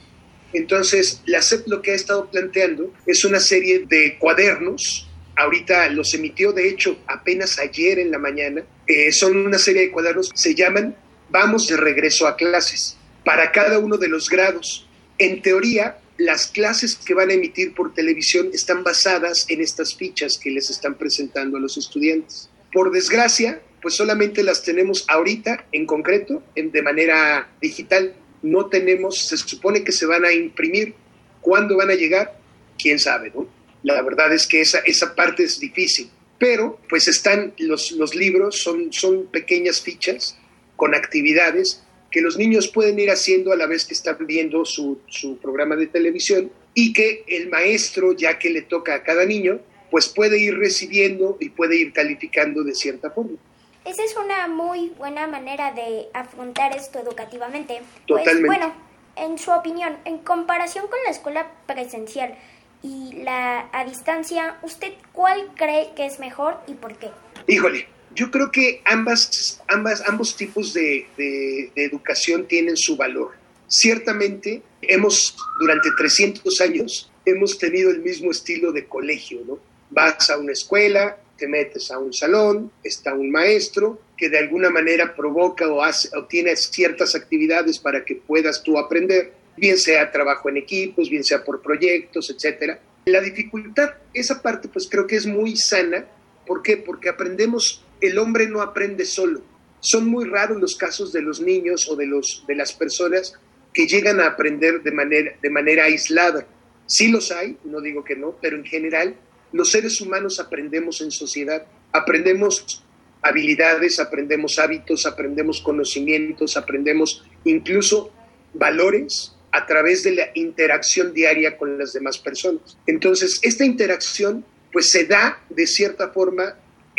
Entonces, 0.51 1.21
la 1.25 1.41
CEP 1.41 1.65
lo 1.67 1.81
que 1.81 1.91
ha 1.91 1.95
estado 1.95 2.29
planteando 2.29 2.91
es 3.05 3.23
una 3.23 3.39
serie 3.39 3.85
de 3.87 4.17
cuadernos 4.19 5.07
ahorita 5.37 5.89
los 5.89 6.13
emitió 6.13 6.51
de 6.51 6.67
hecho 6.67 6.99
apenas 7.07 7.57
ayer 7.57 7.99
en 7.99 8.11
la 8.11 8.17
mañana, 8.17 8.63
eh, 8.85 9.13
son 9.13 9.37
una 9.37 9.57
serie 9.57 9.83
de 9.83 9.91
cuadernos, 9.91 10.29
se 10.35 10.55
llaman 10.55 10.95
Vamos 11.29 11.67
de 11.69 11.77
regreso 11.77 12.27
a 12.27 12.35
clases, 12.35 12.97
para 13.23 13.53
cada 13.53 13.79
uno 13.79 13.97
de 13.97 14.09
los 14.09 14.29
grados. 14.29 14.85
En 15.17 15.41
teoría, 15.41 15.97
las 16.17 16.47
clases 16.47 16.95
que 16.95 17.13
van 17.13 17.29
a 17.29 17.33
emitir 17.33 17.73
por 17.73 17.93
televisión 17.93 18.49
están 18.53 18.83
basadas 18.83 19.45
en 19.49 19.61
estas 19.61 19.95
fichas 19.95 20.37
que 20.37 20.51
les 20.51 20.69
están 20.69 20.95
presentando 20.95 21.57
a 21.57 21.59
los 21.59 21.77
estudiantes. 21.77 22.49
Por 22.71 22.91
desgracia, 22.91 23.61
pues 23.81 23.95
solamente 23.95 24.43
las 24.43 24.63
tenemos 24.63 25.05
ahorita, 25.07 25.65
en 25.71 25.85
concreto, 25.85 26.43
en, 26.55 26.71
de 26.71 26.81
manera 26.81 27.49
digital. 27.61 28.15
No 28.41 28.67
tenemos, 28.67 29.27
se 29.27 29.37
supone 29.37 29.83
que 29.83 29.91
se 29.91 30.05
van 30.05 30.25
a 30.25 30.31
imprimir. 30.31 30.93
¿Cuándo 31.41 31.77
van 31.77 31.89
a 31.89 31.95
llegar? 31.95 32.37
¿Quién 32.77 32.99
sabe, 32.99 33.31
no? 33.33 33.47
La 33.83 34.01
verdad 34.03 34.31
es 34.31 34.45
que 34.45 34.61
esa, 34.61 34.79
esa 34.79 35.15
parte 35.15 35.43
es 35.43 35.59
difícil. 35.59 36.09
Pero 36.37 36.79
pues 36.89 37.07
están 37.07 37.53
los, 37.57 37.91
los 37.91 38.15
libros, 38.15 38.61
son, 38.61 38.93
son 38.93 39.27
pequeñas 39.27 39.81
fichas 39.81 40.37
con 40.75 40.95
actividades 40.95 41.83
que 42.11 42.21
los 42.21 42.37
niños 42.37 42.67
pueden 42.67 42.99
ir 42.99 43.09
haciendo 43.09 43.51
a 43.51 43.55
la 43.55 43.65
vez 43.65 43.85
que 43.85 43.93
están 43.93 44.17
viendo 44.27 44.65
su, 44.65 44.99
su 45.07 45.37
programa 45.37 45.75
de 45.75 45.87
televisión 45.87 46.51
y 46.73 46.93
que 46.93 47.23
el 47.27 47.49
maestro, 47.49 48.13
ya 48.13 48.37
que 48.37 48.49
le 48.49 48.61
toca 48.61 48.95
a 48.95 49.03
cada 49.03 49.25
niño, 49.25 49.59
pues 49.89 50.07
puede 50.07 50.39
ir 50.39 50.57
recibiendo 50.57 51.37
y 51.39 51.49
puede 51.49 51.77
ir 51.77 51.93
calificando 51.93 52.63
de 52.63 52.75
cierta 52.75 53.11
forma. 53.11 53.37
Esa 53.85 54.03
es 54.03 54.15
una 54.15 54.47
muy 54.47 54.89
buena 54.89 55.25
manera 55.27 55.73
de 55.73 56.07
afrontar 56.13 56.75
esto 56.75 56.99
educativamente. 56.99 57.81
Totalmente. 58.05 58.45
Pues, 58.45 58.59
bueno, 58.59 58.73
en 59.15 59.37
su 59.37 59.51
opinión, 59.51 59.97
en 60.05 60.19
comparación 60.19 60.87
con 60.87 60.99
la 61.05 61.11
escuela 61.11 61.51
presencial, 61.65 62.37
y 62.83 63.23
la 63.23 63.69
a 63.71 63.85
distancia, 63.85 64.57
¿usted 64.63 64.93
cuál 65.11 65.49
cree 65.55 65.91
que 65.95 66.05
es 66.05 66.19
mejor 66.19 66.57
y 66.67 66.73
por 66.73 66.97
qué? 66.97 67.11
Híjole, 67.47 67.87
yo 68.15 68.31
creo 68.31 68.51
que 68.51 68.81
ambas, 68.85 69.61
ambas, 69.67 70.03
ambos 70.07 70.35
tipos 70.35 70.73
de, 70.73 71.05
de, 71.17 71.71
de 71.75 71.85
educación 71.85 72.47
tienen 72.47 72.77
su 72.77 72.97
valor. 72.97 73.31
Ciertamente, 73.67 74.61
hemos, 74.81 75.35
durante 75.59 75.89
300 75.97 76.61
años, 76.61 77.11
hemos 77.25 77.57
tenido 77.57 77.89
el 77.89 78.01
mismo 78.01 78.31
estilo 78.31 78.71
de 78.71 78.85
colegio, 78.85 79.41
¿no? 79.47 79.59
Vas 79.89 80.29
a 80.29 80.37
una 80.37 80.51
escuela, 80.51 81.17
te 81.37 81.47
metes 81.47 81.89
a 81.91 81.97
un 81.97 82.13
salón, 82.13 82.71
está 82.83 83.13
un 83.13 83.31
maestro 83.31 83.99
que 84.17 84.29
de 84.29 84.37
alguna 84.37 84.69
manera 84.69 85.15
provoca 85.15 85.67
o, 85.67 85.81
hace, 85.81 86.09
o 86.15 86.25
tiene 86.25 86.55
ciertas 86.55 87.15
actividades 87.15 87.79
para 87.79 88.05
que 88.05 88.15
puedas 88.15 88.61
tú 88.61 88.77
aprender 88.77 89.33
bien 89.57 89.77
sea 89.77 90.11
trabajo 90.11 90.49
en 90.49 90.57
equipos, 90.57 91.09
bien 91.09 91.23
sea 91.23 91.43
por 91.43 91.61
proyectos, 91.61 92.29
etcétera. 92.29 92.79
La 93.05 93.21
dificultad, 93.21 93.95
esa 94.13 94.41
parte 94.41 94.67
pues 94.67 94.87
creo 94.89 95.07
que 95.07 95.15
es 95.15 95.25
muy 95.25 95.57
sana. 95.57 96.05
¿Por 96.45 96.61
qué? 96.61 96.77
Porque 96.77 97.09
aprendemos, 97.09 97.83
el 98.01 98.17
hombre 98.17 98.47
no 98.47 98.61
aprende 98.61 99.05
solo. 99.05 99.41
Son 99.79 100.07
muy 100.07 100.25
raros 100.25 100.59
los 100.59 100.75
casos 100.75 101.11
de 101.11 101.21
los 101.21 101.41
niños 101.41 101.87
o 101.89 101.95
de, 101.95 102.05
los, 102.05 102.43
de 102.47 102.55
las 102.55 102.73
personas 102.73 103.33
que 103.73 103.87
llegan 103.87 104.19
a 104.19 104.27
aprender 104.27 104.83
de 104.83 104.91
manera, 104.91 105.31
de 105.41 105.49
manera 105.49 105.85
aislada. 105.85 106.45
Sí 106.85 107.09
los 107.09 107.31
hay, 107.31 107.57
no 107.63 107.79
digo 107.81 108.03
que 108.03 108.15
no, 108.15 108.35
pero 108.41 108.57
en 108.57 108.65
general 108.65 109.15
los 109.53 109.71
seres 109.71 110.01
humanos 110.01 110.39
aprendemos 110.39 111.01
en 111.01 111.11
sociedad, 111.11 111.65
aprendemos 111.91 112.83
habilidades, 113.21 113.99
aprendemos 113.99 114.59
hábitos, 114.59 115.05
aprendemos 115.05 115.61
conocimientos, 115.61 116.57
aprendemos 116.57 117.23
incluso 117.43 118.11
valores 118.53 119.35
a 119.51 119.65
través 119.65 120.03
de 120.03 120.15
la 120.15 120.29
interacción 120.33 121.13
diaria 121.13 121.57
con 121.57 121.77
las 121.77 121.93
demás 121.93 122.17
personas. 122.17 122.77
Entonces, 122.87 123.39
esta 123.43 123.65
interacción 123.65 124.45
pues 124.71 124.91
se 124.91 125.05
da 125.05 125.43
de 125.49 125.67
cierta 125.67 126.09
forma 126.09 126.55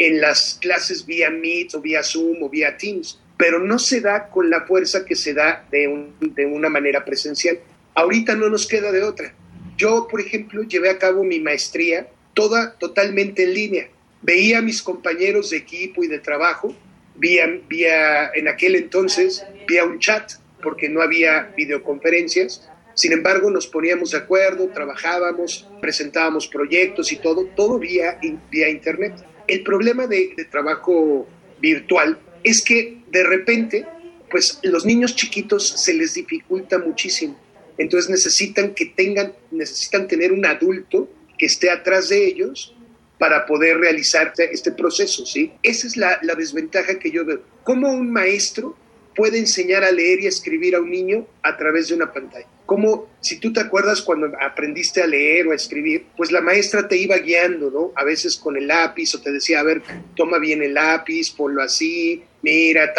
en 0.06 0.20
las 0.20 0.58
clases 0.60 1.06
vía 1.06 1.30
Meet 1.30 1.74
o 1.74 1.80
vía 1.80 2.02
Zoom 2.02 2.42
o 2.42 2.48
vía 2.48 2.76
Teams, 2.76 3.20
pero 3.36 3.58
no 3.58 3.78
se 3.78 4.00
da 4.00 4.28
con 4.28 4.50
la 4.50 4.66
fuerza 4.66 5.04
que 5.04 5.16
se 5.16 5.34
da 5.34 5.66
de, 5.70 6.08
de 6.20 6.46
una 6.46 6.68
manera 6.68 7.04
presencial. 7.04 7.58
Ahorita 7.94 8.34
no 8.34 8.48
nos 8.48 8.66
queda 8.66 8.92
de 8.92 9.02
otra. 9.02 9.34
Yo, 9.76 10.06
por 10.08 10.20
ejemplo, 10.20 10.62
llevé 10.62 10.90
a 10.90 10.98
cabo 10.98 11.24
mi 11.24 11.40
maestría 11.40 12.06
toda 12.34 12.74
totalmente 12.74 13.44
en 13.44 13.54
línea. 13.54 13.88
Veía 14.22 14.58
a 14.58 14.62
mis 14.62 14.82
compañeros 14.82 15.50
de 15.50 15.56
equipo 15.56 16.04
y 16.04 16.08
de 16.08 16.18
trabajo 16.18 16.74
vía, 17.16 17.46
vía 17.68 18.30
en 18.34 18.48
aquel 18.48 18.76
entonces, 18.76 19.44
vía 19.66 19.84
un 19.84 19.98
chat 19.98 20.32
porque 20.62 20.88
no 20.88 21.02
había 21.02 21.52
videoconferencias. 21.56 22.68
Sin 22.94 23.12
embargo, 23.12 23.50
nos 23.50 23.66
poníamos 23.66 24.10
de 24.10 24.18
acuerdo, 24.18 24.68
trabajábamos, 24.68 25.68
presentábamos 25.80 26.46
proyectos 26.46 27.10
y 27.10 27.16
todo, 27.16 27.46
todo 27.56 27.78
vía, 27.78 28.18
vía 28.50 28.68
Internet. 28.68 29.14
El 29.46 29.62
problema 29.62 30.06
de, 30.06 30.34
trabajo 30.50 31.28
virtual 31.60 32.18
es 32.42 32.62
que 32.62 32.98
de 33.10 33.24
repente, 33.24 33.86
pues 34.30 34.58
los 34.62 34.84
niños 34.84 35.14
chiquitos 35.16 35.68
se 35.68 35.94
les 35.94 36.14
dificulta 36.14 36.78
muchísimo. 36.78 37.38
Entonces 37.78 38.10
necesitan 38.10 38.74
que 38.74 38.86
tengan, 38.86 39.32
necesitan 39.50 40.06
tener 40.06 40.32
un 40.32 40.44
adulto 40.46 41.08
que 41.38 41.46
esté 41.46 41.70
atrás 41.70 42.08
de 42.08 42.26
ellos 42.26 42.74
para 43.18 43.46
poder 43.46 43.78
realizar 43.78 44.32
este 44.36 44.72
proceso, 44.72 45.24
¿sí? 45.24 45.52
Esa 45.62 45.86
es 45.86 45.96
la, 45.96 46.18
la 46.22 46.34
desventaja 46.34 46.98
que 46.98 47.10
yo 47.10 47.24
veo. 47.24 47.42
Como 47.62 47.92
un 47.92 48.10
maestro 48.10 48.76
puede 49.14 49.38
enseñar 49.38 49.84
a 49.84 49.90
leer 49.90 50.20
y 50.20 50.26
escribir 50.26 50.74
a 50.74 50.80
un 50.80 50.90
niño 50.90 51.26
a 51.42 51.56
través 51.56 51.88
de 51.88 51.94
una 51.94 52.12
pantalla. 52.12 52.46
Como 52.66 53.10
si 53.20 53.38
tú 53.38 53.52
te 53.52 53.60
acuerdas 53.60 54.02
cuando 54.02 54.30
aprendiste 54.40 55.02
a 55.02 55.06
leer 55.06 55.46
o 55.46 55.52
a 55.52 55.56
escribir, 55.56 56.06
pues 56.16 56.32
la 56.32 56.40
maestra 56.40 56.88
te 56.88 56.96
iba 56.96 57.16
guiando, 57.18 57.70
¿no? 57.70 57.92
A 57.96 58.04
veces 58.04 58.36
con 58.36 58.56
el 58.56 58.66
lápiz 58.66 59.14
o 59.14 59.20
te 59.20 59.32
decía, 59.32 59.60
a 59.60 59.64
ver, 59.64 59.82
toma 60.16 60.38
bien 60.38 60.62
el 60.62 60.74
lápiz, 60.74 61.30
ponlo 61.30 61.62
así, 61.62 62.22
mira, 62.42 62.92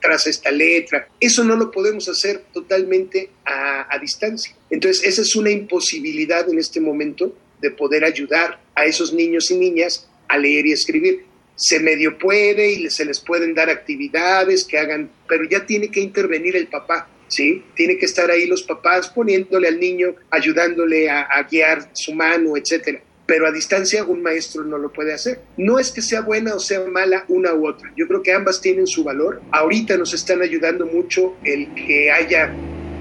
traza 0.00 0.30
esta 0.30 0.50
letra. 0.50 1.08
Eso 1.20 1.44
no 1.44 1.56
lo 1.56 1.70
podemos 1.70 2.08
hacer 2.08 2.44
totalmente 2.52 3.30
a, 3.44 3.92
a 3.94 3.98
distancia. 3.98 4.54
Entonces, 4.70 5.04
esa 5.04 5.22
es 5.22 5.36
una 5.36 5.50
imposibilidad 5.50 6.48
en 6.48 6.58
este 6.58 6.80
momento 6.80 7.34
de 7.60 7.70
poder 7.70 8.04
ayudar 8.04 8.60
a 8.74 8.86
esos 8.86 9.12
niños 9.12 9.50
y 9.50 9.56
niñas 9.56 10.08
a 10.28 10.38
leer 10.38 10.66
y 10.66 10.72
escribir 10.72 11.24
se 11.58 11.80
medio 11.80 12.16
puede 12.16 12.70
y 12.70 12.88
se 12.88 13.04
les 13.04 13.20
pueden 13.20 13.52
dar 13.52 13.68
actividades 13.68 14.64
que 14.64 14.78
hagan, 14.78 15.10
pero 15.28 15.44
ya 15.44 15.66
tiene 15.66 15.90
que 15.90 16.00
intervenir 16.00 16.56
el 16.56 16.68
papá, 16.68 17.08
¿sí? 17.26 17.64
Tiene 17.74 17.98
que 17.98 18.06
estar 18.06 18.30
ahí 18.30 18.46
los 18.46 18.62
papás 18.62 19.08
poniéndole 19.08 19.66
al 19.66 19.80
niño, 19.80 20.14
ayudándole 20.30 21.10
a, 21.10 21.42
guiar 21.50 21.90
su 21.92 22.14
mano, 22.14 22.56
etcétera. 22.56 23.02
Pero 23.26 23.46
a 23.46 23.52
distancia 23.52 24.04
un 24.04 24.22
maestro 24.22 24.64
no 24.64 24.78
lo 24.78 24.92
puede 24.92 25.12
hacer. 25.12 25.40
No 25.56 25.78
es 25.78 25.90
que 25.90 26.00
sea 26.00 26.22
buena 26.22 26.54
o 26.54 26.60
sea 26.60 26.80
mala 26.86 27.24
una 27.28 27.52
u 27.52 27.68
otra. 27.68 27.92
Yo 27.96 28.06
creo 28.06 28.22
que 28.22 28.32
ambas 28.32 28.60
tienen 28.62 28.86
su 28.86 29.04
valor. 29.04 29.42
Ahorita 29.50 29.98
nos 29.98 30.14
están 30.14 30.40
ayudando 30.40 30.86
mucho 30.86 31.36
el 31.44 31.74
que 31.74 32.10
haya 32.10 32.54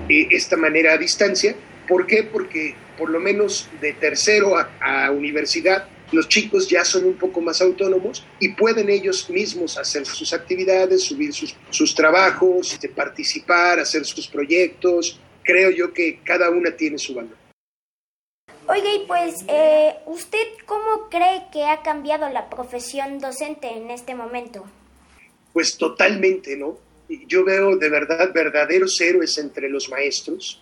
eh, 0.09 0.27
esta 0.31 0.57
manera 0.57 0.93
a 0.93 0.97
distancia. 0.97 1.55
¿Por 1.87 2.07
qué? 2.07 2.23
Porque 2.23 2.75
por 2.97 3.09
lo 3.09 3.19
menos 3.21 3.69
de 3.79 3.93
tercero 3.93 4.57
a, 4.57 4.69
a 4.81 5.11
universidad 5.11 5.87
los 6.11 6.27
chicos 6.29 6.67
ya 6.67 6.85
son 6.85 7.05
un 7.05 7.15
poco 7.15 7.41
más 7.41 7.61
autónomos 7.61 8.25
y 8.39 8.49
pueden 8.49 8.89
ellos 8.89 9.29
mismos 9.29 9.77
hacer 9.77 10.05
sus 10.05 10.33
actividades, 10.33 11.03
subir 11.03 11.33
sus, 11.33 11.55
sus 11.69 11.93
trabajos, 11.93 12.73
este, 12.73 12.89
participar, 12.89 13.79
hacer 13.79 14.05
sus 14.05 14.27
proyectos. 14.27 15.19
Creo 15.43 15.71
yo 15.71 15.93
que 15.93 16.19
cada 16.23 16.49
una 16.49 16.71
tiene 16.71 16.97
su 16.97 17.13
valor. 17.13 17.35
Oiga, 18.69 18.93
y 18.93 19.05
pues, 19.07 19.45
eh, 19.47 19.95
¿usted 20.05 20.45
cómo 20.65 21.09
cree 21.09 21.43
que 21.53 21.65
ha 21.65 21.81
cambiado 21.83 22.27
la 22.29 22.49
profesión 22.49 23.19
docente 23.19 23.69
en 23.69 23.89
este 23.91 24.13
momento? 24.13 24.65
Pues 25.53 25.77
totalmente, 25.77 26.57
¿no? 26.57 26.77
Yo 27.27 27.45
veo 27.45 27.77
de 27.77 27.89
verdad 27.89 28.33
verdaderos 28.33 28.99
héroes 28.99 29.37
entre 29.37 29.69
los 29.69 29.89
maestros, 29.89 30.61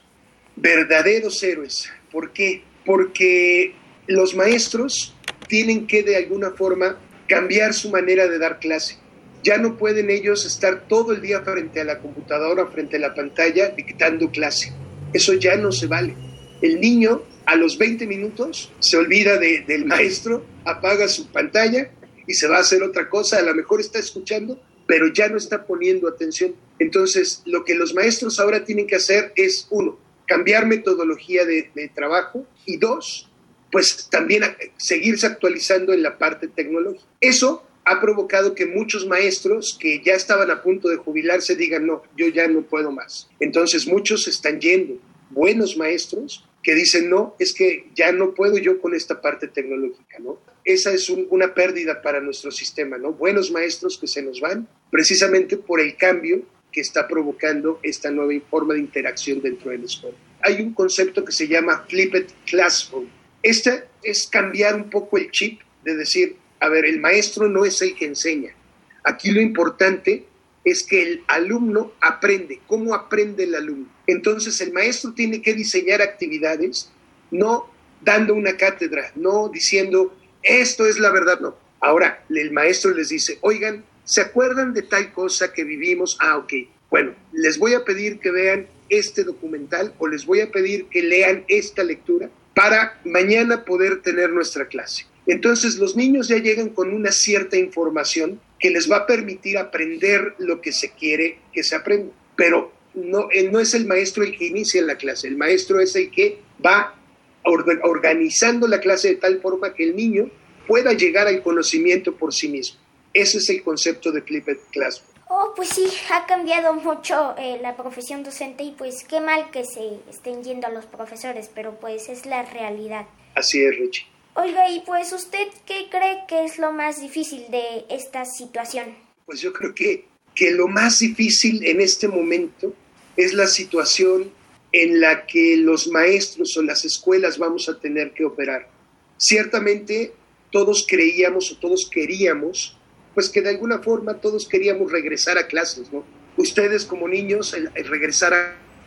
verdaderos 0.56 1.42
héroes. 1.42 1.90
¿Por 2.12 2.32
qué? 2.32 2.64
Porque 2.86 3.74
los 4.06 4.36
maestros 4.36 5.15
tienen 5.48 5.88
que 5.88 6.04
de 6.04 6.18
alguna 6.18 6.52
forma 6.52 6.98
cambiar 7.28 7.74
su 7.74 7.90
manera 7.90 8.28
de 8.28 8.40
dar 8.40 8.60
clase. 8.60 8.98
Ya 9.44 9.58
no 9.58 9.78
pueden 9.78 10.10
ellos 10.10 10.46
estar 10.46 10.88
todo 10.88 11.12
el 11.12 11.22
día 11.22 11.42
frente 11.42 11.80
a 11.80 11.84
la 11.84 12.00
computadora, 12.00 12.68
frente 12.68 12.98
a 12.98 13.00
la 13.00 13.14
pantalla, 13.14 13.70
dictando 13.70 14.32
clase. 14.32 14.74
Eso 15.14 15.34
ya 15.34 15.56
no 15.56 15.72
se 15.72 15.88
vale. 15.88 16.16
El 16.62 16.82
niño 16.82 17.24
a 17.46 17.56
los 17.56 17.78
20 17.78 18.08
minutos 18.08 18.72
se 18.80 18.98
olvida 18.98 19.38
del 19.38 19.86
maestro, 19.86 20.44
apaga 20.64 21.08
su 21.08 21.32
pantalla 21.32 21.92
y 22.26 22.34
se 22.34 22.48
va 22.48 22.58
a 22.58 22.62
hacer 22.62 22.82
otra 22.82 23.08
cosa. 23.10 23.38
A 23.38 23.44
lo 23.44 23.54
mejor 23.54 23.80
está 23.80 24.00
escuchando, 24.00 24.60
pero 24.88 25.14
ya 25.14 25.30
no 25.30 25.38
está 25.38 25.66
poniendo 25.66 26.08
atención. 26.08 26.56
Entonces, 26.80 27.44
lo 27.46 27.64
que 27.64 27.76
los 27.76 27.94
maestros 27.94 28.40
ahora 28.40 28.66
tienen 28.66 28.88
que 28.88 28.96
hacer 28.96 29.32
es, 29.36 29.68
uno, 29.70 30.00
cambiar 30.26 30.66
metodología 30.66 31.46
de, 31.46 31.70
de 31.76 31.88
trabajo 31.90 32.48
y 32.66 32.78
dos, 32.78 33.30
pues 33.76 34.08
también 34.10 34.42
seguirse 34.78 35.28
actualizando 35.28 35.92
en 35.92 36.02
la 36.02 36.18
parte 36.18 36.48
tecnológica. 36.48 37.04
Eso 37.20 37.68
ha 37.84 38.00
provocado 38.00 38.56
que 38.56 38.66
muchos 38.66 39.06
maestros 39.06 39.78
que 39.78 40.02
ya 40.02 40.14
estaban 40.14 40.50
a 40.50 40.64
punto 40.64 40.88
de 40.88 40.96
jubilarse 40.96 41.58
digan, 41.58 41.86
no, 41.86 42.02
yo 42.16 42.30
ya 42.30 42.48
no 42.48 42.62
puedo 42.62 42.90
más. 42.90 43.30
Entonces 43.42 43.86
muchos 43.86 44.30
están 44.30 44.62
yendo, 44.62 44.98
buenos 45.30 45.76
maestros, 45.76 46.46
que 46.64 46.74
dicen, 46.74 47.10
no, 47.10 47.36
es 47.38 47.54
que 47.54 47.90
ya 47.94 48.14
no 48.14 48.34
puedo 48.34 48.58
yo 48.58 48.80
con 48.80 48.96
esta 48.96 49.20
parte 49.20 49.50
tecnológica, 49.50 50.20
¿no? 50.20 50.40
Esa 50.64 50.94
es 50.94 51.10
una 51.10 51.54
pérdida 51.54 52.02
para 52.02 52.22
nuestro 52.22 52.52
sistema, 52.52 52.98
¿no? 52.98 53.12
Buenos 53.12 53.52
maestros 53.52 53.98
que 53.98 54.08
se 54.08 54.22
nos 54.22 54.40
van 54.40 54.70
precisamente 54.90 55.58
por 55.58 55.82
el 55.82 55.98
cambio 55.98 56.44
que 56.72 56.80
está 56.80 57.10
provocando 57.10 57.82
esta 57.84 58.10
nueva 58.10 58.42
forma 58.50 58.76
de 58.76 58.80
interacción 58.80 59.42
dentro 59.42 59.72
de 59.72 59.80
la 59.80 59.86
escuela. 59.86 60.16
Hay 60.40 60.62
un 60.62 60.74
concepto 60.74 61.26
que 61.26 61.34
se 61.34 61.50
llama 61.50 61.84
flipped 61.90 62.28
classroom. 62.46 63.10
Este 63.46 63.84
es 64.02 64.26
cambiar 64.26 64.74
un 64.74 64.90
poco 64.90 65.20
el 65.20 65.30
chip 65.30 65.62
de 65.84 65.96
decir, 65.96 66.36
a 66.60 66.68
ver, 66.68 66.84
el 66.84 67.00
maestro 67.00 67.48
no 67.48 67.64
es 67.64 67.80
el 67.84 67.94
que 67.94 68.06
enseña. 68.06 68.56
Aquí 69.04 69.30
lo 69.30 69.40
importante 69.40 70.26
es 70.64 70.82
que 70.82 71.04
el 71.04 71.24
alumno 71.28 71.94
aprende. 72.02 72.62
¿Cómo 72.66 72.96
aprende 72.96 73.44
el 73.44 73.54
alumno? 73.54 73.88
Entonces 74.08 74.60
el 74.62 74.74
maestro 74.74 75.14
tiene 75.14 75.44
que 75.44 75.54
diseñar 75.54 76.02
actividades, 76.02 76.90
no 77.30 77.70
dando 78.02 78.34
una 78.34 78.58
cátedra, 78.58 79.12
no 79.14 79.48
diciendo, 79.50 80.18
esto 80.42 80.88
es 80.88 80.98
la 80.98 81.12
verdad, 81.12 81.40
no. 81.40 81.56
Ahora 81.82 82.26
el 82.28 82.52
maestro 82.52 82.96
les 82.96 83.10
dice, 83.10 83.38
oigan, 83.42 83.86
¿se 84.06 84.22
acuerdan 84.22 84.74
de 84.74 84.82
tal 84.82 85.14
cosa 85.14 85.54
que 85.54 85.64
vivimos? 85.64 86.18
Ah, 86.20 86.38
ok. 86.38 86.52
Bueno, 86.90 87.14
les 87.32 87.60
voy 87.60 87.76
a 87.76 87.86
pedir 87.86 88.18
que 88.18 88.32
vean 88.32 88.66
este 88.90 89.24
documental 89.24 89.94
o 90.00 90.08
les 90.08 90.26
voy 90.26 90.42
a 90.42 90.50
pedir 90.50 90.88
que 90.88 91.04
lean 91.04 91.46
esta 91.48 91.84
lectura 91.84 92.32
para 92.56 93.00
mañana 93.04 93.66
poder 93.66 94.02
tener 94.02 94.32
nuestra 94.32 94.68
clase. 94.68 95.06
Entonces 95.28 95.76
los 95.76 95.96
niños 95.96 96.30
ya 96.30 96.38
llegan 96.38 96.70
con 96.70 96.94
una 96.94 97.12
cierta 97.12 97.58
información 97.58 98.40
que 98.60 98.72
les 98.72 98.90
va 98.90 98.98
a 98.98 99.06
permitir 99.06 99.58
aprender 99.58 100.34
lo 100.40 100.62
que 100.62 100.72
se 100.72 100.92
quiere 100.92 101.40
que 101.54 101.64
se 101.64 101.76
aprenda. 101.76 102.12
Pero 102.36 102.72
no, 102.94 103.28
no 103.52 103.60
es 103.60 103.74
el 103.74 103.86
maestro 103.86 104.24
el 104.24 104.38
que 104.38 104.48
inicia 104.48 104.82
la 104.82 104.98
clase, 104.98 105.28
el 105.28 105.38
maestro 105.38 105.80
es 105.80 105.96
el 105.96 106.10
que 106.10 106.40
va 106.66 106.96
organizando 107.44 108.68
la 108.68 108.80
clase 108.80 109.10
de 109.10 109.16
tal 109.16 109.40
forma 109.42 109.74
que 109.74 109.84
el 109.84 109.96
niño 109.96 110.32
pueda 110.68 110.94
llegar 110.94 111.28
al 111.28 111.44
conocimiento 111.44 112.16
por 112.16 112.34
sí 112.34 112.48
mismo. 112.48 112.80
Ese 113.14 113.38
es 113.38 113.50
el 113.50 113.62
concepto 113.64 114.12
de 114.12 114.22
Flipped 114.22 114.58
Classroom. 114.72 115.15
Oh, 115.28 115.54
pues 115.56 115.70
sí, 115.70 115.88
ha 116.14 116.26
cambiado 116.28 116.74
mucho 116.74 117.36
eh, 117.38 117.58
la 117.62 117.76
profesión 117.76 118.24
docente 118.24 118.64
y 118.64 118.72
pues 118.72 119.04
qué 119.04 119.20
mal 119.20 119.50
que 119.52 119.64
se 119.66 120.00
estén 120.10 120.44
yendo 120.44 120.68
a 120.68 120.70
los 120.70 120.86
profesores, 120.86 121.50
pero 121.54 121.80
pues 121.80 122.10
es 122.10 122.26
la 122.26 122.44
realidad. 122.44 123.08
Así 123.34 123.64
es, 123.64 123.76
Richie. 123.78 124.06
Oiga, 124.36 124.70
y 124.70 124.82
pues 124.82 125.14
usted 125.14 125.48
qué 125.66 125.88
cree 125.90 126.26
que 126.28 126.44
es 126.44 126.60
lo 126.60 126.72
más 126.72 127.02
difícil 127.02 127.50
de 127.50 127.86
esta 127.90 128.26
situación? 128.26 128.96
Pues 129.26 129.42
yo 129.42 129.52
creo 129.54 129.74
que, 129.74 130.06
que 130.36 130.52
lo 130.52 130.68
más 130.68 131.00
difícil 131.00 131.66
en 131.66 131.82
este 131.82 132.08
momento 132.08 132.74
es 133.18 133.34
la 133.34 133.48
situación 133.48 134.32
en 134.72 135.00
la 135.00 135.26
que 135.26 135.56
los 135.58 135.88
maestros 135.88 136.56
o 136.58 136.62
las 136.62 136.84
escuelas 136.84 137.38
vamos 137.38 137.70
a 137.70 137.80
tener 137.80 138.12
que 138.12 138.26
operar. 138.26 138.70
Ciertamente 139.18 140.14
todos 140.52 140.86
creíamos 140.88 141.52
o 141.52 141.58
todos 141.58 141.90
queríamos, 141.90 142.75
pues 143.16 143.30
que 143.30 143.42
de 143.42 143.50
alguna 143.50 143.80
forma 143.80 144.16
todos 144.16 144.48
queríamos 144.48 144.92
regresar 144.92 145.40
a 145.40 145.48
clases, 145.48 145.92
¿no? 145.92 146.06
Ustedes 146.38 146.86
como 146.86 147.08
niños, 147.08 147.54
el, 147.54 147.72
regresar 147.88 148.34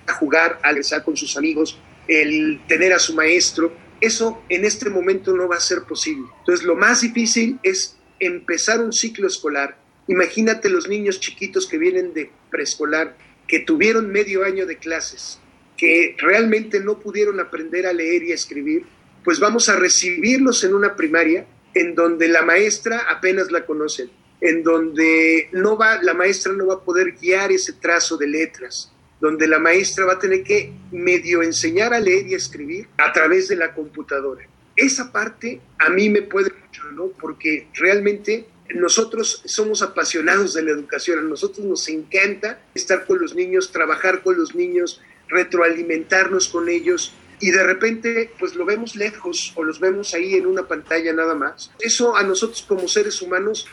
a 0.07 0.13
jugar, 0.13 0.61
a 0.63 0.69
regresar 0.69 1.03
con 1.03 1.17
sus 1.17 1.37
amigos, 1.37 1.81
el 2.07 2.61
tener 2.69 2.93
a 2.93 2.99
su 2.99 3.15
maestro, 3.15 3.73
eso 4.01 4.43
en 4.49 4.65
este 4.65 4.91
momento 4.91 5.35
no 5.35 5.49
va 5.49 5.57
a 5.57 5.61
ser 5.61 5.83
posible. 5.83 6.29
Entonces, 6.41 6.65
lo 6.65 6.77
más 6.77 7.01
difícil 7.01 7.59
es 7.63 7.97
empezar 8.21 8.81
un 8.81 8.93
ciclo 8.93 9.27
escolar. 9.27 9.79
Imagínate 10.07 10.69
los 10.69 10.89
niños 10.89 11.21
chiquitos 11.21 11.67
que 11.67 11.79
vienen 11.79 12.13
de 12.15 12.31
preescolar, 12.51 13.17
que 13.47 13.61
tuvieron 13.61 14.11
medio 14.11 14.45
año 14.45 14.67
de 14.67 14.77
clases, 14.77 15.39
que 15.77 16.17
realmente 16.19 16.81
no 16.81 17.01
pudieron 17.01 17.41
aprender 17.41 17.87
a 17.87 17.93
leer 17.93 18.23
y 18.25 18.33
a 18.33 18.35
escribir, 18.35 18.85
pues 19.25 19.41
vamos 19.41 19.69
a 19.69 19.77
recibirlos 19.77 20.65
en 20.65 20.75
una 20.75 20.97
primaria 20.97 21.47
en 21.75 21.95
donde 21.95 22.29
la 22.29 22.43
maestra 22.43 23.07
apenas 23.09 23.51
la 23.51 23.67
conocen, 23.67 24.11
en 24.41 24.63
donde 24.63 25.49
no 25.53 25.77
va, 25.77 26.03
la 26.03 26.15
maestra 26.15 26.53
no 26.53 26.67
va 26.67 26.75
a 26.75 26.81
poder 26.81 27.13
guiar 27.13 27.51
ese 27.53 27.73
trazo 27.73 28.17
de 28.17 28.27
letras, 28.27 28.93
donde 29.21 29.49
la 29.49 29.59
maestra 29.59 30.05
va 30.05 30.15
a 30.15 30.19
tener 30.19 30.45
que 30.45 30.73
medio 30.93 31.43
enseñar 31.43 31.93
a 31.93 32.01
leer 32.01 32.29
y 32.29 32.35
a 32.35 32.37
escribir 32.37 32.89
a 32.97 33.13
través 33.13 33.49
de 33.49 33.57
la 33.57 33.75
computadora. 33.75 34.47
Esa 34.77 35.11
parte 35.11 35.61
a 35.79 35.91
mí 35.91 36.09
me 36.09 36.23
puede 36.23 36.53
mucho, 36.53 36.85
¿no? 36.93 37.09
Porque 37.09 37.67
realmente 37.75 38.47
nosotros 38.75 39.43
somos 39.47 39.83
apasionados 39.83 40.55
de 40.55 40.63
la 40.63 40.71
educación, 40.71 41.19
a 41.19 41.23
nosotros 41.23 41.67
nos 41.67 41.89
encanta 41.89 42.61
estar 42.75 43.07
con 43.07 43.21
los 43.21 43.35
niños, 43.35 43.73
trabajar 43.73 44.23
con 44.23 44.37
los 44.37 44.55
niños, 44.55 45.01
retroalimentarnos 45.29 46.49
con 46.49 46.69
ellos 46.69 47.13
y 47.41 47.51
de 47.51 47.63
repente 47.63 48.31
pues 48.39 48.55
lo 48.55 48.65
vemos 48.65 48.97
lejos 48.97 49.53
o 49.57 49.63
los 49.63 49.81
vemos 49.81 50.15
ahí 50.15 50.35
en 50.35 50.47
una 50.47 50.67
pantalla 50.67 51.13
nada 51.13 51.35
más. 51.35 51.71
Eso 51.81 52.17
a 52.17 52.23
nosotros 52.23 52.65
como 52.67 52.89
seres 52.89 53.23
humanos 53.23 53.67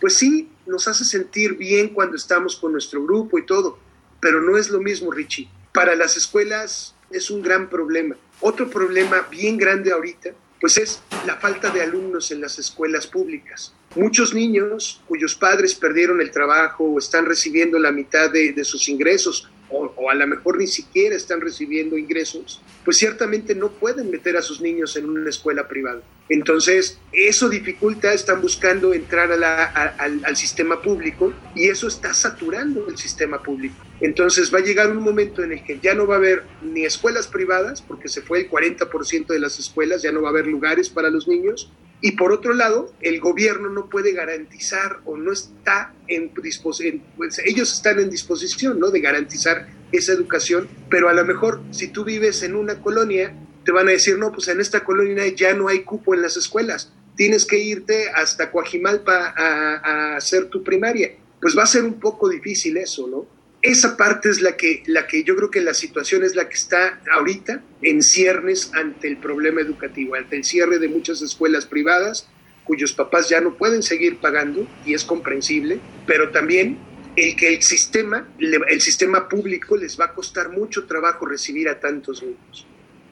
pues 0.00 0.14
sí 0.16 0.48
nos 0.66 0.88
hace 0.88 1.04
sentir 1.04 1.56
bien 1.56 1.90
cuando 1.90 2.16
estamos 2.16 2.56
con 2.56 2.72
nuestro 2.72 3.02
grupo 3.02 3.38
y 3.38 3.46
todo, 3.46 3.78
pero 4.20 4.40
no 4.40 4.56
es 4.56 4.70
lo 4.70 4.80
mismo, 4.80 5.10
Richie. 5.10 5.48
Para 5.72 5.94
las 5.94 6.16
escuelas 6.16 6.94
es 7.10 7.30
un 7.30 7.42
gran 7.42 7.68
problema. 7.68 8.16
Otro 8.40 8.70
problema 8.70 9.26
bien 9.30 9.56
grande 9.56 9.92
ahorita, 9.92 10.30
pues 10.60 10.76
es 10.78 11.02
la 11.26 11.36
falta 11.36 11.70
de 11.70 11.82
alumnos 11.82 12.30
en 12.30 12.40
las 12.40 12.58
escuelas 12.58 13.06
públicas. 13.06 13.74
Muchos 13.96 14.34
niños 14.34 15.02
cuyos 15.08 15.34
padres 15.34 15.74
perdieron 15.74 16.20
el 16.20 16.30
trabajo 16.30 16.84
o 16.84 16.98
están 16.98 17.26
recibiendo 17.26 17.78
la 17.78 17.92
mitad 17.92 18.30
de, 18.30 18.52
de 18.52 18.64
sus 18.64 18.88
ingresos 18.88 19.48
o, 19.70 20.10
a 20.10 20.14
lo 20.14 20.26
mejor 20.26 20.58
ni 20.58 20.66
siquiera 20.66 21.16
están 21.16 21.40
recibiendo 21.40 21.96
ingresos, 21.96 22.60
pues 22.84 22.96
ciertamente 22.96 23.54
no 23.54 23.70
pueden 23.70 24.10
meter 24.10 24.36
a 24.36 24.42
sus 24.42 24.60
niños 24.60 24.96
en 24.96 25.08
una 25.08 25.30
escuela 25.30 25.68
privada. 25.68 26.02
Entonces, 26.28 26.98
eso 27.12 27.48
dificulta, 27.48 28.12
están 28.12 28.40
buscando 28.40 28.94
entrar 28.94 29.32
al, 29.32 30.24
al 30.24 30.36
sistema 30.36 30.80
público 30.80 31.32
y 31.54 31.68
eso 31.68 31.88
está 31.88 32.14
saturando 32.14 32.88
el 32.88 32.96
sistema 32.96 33.42
público. 33.42 33.74
Entonces 34.00 34.52
va 34.52 34.58
a 34.58 34.62
llegar 34.62 34.90
un 34.90 35.02
momento 35.02 35.42
en 35.42 35.52
el 35.52 35.64
que 35.64 35.78
ya 35.78 35.94
no 35.94 36.06
va 36.06 36.14
a 36.14 36.18
haber 36.18 36.44
ni 36.62 36.84
escuelas 36.84 37.26
privadas, 37.26 37.82
porque 37.82 38.08
se 38.08 38.22
fue 38.22 38.40
el 38.40 38.50
40% 38.50 39.26
de 39.26 39.38
las 39.38 39.58
escuelas, 39.58 40.02
ya 40.02 40.12
no 40.12 40.22
va 40.22 40.28
a 40.28 40.30
haber 40.30 40.46
lugares 40.46 40.88
para 40.88 41.10
los 41.10 41.28
niños, 41.28 41.70
y 42.00 42.12
por 42.12 42.32
otro 42.32 42.54
lado, 42.54 42.92
el 43.00 43.20
gobierno 43.20 43.68
no 43.68 43.90
puede 43.90 44.12
garantizar 44.12 45.00
o 45.04 45.16
no 45.16 45.32
está 45.32 45.94
en 46.08 46.32
disposición, 46.42 47.02
pues 47.16 47.38
ellos 47.44 47.72
están 47.72 47.98
en 47.98 48.10
disposición 48.10 48.80
¿no? 48.80 48.90
de 48.90 49.00
garantizar 49.00 49.68
esa 49.92 50.12
educación, 50.12 50.68
pero 50.88 51.08
a 51.08 51.12
lo 51.12 51.24
mejor 51.24 51.60
si 51.72 51.88
tú 51.88 52.04
vives 52.04 52.42
en 52.42 52.54
una 52.54 52.80
colonia, 52.80 53.34
te 53.64 53.72
van 53.72 53.88
a 53.88 53.92
decir, 53.92 54.18
no, 54.18 54.32
pues 54.32 54.48
en 54.48 54.60
esta 54.60 54.84
colonia 54.84 55.26
ya 55.28 55.52
no 55.54 55.68
hay 55.68 55.82
cupo 55.82 56.14
en 56.14 56.22
las 56.22 56.36
escuelas, 56.36 56.92
tienes 57.16 57.44
que 57.44 57.58
irte 57.58 58.08
hasta 58.08 58.50
Coajimalpa 58.50 59.34
a, 59.36 59.74
a 59.76 60.16
hacer 60.16 60.46
tu 60.46 60.62
primaria. 60.62 61.10
Pues 61.40 61.56
va 61.56 61.64
a 61.64 61.66
ser 61.66 61.84
un 61.84 62.00
poco 62.00 62.28
difícil 62.28 62.76
eso, 62.76 63.06
¿no? 63.08 63.39
Esa 63.62 63.96
parte 63.96 64.30
es 64.30 64.40
la 64.40 64.56
que, 64.56 64.82
la 64.86 65.06
que 65.06 65.22
yo 65.22 65.36
creo 65.36 65.50
que 65.50 65.60
la 65.60 65.74
situación 65.74 66.24
es 66.24 66.34
la 66.34 66.48
que 66.48 66.54
está 66.54 67.00
ahorita 67.12 67.62
en 67.82 68.02
ciernes 68.02 68.70
ante 68.74 69.08
el 69.08 69.18
problema 69.18 69.60
educativo, 69.60 70.14
ante 70.14 70.36
el 70.36 70.44
cierre 70.44 70.78
de 70.78 70.88
muchas 70.88 71.20
escuelas 71.20 71.66
privadas 71.66 72.28
cuyos 72.64 72.92
papás 72.92 73.28
ya 73.28 73.40
no 73.40 73.56
pueden 73.56 73.82
seguir 73.82 74.18
pagando 74.18 74.64
y 74.86 74.94
es 74.94 75.04
comprensible, 75.04 75.80
pero 76.06 76.30
también 76.30 76.78
el 77.16 77.34
que 77.34 77.48
el 77.52 77.62
sistema, 77.62 78.28
el 78.38 78.80
sistema 78.80 79.28
público 79.28 79.76
les 79.76 79.98
va 79.98 80.04
a 80.04 80.14
costar 80.14 80.50
mucho 80.50 80.86
trabajo 80.86 81.26
recibir 81.26 81.68
a 81.68 81.80
tantos 81.80 82.22
niños. 82.22 82.66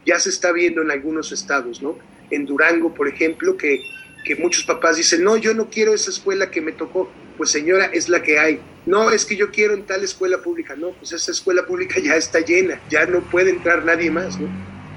Ya 0.07 0.21
se 0.21 0.31
está 0.31 0.53
viendo 0.53 0.81
en 0.83 0.93
algunos 0.93 1.33
estados, 1.33 1.83
¿no? 1.83 1.99
En 2.31 2.47
Durango, 2.47 2.95
por 2.95 3.09
ejemplo, 3.09 3.57
que, 3.57 3.81
que 4.25 4.37
muchos 4.37 4.63
papás 4.63 4.97
dicen, 4.97 5.25
no, 5.25 5.37
yo 5.37 5.53
no 5.55 5.69
quiero 5.69 5.93
esa 5.93 6.11
escuela 6.11 6.53
que 6.53 6.61
me 6.61 6.71
tocó 6.71 7.11
pues 7.39 7.51
señora, 7.51 7.87
es 7.87 8.11
la 8.11 8.23
que 8.23 8.39
hay. 8.39 8.61
No, 8.85 9.11
es 9.11 9.25
que 9.25 9.37
yo 9.37 9.51
quiero 9.51 9.73
en 9.73 9.87
tal 9.87 10.05
escuela 10.05 10.43
pública. 10.43 10.77
No, 10.77 10.91
pues 10.91 11.13
esa 11.13 11.31
escuela 11.31 11.65
pública 11.67 11.99
ya 12.01 12.17
está 12.17 12.41
llena, 12.41 12.83
ya 12.91 13.07
no 13.07 13.23
puede 13.23 13.51
entrar 13.51 13.85
nadie 13.85 14.11
más, 14.11 14.39
¿no? 14.39 14.49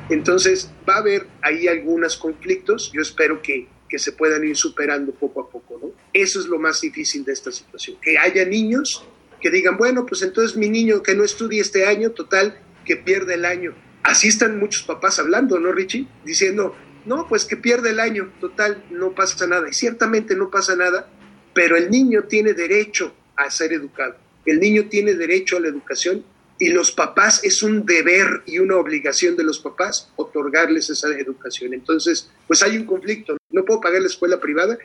Entonces, 0.10 0.70
va 0.88 0.96
a 0.96 0.98
haber 0.98 1.28
ahí 1.42 1.70
algunos 1.70 2.18
conflictos, 2.18 2.92
yo 2.94 3.02
espero 3.02 3.42
que, 3.42 3.70
que 3.88 3.98
se 3.98 4.12
puedan 4.12 4.44
ir 4.44 4.58
superando 4.58 5.14
poco 5.14 5.40
a 5.40 5.50
poco, 5.50 5.80
¿no? 5.82 5.92
Eso 6.12 6.42
es 6.42 6.48
lo 6.48 6.60
más 6.60 6.82
difícil 6.82 7.24
de 7.24 7.32
esta 7.32 7.52
situación, 7.52 7.96
que 8.02 8.18
haya 8.18 8.44
niños 8.44 9.06
que 9.40 9.50
digan, 9.50 9.78
bueno, 9.78 10.06
pues 10.06 10.22
entonces 10.22 10.56
mi 10.58 10.70
niño 10.70 11.02
que 11.02 11.16
no 11.16 11.24
estudie 11.24 11.62
este 11.62 11.86
año, 11.86 12.12
total, 12.12 12.60
que 12.86 12.96
pierde 12.96 13.36
el 13.36 13.46
año. 13.46 13.74
Así 14.04 14.28
están 14.28 14.60
muchos 14.60 14.84
papás 14.84 15.20
hablando, 15.20 15.60
¿no, 15.60 15.72
Richie? 15.72 16.08
Diciendo, 16.24 16.76
no, 17.06 17.28
pues 17.28 17.46
que 17.46 17.58
pierde 17.58 17.90
el 17.90 18.00
año, 18.00 18.32
total, 18.40 18.84
no 18.92 19.14
pasa 19.14 19.48
nada. 19.48 19.68
Y 19.70 19.74
ciertamente 19.74 20.36
no 20.36 20.50
pasa 20.50 20.76
nada, 20.76 21.10
pero 21.54 21.78
el 21.78 21.90
niño 21.90 22.24
tiene 22.24 22.54
derecho 22.54 23.14
a 23.36 23.50
ser 23.50 23.74
educado. 23.74 24.16
El 24.46 24.60
niño 24.60 24.86
tiene 24.90 25.14
derecho 25.14 25.58
a 25.58 25.60
la 25.60 25.68
educación 25.68 26.24
y 26.60 26.70
los 26.70 26.92
papás 26.92 27.44
es 27.44 27.64
un 27.64 27.86
deber 27.86 28.44
y 28.46 28.60
una 28.60 28.78
obligación 28.78 29.36
de 29.36 29.44
los 29.44 29.60
papás 29.60 30.12
otorgarles 30.16 30.90
esa 30.90 31.08
educación. 31.10 31.74
Entonces, 31.74 32.30
pues 32.48 32.62
hay 32.64 32.78
un 32.78 32.86
conflicto. 32.86 33.38
No 33.50 33.66
puedo 33.66 33.82
pagar 33.82 34.02
la 34.02 34.08
escuela 34.08 34.40
privada 34.40 34.78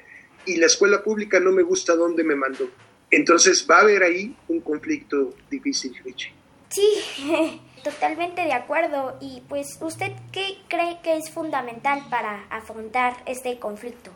y 0.46 0.56
la 0.56 0.66
escuela 0.66 1.02
pública 1.02 1.40
no 1.40 1.52
me 1.52 1.62
gusta 1.62 1.94
dónde 1.94 2.24
me 2.24 2.34
mandó. 2.34 2.68
Entonces 3.10 3.66
va 3.70 3.78
a 3.78 3.80
haber 3.82 4.02
ahí 4.02 4.34
un 4.48 4.60
conflicto 4.60 5.34
difícil, 5.50 5.94
Richie. 6.04 6.32
Sí, 6.70 7.60
totalmente 7.84 8.42
de 8.42 8.52
acuerdo. 8.52 9.16
Y 9.20 9.42
pues, 9.48 9.78
¿usted 9.80 10.12
qué 10.32 10.58
cree 10.68 10.98
que 11.02 11.16
es 11.16 11.30
fundamental 11.30 12.02
para 12.10 12.46
afrontar 12.50 13.22
este 13.26 13.58
conflicto? 13.58 14.10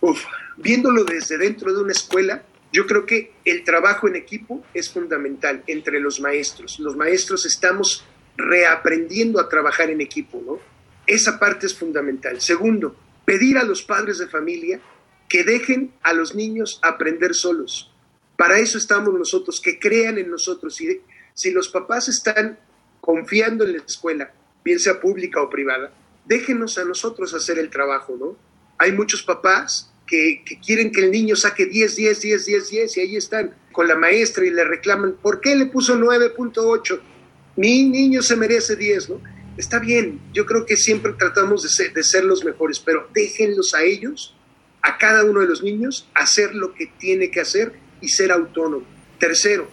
Uf, 0.00 0.24
viéndolo 0.56 1.04
desde 1.04 1.38
dentro 1.38 1.72
de 1.72 1.82
una 1.82 1.92
escuela, 1.92 2.44
yo 2.72 2.86
creo 2.86 3.06
que 3.06 3.32
el 3.44 3.64
trabajo 3.64 4.08
en 4.08 4.16
equipo 4.16 4.64
es 4.74 4.90
fundamental 4.90 5.64
entre 5.66 6.00
los 6.00 6.20
maestros. 6.20 6.78
Los 6.78 6.96
maestros 6.96 7.46
estamos 7.46 8.04
reaprendiendo 8.36 9.40
a 9.40 9.48
trabajar 9.48 9.90
en 9.90 10.00
equipo, 10.00 10.42
¿no? 10.44 10.60
Esa 11.06 11.38
parte 11.38 11.66
es 11.66 11.74
fundamental. 11.74 12.40
Segundo, 12.40 12.94
pedir 13.24 13.58
a 13.58 13.64
los 13.64 13.82
padres 13.82 14.18
de 14.18 14.28
familia 14.28 14.80
que 15.28 15.44
dejen 15.44 15.92
a 16.02 16.12
los 16.12 16.34
niños 16.34 16.78
aprender 16.82 17.34
solos. 17.34 17.90
Para 18.36 18.58
eso 18.58 18.78
estamos 18.78 19.12
nosotros, 19.14 19.60
que 19.60 19.78
crean 19.78 20.18
en 20.18 20.30
nosotros. 20.30 20.78
Si 21.34 21.50
los 21.50 21.68
papás 21.68 22.08
están 22.08 22.58
confiando 23.00 23.64
en 23.64 23.72
la 23.72 23.82
escuela, 23.82 24.32
bien 24.64 24.78
sea 24.78 25.00
pública 25.00 25.42
o 25.42 25.50
privada, 25.50 25.92
déjenos 26.26 26.78
a 26.78 26.84
nosotros 26.84 27.34
hacer 27.34 27.58
el 27.58 27.70
trabajo, 27.70 28.16
¿no? 28.18 28.47
Hay 28.78 28.92
muchos 28.92 29.22
papás 29.22 29.92
que, 30.06 30.42
quieren 30.64 30.90
que 30.90 31.04
el 31.04 31.10
niño 31.10 31.36
saque 31.36 31.66
10, 31.66 31.96
10, 31.96 32.20
10, 32.20 32.46
10, 32.46 32.70
10 32.70 32.96
y 32.96 33.00
ahí 33.00 33.16
están 33.16 33.54
con 33.72 33.86
la 33.86 33.96
maestra 33.96 34.44
y 34.44 34.50
le 34.50 34.64
reclaman, 34.64 35.16
¿por 35.22 35.40
qué 35.40 35.54
le 35.54 35.66
puso 35.66 35.96
9.8? 35.96 37.00
Mi 37.56 37.84
niño 37.84 38.22
se 38.22 38.36
merece 38.36 38.76
10, 38.76 39.10
¿no? 39.10 39.20
Está 39.56 39.80
bien, 39.80 40.20
yo 40.32 40.46
creo 40.46 40.64
que 40.64 40.76
siempre 40.76 41.12
tratamos 41.18 41.64
de 41.64 41.68
ser, 41.68 41.92
de 41.92 42.04
ser 42.04 42.24
los 42.24 42.44
mejores, 42.44 42.78
pero 42.78 43.08
déjenlos 43.12 43.74
a 43.74 43.82
ellos, 43.82 44.36
a 44.82 44.98
cada 44.98 45.24
uno 45.24 45.40
de 45.40 45.48
los 45.48 45.62
niños, 45.62 46.08
hacer 46.14 46.54
lo 46.54 46.74
que 46.74 46.86
tiene 46.98 47.30
que 47.30 47.40
hacer 47.40 47.72
y 48.00 48.08
ser 48.08 48.30
autónomo. 48.30 48.86
Tercero, 49.18 49.68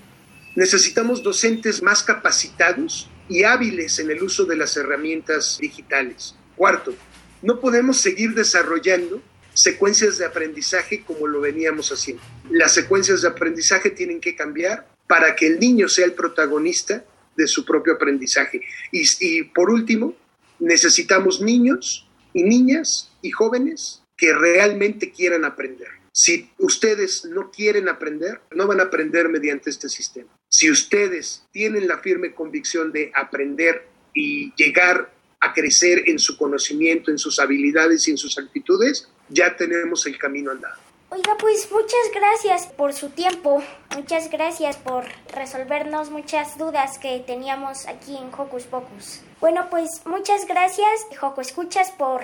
necesitamos 0.56 1.22
docentes 1.22 1.84
más 1.84 2.02
capacitados 2.02 3.10
y 3.30 3.44
hábiles 3.44 4.00
en 4.00 4.10
el 4.10 4.24
uso 4.24 4.46
de 4.46 4.56
las 4.56 4.76
herramientas 4.76 5.60
digitales. 5.62 6.36
Cuarto, 6.56 6.96
no 7.42 7.60
podemos 7.60 8.02
seguir 8.02 8.34
desarrollando 8.34 9.22
secuencias 9.54 10.18
de 10.18 10.26
aprendizaje 10.26 11.04
como 11.04 11.28
lo 11.28 11.42
veníamos 11.42 11.92
haciendo. 11.92 12.22
Las 12.52 12.74
secuencias 12.74 13.22
de 13.22 13.30
aprendizaje 13.30 13.90
tienen 13.90 14.20
que 14.20 14.36
cambiar 14.36 14.88
para 15.08 15.36
que 15.36 15.48
el 15.48 15.60
niño 15.60 15.88
sea 15.88 16.06
el 16.06 16.14
protagonista 16.14 17.06
de 17.36 17.48
su 17.48 17.66
propio 17.66 17.94
aprendizaje. 17.94 18.62
Y, 18.92 19.44
por 19.44 19.70
último, 19.70 20.16
necesitamos 20.60 21.42
niños 21.42 22.08
y 22.34 22.44
niñas 22.44 23.12
y 23.22 23.32
jóvenes 23.32 24.02
que 24.18 24.34
realmente 24.34 25.12
quieran 25.12 25.46
aprender. 25.46 25.88
Si 26.12 26.50
ustedes 26.60 27.26
no 27.26 27.52
quieren 27.52 27.90
aprender, 27.90 28.42
no 28.52 28.68
van 28.68 28.80
a 28.80 28.84
aprender 28.84 29.28
mediante 29.28 29.70
este 29.70 29.90
sistema. 29.90 30.30
Si 30.50 30.72
ustedes 30.72 31.46
tienen 31.52 31.88
la 31.88 31.98
firme 32.00 32.34
convicción 32.34 32.94
de 32.94 33.12
aprender 33.14 33.86
y 34.14 34.54
llegar 34.56 35.14
a 35.46 35.54
crecer 35.54 36.04
en 36.08 36.18
su 36.18 36.38
conocimiento, 36.38 37.12
en 37.12 37.20
sus 37.20 37.40
habilidades 37.40 38.08
y 38.08 38.12
en 38.12 38.18
sus 38.18 38.38
actitudes, 38.38 39.08
ya 39.30 39.56
tenemos 39.56 40.06
el 40.08 40.18
camino 40.18 40.52
andado. 40.52 40.76
Oiga, 41.10 41.38
pues 41.40 41.70
muchas 41.72 42.12
gracias 42.14 42.66
por 42.76 42.92
su 42.94 43.10
tiempo, 43.10 43.64
muchas 43.96 44.30
gracias 44.32 44.76
por 44.78 45.06
resolvernos 45.34 46.10
muchas 46.10 46.58
dudas 46.58 46.98
que 46.98 47.24
teníamos 47.26 47.88
aquí 47.88 48.18
en 48.18 48.34
Hocus 48.36 48.64
Pocus. 48.64 49.22
Bueno, 49.40 49.68
pues 49.70 49.90
muchas 50.06 50.48
gracias, 50.48 51.06
Joco 51.20 51.42
Escuchas, 51.42 51.92
por 51.92 52.22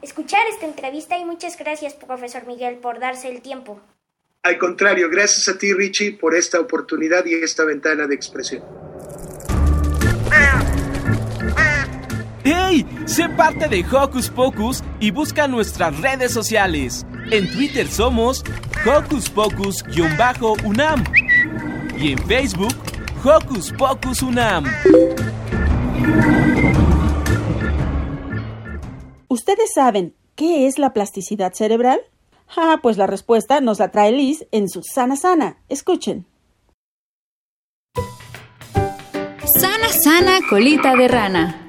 escuchar 0.00 0.40
esta 0.50 0.66
entrevista 0.66 1.18
y 1.18 1.24
muchas 1.24 1.58
gracias, 1.58 1.92
profesor 1.94 2.46
Miguel, 2.46 2.76
por 2.76 2.98
darse 2.98 3.28
el 3.28 3.42
tiempo. 3.42 3.80
Al 4.42 4.58
contrario, 4.58 5.08
gracias 5.10 5.46
a 5.54 5.58
ti, 5.58 5.72
Richie, 5.72 6.12
por 6.12 6.34
esta 6.34 6.58
oportunidad 6.58 7.24
y 7.26 7.34
esta 7.34 7.64
ventana 7.64 8.06
de 8.06 8.14
expresión. 8.14 8.64
¡Hey! 12.44 12.84
Sé 13.06 13.28
parte 13.28 13.68
de 13.68 13.84
Hocus 13.84 14.28
Pocus 14.28 14.82
y 14.98 15.12
busca 15.12 15.46
nuestras 15.46 16.00
redes 16.00 16.32
sociales. 16.32 17.06
En 17.30 17.48
Twitter 17.52 17.86
somos 17.86 18.42
Hocus 18.84 19.30
Pocus-UNAM 19.30 21.04
y 21.96 22.12
en 22.12 22.18
Facebook 22.26 22.74
Hocus 23.24 23.72
Pocus 23.72 24.22
UNAM. 24.22 24.64
¿Ustedes 29.28 29.72
saben 29.72 30.14
qué 30.34 30.66
es 30.66 30.80
la 30.80 30.92
plasticidad 30.92 31.52
cerebral? 31.52 32.00
Ah, 32.56 32.80
pues 32.82 32.96
la 32.96 33.06
respuesta 33.06 33.60
nos 33.60 33.78
la 33.78 33.92
trae 33.92 34.10
Liz 34.10 34.46
en 34.50 34.68
su 34.68 34.82
Sana 34.82 35.14
Sana. 35.14 35.58
Escuchen. 35.68 36.26
Sana 39.60 39.88
Sana 40.02 40.38
Colita 40.50 40.96
de 40.96 41.06
Rana. 41.06 41.61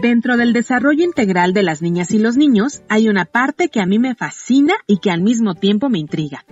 Dentro 0.00 0.36
del 0.36 0.52
desarrollo 0.52 1.02
integral 1.02 1.52
de 1.52 1.64
las 1.64 1.82
niñas 1.82 2.12
y 2.12 2.20
los 2.20 2.36
niños 2.36 2.82
hay 2.88 3.08
una 3.08 3.24
parte 3.24 3.68
que 3.68 3.80
a 3.80 3.86
mí 3.86 3.98
me 3.98 4.14
fascina 4.14 4.74
y 4.86 4.98
que 4.98 5.10
al 5.10 5.22
mismo 5.22 5.56
tiempo 5.56 5.88
me 5.88 5.98
intriga. 5.98 6.44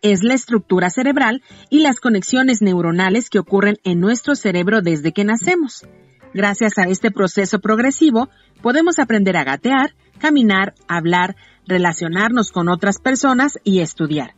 Es 0.00 0.22
la 0.22 0.32
estructura 0.32 0.88
cerebral 0.88 1.42
y 1.68 1.80
las 1.80 2.00
conexiones 2.00 2.62
neuronales 2.62 3.28
que 3.28 3.38
ocurren 3.38 3.76
en 3.84 4.00
nuestro 4.00 4.34
cerebro 4.34 4.80
desde 4.80 5.12
que 5.12 5.22
nacemos. 5.22 5.86
Gracias 6.32 6.78
a 6.78 6.84
este 6.84 7.10
proceso 7.10 7.58
progresivo, 7.58 8.30
podemos 8.62 8.98
aprender 8.98 9.36
a 9.36 9.44
gatear, 9.44 9.94
caminar, 10.18 10.72
hablar, 10.88 11.36
relacionarnos 11.66 12.52
con 12.52 12.70
otras 12.70 13.00
personas 13.00 13.58
y 13.64 13.80
estudiar. 13.80 14.34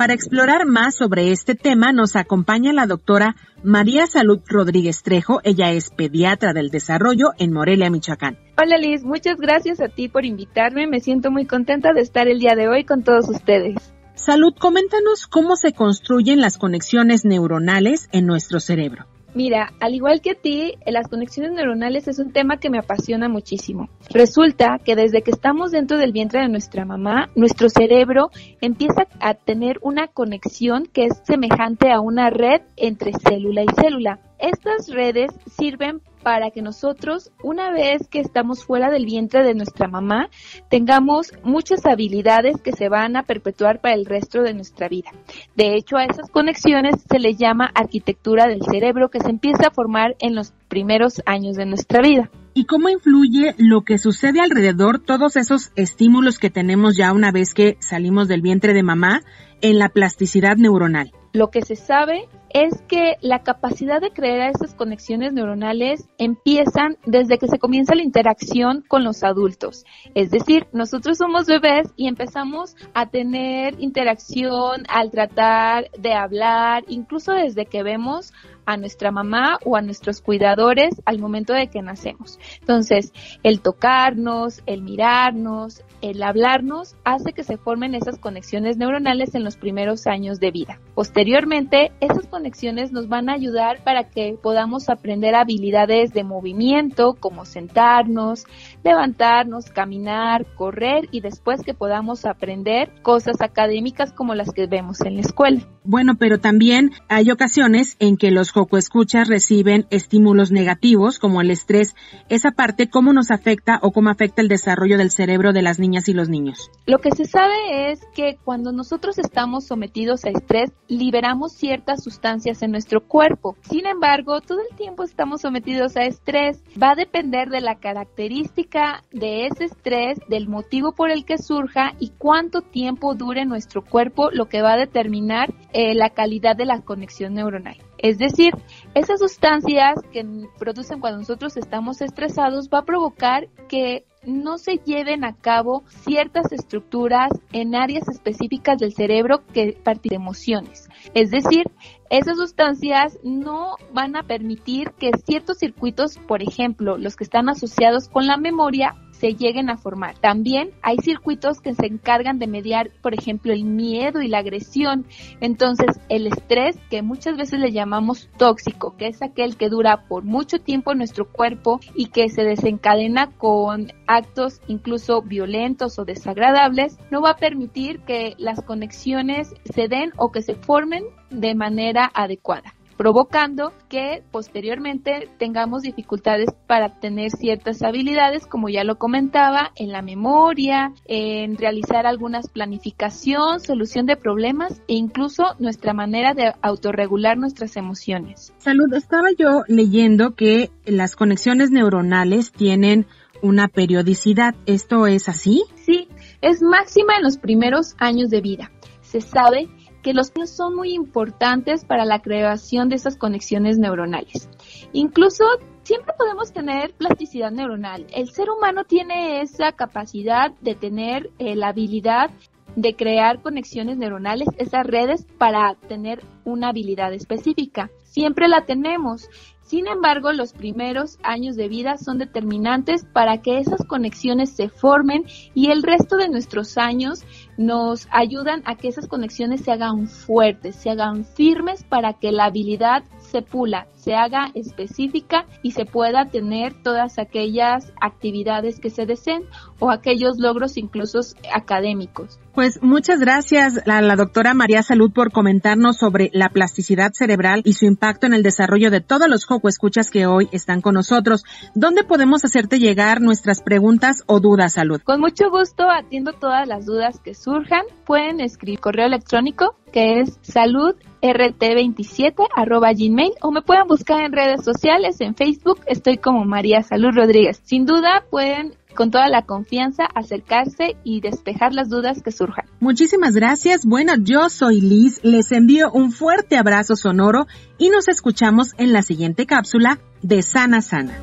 Para 0.00 0.14
explorar 0.14 0.64
más 0.64 0.96
sobre 0.96 1.30
este 1.30 1.54
tema 1.54 1.92
nos 1.92 2.16
acompaña 2.16 2.72
la 2.72 2.86
doctora 2.86 3.36
María 3.62 4.06
Salud 4.06 4.40
Rodríguez 4.46 5.02
Trejo. 5.02 5.42
Ella 5.44 5.72
es 5.72 5.90
pediatra 5.90 6.54
del 6.54 6.70
desarrollo 6.70 7.32
en 7.36 7.52
Morelia, 7.52 7.90
Michoacán. 7.90 8.38
Hola 8.56 8.78
Liz, 8.78 9.04
muchas 9.04 9.36
gracias 9.36 9.78
a 9.82 9.88
ti 9.88 10.08
por 10.08 10.24
invitarme. 10.24 10.86
Me 10.86 11.00
siento 11.00 11.30
muy 11.30 11.44
contenta 11.44 11.92
de 11.92 12.00
estar 12.00 12.28
el 12.28 12.38
día 12.38 12.54
de 12.54 12.66
hoy 12.66 12.84
con 12.86 13.02
todos 13.04 13.28
ustedes. 13.28 13.92
Salud, 14.14 14.54
coméntanos 14.58 15.26
cómo 15.26 15.54
se 15.54 15.74
construyen 15.74 16.40
las 16.40 16.56
conexiones 16.56 17.26
neuronales 17.26 18.08
en 18.10 18.24
nuestro 18.24 18.58
cerebro. 18.58 19.04
Mira, 19.34 19.72
al 19.80 19.94
igual 19.94 20.20
que 20.20 20.32
a 20.32 20.34
ti, 20.34 20.74
las 20.86 21.08
conexiones 21.08 21.52
neuronales 21.52 22.08
es 22.08 22.18
un 22.18 22.32
tema 22.32 22.58
que 22.58 22.68
me 22.68 22.78
apasiona 22.78 23.28
muchísimo. 23.28 23.88
Resulta 24.10 24.78
que 24.84 24.96
desde 24.96 25.22
que 25.22 25.30
estamos 25.30 25.70
dentro 25.70 25.98
del 25.98 26.12
vientre 26.12 26.40
de 26.40 26.48
nuestra 26.48 26.84
mamá, 26.84 27.30
nuestro 27.36 27.68
cerebro 27.68 28.30
empieza 28.60 29.06
a 29.20 29.34
tener 29.34 29.78
una 29.82 30.08
conexión 30.08 30.86
que 30.92 31.04
es 31.04 31.22
semejante 31.24 31.92
a 31.92 32.00
una 32.00 32.30
red 32.30 32.62
entre 32.76 33.12
célula 33.12 33.62
y 33.62 33.80
célula. 33.80 34.18
Estas 34.38 34.88
redes 34.88 35.30
sirven 35.46 36.00
para 36.22 36.50
que 36.50 36.62
nosotros, 36.62 37.30
una 37.42 37.70
vez 37.70 38.06
que 38.08 38.20
estamos 38.20 38.64
fuera 38.64 38.90
del 38.90 39.06
vientre 39.06 39.44
de 39.44 39.54
nuestra 39.54 39.88
mamá, 39.88 40.28
tengamos 40.68 41.32
muchas 41.42 41.86
habilidades 41.86 42.60
que 42.62 42.72
se 42.72 42.88
van 42.88 43.16
a 43.16 43.24
perpetuar 43.24 43.80
para 43.80 43.94
el 43.94 44.06
resto 44.06 44.42
de 44.42 44.54
nuestra 44.54 44.88
vida. 44.88 45.10
De 45.56 45.74
hecho, 45.74 45.96
a 45.96 46.04
esas 46.04 46.30
conexiones 46.30 47.04
se 47.08 47.18
le 47.18 47.34
llama 47.34 47.70
arquitectura 47.74 48.46
del 48.46 48.62
cerebro 48.62 49.10
que 49.10 49.20
se 49.20 49.30
empieza 49.30 49.68
a 49.68 49.70
formar 49.70 50.16
en 50.20 50.34
los 50.34 50.52
primeros 50.68 51.22
años 51.26 51.56
de 51.56 51.66
nuestra 51.66 52.00
vida. 52.00 52.30
¿Y 52.52 52.64
cómo 52.64 52.88
influye 52.88 53.54
lo 53.58 53.82
que 53.82 53.98
sucede 53.98 54.40
alrededor, 54.40 54.98
todos 54.98 55.36
esos 55.36 55.72
estímulos 55.76 56.38
que 56.38 56.50
tenemos 56.50 56.96
ya 56.96 57.12
una 57.12 57.30
vez 57.30 57.54
que 57.54 57.76
salimos 57.80 58.28
del 58.28 58.42
vientre 58.42 58.74
de 58.74 58.82
mamá, 58.82 59.20
en 59.60 59.78
la 59.78 59.88
plasticidad 59.88 60.56
neuronal? 60.56 61.12
Lo 61.32 61.50
que 61.50 61.62
se 61.62 61.76
sabe 61.76 62.28
es 62.50 62.82
que 62.82 63.16
la 63.20 63.42
capacidad 63.42 64.00
de 64.00 64.10
crear 64.10 64.50
esas 64.50 64.74
conexiones 64.74 65.32
neuronales 65.32 66.08
empiezan 66.18 66.96
desde 67.06 67.38
que 67.38 67.48
se 67.48 67.58
comienza 67.58 67.94
la 67.94 68.02
interacción 68.02 68.84
con 68.86 69.04
los 69.04 69.22
adultos. 69.22 69.84
Es 70.14 70.30
decir, 70.30 70.66
nosotros 70.72 71.18
somos 71.18 71.46
bebés 71.46 71.92
y 71.96 72.08
empezamos 72.08 72.76
a 72.94 73.06
tener 73.06 73.80
interacción 73.80 74.84
al 74.88 75.10
tratar 75.10 75.90
de 75.98 76.12
hablar, 76.12 76.84
incluso 76.88 77.32
desde 77.32 77.66
que 77.66 77.82
vemos 77.82 78.32
a 78.66 78.76
nuestra 78.76 79.10
mamá 79.10 79.58
o 79.64 79.76
a 79.76 79.82
nuestros 79.82 80.20
cuidadores 80.20 81.00
al 81.04 81.18
momento 81.18 81.52
de 81.52 81.68
que 81.68 81.82
nacemos. 81.82 82.38
Entonces, 82.60 83.12
el 83.42 83.60
tocarnos, 83.60 84.62
el 84.66 84.82
mirarnos, 84.82 85.82
el 86.00 86.22
hablarnos 86.22 86.96
hace 87.04 87.32
que 87.32 87.42
se 87.42 87.56
formen 87.56 87.94
esas 87.94 88.18
conexiones 88.18 88.76
neuronales 88.76 89.34
en 89.34 89.44
los 89.44 89.56
primeros 89.56 90.06
años 90.06 90.40
de 90.40 90.50
vida. 90.50 90.80
Posteriormente, 90.94 91.92
esas 92.00 92.26
conexiones 92.26 92.92
nos 92.92 93.08
van 93.08 93.28
a 93.28 93.34
ayudar 93.34 93.82
para 93.84 94.04
que 94.04 94.36
podamos 94.42 94.88
aprender 94.88 95.34
habilidades 95.34 96.12
de 96.12 96.24
movimiento 96.24 97.14
como 97.18 97.44
sentarnos, 97.44 98.44
levantarnos, 98.82 99.66
caminar, 99.66 100.46
correr 100.54 101.08
y 101.10 101.20
después 101.20 101.62
que 101.62 101.74
podamos 101.74 102.24
aprender 102.24 102.90
cosas 103.02 103.40
académicas 103.40 104.12
como 104.12 104.34
las 104.34 104.52
que 104.52 104.66
vemos 104.66 105.00
en 105.02 105.16
la 105.16 105.20
escuela. 105.20 105.60
Bueno, 105.84 106.16
pero 106.18 106.38
también 106.38 106.90
hay 107.08 107.30
ocasiones 107.30 107.96
en 107.98 108.16
que 108.16 108.30
los 108.30 108.52
joco 108.52 108.76
escuchas 108.76 109.28
reciben 109.28 109.86
estímulos 109.90 110.52
negativos 110.52 111.18
como 111.18 111.40
el 111.40 111.50
estrés. 111.50 111.94
Esa 112.28 112.52
parte, 112.52 112.88
¿cómo 112.88 113.12
nos 113.12 113.30
afecta 113.30 113.78
o 113.82 113.90
cómo 113.90 114.10
afecta 114.10 114.42
el 114.42 114.48
desarrollo 114.48 114.98
del 114.98 115.10
cerebro 115.10 115.52
de 115.52 115.62
las 115.62 115.78
niñas 115.78 115.89
y 115.90 116.12
los 116.12 116.28
niños? 116.28 116.70
Lo 116.86 116.98
que 116.98 117.10
se 117.10 117.24
sabe 117.24 117.90
es 117.90 118.00
que 118.14 118.36
cuando 118.44 118.72
nosotros 118.72 119.18
estamos 119.18 119.64
sometidos 119.66 120.24
a 120.24 120.30
estrés, 120.30 120.72
liberamos 120.88 121.52
ciertas 121.52 122.02
sustancias 122.02 122.62
en 122.62 122.70
nuestro 122.70 123.06
cuerpo. 123.06 123.56
Sin 123.62 123.86
embargo, 123.86 124.40
todo 124.40 124.60
el 124.60 124.76
tiempo 124.76 125.02
estamos 125.02 125.40
sometidos 125.40 125.96
a 125.96 126.04
estrés. 126.04 126.62
Va 126.80 126.92
a 126.92 126.94
depender 126.94 127.48
de 127.48 127.60
la 127.60 127.76
característica 127.76 129.02
de 129.12 129.46
ese 129.46 129.64
estrés, 129.64 130.18
del 130.28 130.48
motivo 130.48 130.92
por 130.92 131.10
el 131.10 131.24
que 131.24 131.38
surja 131.38 131.94
y 131.98 132.10
cuánto 132.18 132.62
tiempo 132.62 133.14
dure 133.14 133.44
nuestro 133.44 133.82
cuerpo, 133.82 134.30
lo 134.30 134.48
que 134.48 134.62
va 134.62 134.74
a 134.74 134.78
determinar 134.78 135.52
eh, 135.72 135.94
la 135.94 136.10
calidad 136.10 136.56
de 136.56 136.66
la 136.66 136.80
conexión 136.82 137.34
neuronal. 137.34 137.76
Es 138.02 138.18
decir, 138.18 138.54
esas 138.94 139.20
sustancias 139.20 139.94
que 140.10 140.24
producen 140.58 141.00
cuando 141.00 141.18
nosotros 141.18 141.56
estamos 141.56 142.00
estresados 142.00 142.70
va 142.72 142.78
a 142.78 142.84
provocar 142.84 143.48
que 143.68 144.04
no 144.24 144.58
se 144.58 144.78
lleven 144.78 145.24
a 145.24 145.36
cabo 145.36 145.84
ciertas 145.88 146.50
estructuras 146.52 147.30
en 147.52 147.74
áreas 147.74 148.08
específicas 148.08 148.78
del 148.78 148.92
cerebro 148.92 149.42
que 149.52 149.78
parten 149.82 150.10
de 150.10 150.16
emociones. 150.16 150.88
Es 151.14 151.30
decir, 151.30 151.64
esas 152.10 152.36
sustancias 152.36 153.18
no 153.22 153.76
van 153.92 154.16
a 154.16 154.22
permitir 154.22 154.92
que 154.98 155.10
ciertos 155.24 155.58
circuitos, 155.58 156.18
por 156.26 156.42
ejemplo, 156.42 156.98
los 156.98 157.16
que 157.16 157.24
están 157.24 157.48
asociados 157.48 158.08
con 158.08 158.26
la 158.26 158.36
memoria, 158.36 158.94
se 159.20 159.34
lleguen 159.34 159.68
a 159.68 159.76
formar. 159.76 160.18
También 160.18 160.70
hay 160.82 160.96
circuitos 160.96 161.60
que 161.60 161.74
se 161.74 161.86
encargan 161.86 162.38
de 162.38 162.46
mediar, 162.46 162.90
por 163.02 163.12
ejemplo, 163.12 163.52
el 163.52 163.64
miedo 163.64 164.22
y 164.22 164.28
la 164.28 164.38
agresión. 164.38 165.06
Entonces, 165.40 166.00
el 166.08 166.26
estrés, 166.26 166.78
que 166.88 167.02
muchas 167.02 167.36
veces 167.36 167.60
le 167.60 167.70
llamamos 167.70 168.30
tóxico, 168.38 168.96
que 168.96 169.08
es 169.08 169.22
aquel 169.22 169.56
que 169.56 169.68
dura 169.68 170.06
por 170.08 170.24
mucho 170.24 170.58
tiempo 170.58 170.92
en 170.92 170.98
nuestro 170.98 171.30
cuerpo 171.30 171.80
y 171.94 172.06
que 172.06 172.30
se 172.30 172.42
desencadena 172.42 173.30
con 173.36 173.92
actos 174.06 174.60
incluso 174.68 175.20
violentos 175.20 175.98
o 175.98 176.04
desagradables, 176.04 176.98
no 177.10 177.20
va 177.20 177.30
a 177.30 177.36
permitir 177.36 178.00
que 178.00 178.34
las 178.38 178.62
conexiones 178.62 179.52
se 179.64 179.88
den 179.88 180.12
o 180.16 180.32
que 180.32 180.42
se 180.42 180.54
formen 180.54 181.04
de 181.30 181.54
manera 181.54 182.10
adecuada 182.14 182.74
provocando 183.00 183.72
que 183.88 184.22
posteriormente 184.30 185.26
tengamos 185.38 185.80
dificultades 185.80 186.50
para 186.66 186.88
obtener 186.88 187.30
ciertas 187.30 187.80
habilidades, 187.82 188.46
como 188.46 188.68
ya 188.68 188.84
lo 188.84 188.98
comentaba, 188.98 189.72
en 189.76 189.90
la 189.90 190.02
memoria, 190.02 190.92
en 191.06 191.56
realizar 191.56 192.06
algunas 192.06 192.50
planificación, 192.50 193.60
solución 193.60 194.04
de 194.04 194.18
problemas 194.18 194.82
e 194.86 194.96
incluso 194.96 195.44
nuestra 195.58 195.94
manera 195.94 196.34
de 196.34 196.52
autorregular 196.60 197.38
nuestras 197.38 197.78
emociones. 197.78 198.52
Salud, 198.58 198.92
estaba 198.92 199.28
yo 199.30 199.62
leyendo 199.66 200.34
que 200.34 200.70
las 200.84 201.16
conexiones 201.16 201.70
neuronales 201.70 202.52
tienen 202.52 203.06
una 203.40 203.68
periodicidad. 203.68 204.54
¿Esto 204.66 205.06
es 205.06 205.26
así? 205.30 205.64
Sí, 205.86 206.06
es 206.42 206.60
máxima 206.60 207.16
en 207.16 207.22
los 207.22 207.38
primeros 207.38 207.94
años 207.96 208.28
de 208.28 208.42
vida. 208.42 208.70
Se 209.00 209.22
sabe 209.22 209.70
que 210.02 210.14
los 210.14 210.34
niños 210.34 210.50
son 210.50 210.74
muy 210.74 210.94
importantes 210.94 211.84
para 211.84 212.04
la 212.04 212.20
creación 212.20 212.88
de 212.88 212.96
esas 212.96 213.16
conexiones 213.16 213.78
neuronales. 213.78 214.48
Incluso 214.92 215.44
siempre 215.82 216.14
podemos 216.16 216.52
tener 216.52 216.92
plasticidad 216.94 217.50
neuronal. 217.50 218.06
El 218.12 218.30
ser 218.30 218.50
humano 218.50 218.84
tiene 218.84 219.42
esa 219.42 219.72
capacidad 219.72 220.52
de 220.60 220.74
tener 220.74 221.30
eh, 221.38 221.56
la 221.56 221.68
habilidad 221.68 222.30
de 222.76 222.94
crear 222.94 223.42
conexiones 223.42 223.96
neuronales, 223.96 224.48
esas 224.56 224.86
redes 224.86 225.26
para 225.38 225.74
tener 225.88 226.22
una 226.44 226.68
habilidad 226.68 227.12
específica. 227.12 227.90
Siempre 228.04 228.48
la 228.48 228.64
tenemos 228.64 229.28
sin 229.70 229.86
embargo, 229.86 230.32
los 230.32 230.52
primeros 230.52 231.20
años 231.22 231.54
de 231.54 231.68
vida 231.68 231.96
son 231.96 232.18
determinantes 232.18 233.04
para 233.04 233.40
que 233.40 233.58
esas 233.58 233.84
conexiones 233.86 234.50
se 234.50 234.68
formen 234.68 235.26
y 235.54 235.70
el 235.70 235.84
resto 235.84 236.16
de 236.16 236.28
nuestros 236.28 236.76
años 236.76 237.22
nos 237.56 238.08
ayudan 238.10 238.62
a 238.64 238.74
que 238.74 238.88
esas 238.88 239.06
conexiones 239.06 239.60
se 239.60 239.70
hagan 239.70 240.08
fuertes, 240.08 240.74
se 240.74 240.90
hagan 240.90 241.24
firmes 241.24 241.84
para 241.84 242.14
que 242.14 242.32
la 242.32 242.46
habilidad 242.46 243.04
se 243.20 243.42
pula, 243.42 243.86
se 244.10 244.16
haga 244.16 244.50
específica 244.54 245.46
y 245.62 245.70
se 245.70 245.84
pueda 245.84 246.30
tener 246.30 246.74
todas 246.82 247.20
aquellas 247.20 247.92
actividades 248.00 248.80
que 248.80 248.90
se 248.90 249.06
deseen 249.06 249.44
o 249.78 249.88
aquellos 249.88 250.36
logros 250.40 250.76
incluso 250.78 251.20
académicos. 251.54 252.40
Pues 252.52 252.82
muchas 252.82 253.20
gracias 253.20 253.80
a 253.86 254.02
la 254.02 254.16
doctora 254.16 254.52
María 254.52 254.82
Salud 254.82 255.12
por 255.12 255.30
comentarnos 255.30 255.96
sobre 255.96 256.30
la 256.32 256.48
plasticidad 256.48 257.12
cerebral 257.12 257.62
y 257.64 257.74
su 257.74 257.86
impacto 257.86 258.26
en 258.26 258.34
el 258.34 258.42
desarrollo 258.42 258.90
de 258.90 259.00
todos 259.00 259.28
los 259.28 259.46
Joco 259.46 259.68
Escuchas 259.68 260.10
que 260.10 260.26
hoy 260.26 260.48
están 260.50 260.80
con 260.80 260.94
nosotros. 260.94 261.44
¿Dónde 261.76 262.02
podemos 262.02 262.44
hacerte 262.44 262.80
llegar 262.80 263.20
nuestras 263.20 263.62
preguntas 263.62 264.24
o 264.26 264.40
dudas, 264.40 264.72
Salud? 264.72 265.00
Con 265.04 265.20
mucho 265.20 265.50
gusto 265.50 265.88
atiendo 265.88 266.32
todas 266.32 266.66
las 266.66 266.84
dudas 266.84 267.20
que 267.20 267.34
surjan. 267.34 267.82
Pueden 268.04 268.40
escribir 268.40 268.80
correo 268.80 269.06
electrónico 269.06 269.76
que 269.92 270.20
es 270.20 270.38
salud 270.42 270.94
rt27 271.22 272.46
arroba 272.54 272.92
gmail 272.92 273.32
o 273.42 273.50
me 273.50 273.62
pueden 273.62 273.86
buscar 274.00 274.24
en 274.24 274.32
redes 274.32 274.64
sociales, 274.64 275.20
en 275.20 275.34
Facebook 275.34 275.80
estoy 275.84 276.16
como 276.16 276.46
María 276.46 276.82
Salud 276.82 277.10
Rodríguez. 277.14 277.60
Sin 277.64 277.84
duda 277.84 278.24
pueden 278.30 278.72
con 278.94 279.10
toda 279.10 279.28
la 279.28 279.42
confianza 279.42 280.04
acercarse 280.14 280.96
y 281.04 281.20
despejar 281.20 281.74
las 281.74 281.90
dudas 281.90 282.22
que 282.22 282.32
surjan. 282.32 282.64
Muchísimas 282.80 283.34
gracias. 283.34 283.84
Bueno, 283.84 284.14
yo 284.18 284.48
soy 284.48 284.80
Liz, 284.80 285.20
les 285.22 285.52
envío 285.52 285.90
un 285.92 286.12
fuerte 286.12 286.56
abrazo 286.56 286.96
sonoro 286.96 287.46
y 287.76 287.90
nos 287.90 288.08
escuchamos 288.08 288.72
en 288.78 288.94
la 288.94 289.02
siguiente 289.02 289.44
cápsula 289.44 290.00
de 290.22 290.40
Sana 290.40 290.80
Sana. 290.80 291.18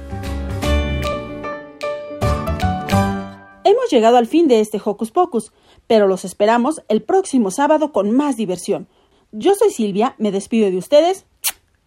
Hemos 3.63 3.89
llegado 3.89 4.17
al 4.17 4.28
fin 4.28 4.47
de 4.47 4.59
este 4.59 4.80
Hocus 4.86 5.09
Pocus, 5.09 5.51
pero 5.88 6.07
los 6.07 6.25
esperamos 6.25 6.84
el 6.89 7.01
próximo 7.01 7.49
sábado 7.49 7.91
con 7.91 8.11
más 8.11 8.38
diversión. 8.38 8.88
Yo 9.32 9.55
soy 9.55 9.71
Silvia, 9.71 10.13
me 10.19 10.32
despido 10.32 10.69
de 10.69 10.78
ustedes 10.78 11.25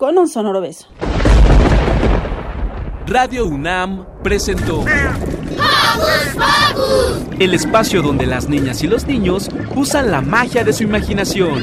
con 0.01 0.17
un 0.17 0.29
sonoro 0.29 0.63
beso. 0.63 0.87
Radio 3.07 3.45
UNAM 3.45 4.07
presentó 4.23 4.83
el 7.39 7.53
espacio 7.53 8.01
donde 8.01 8.25
las 8.25 8.49
niñas 8.49 8.83
y 8.83 8.87
los 8.87 9.07
niños 9.07 9.51
usan 9.77 10.11
la 10.11 10.23
magia 10.23 10.65
de 10.65 10.73
su 10.73 10.85
imaginación. 10.85 11.63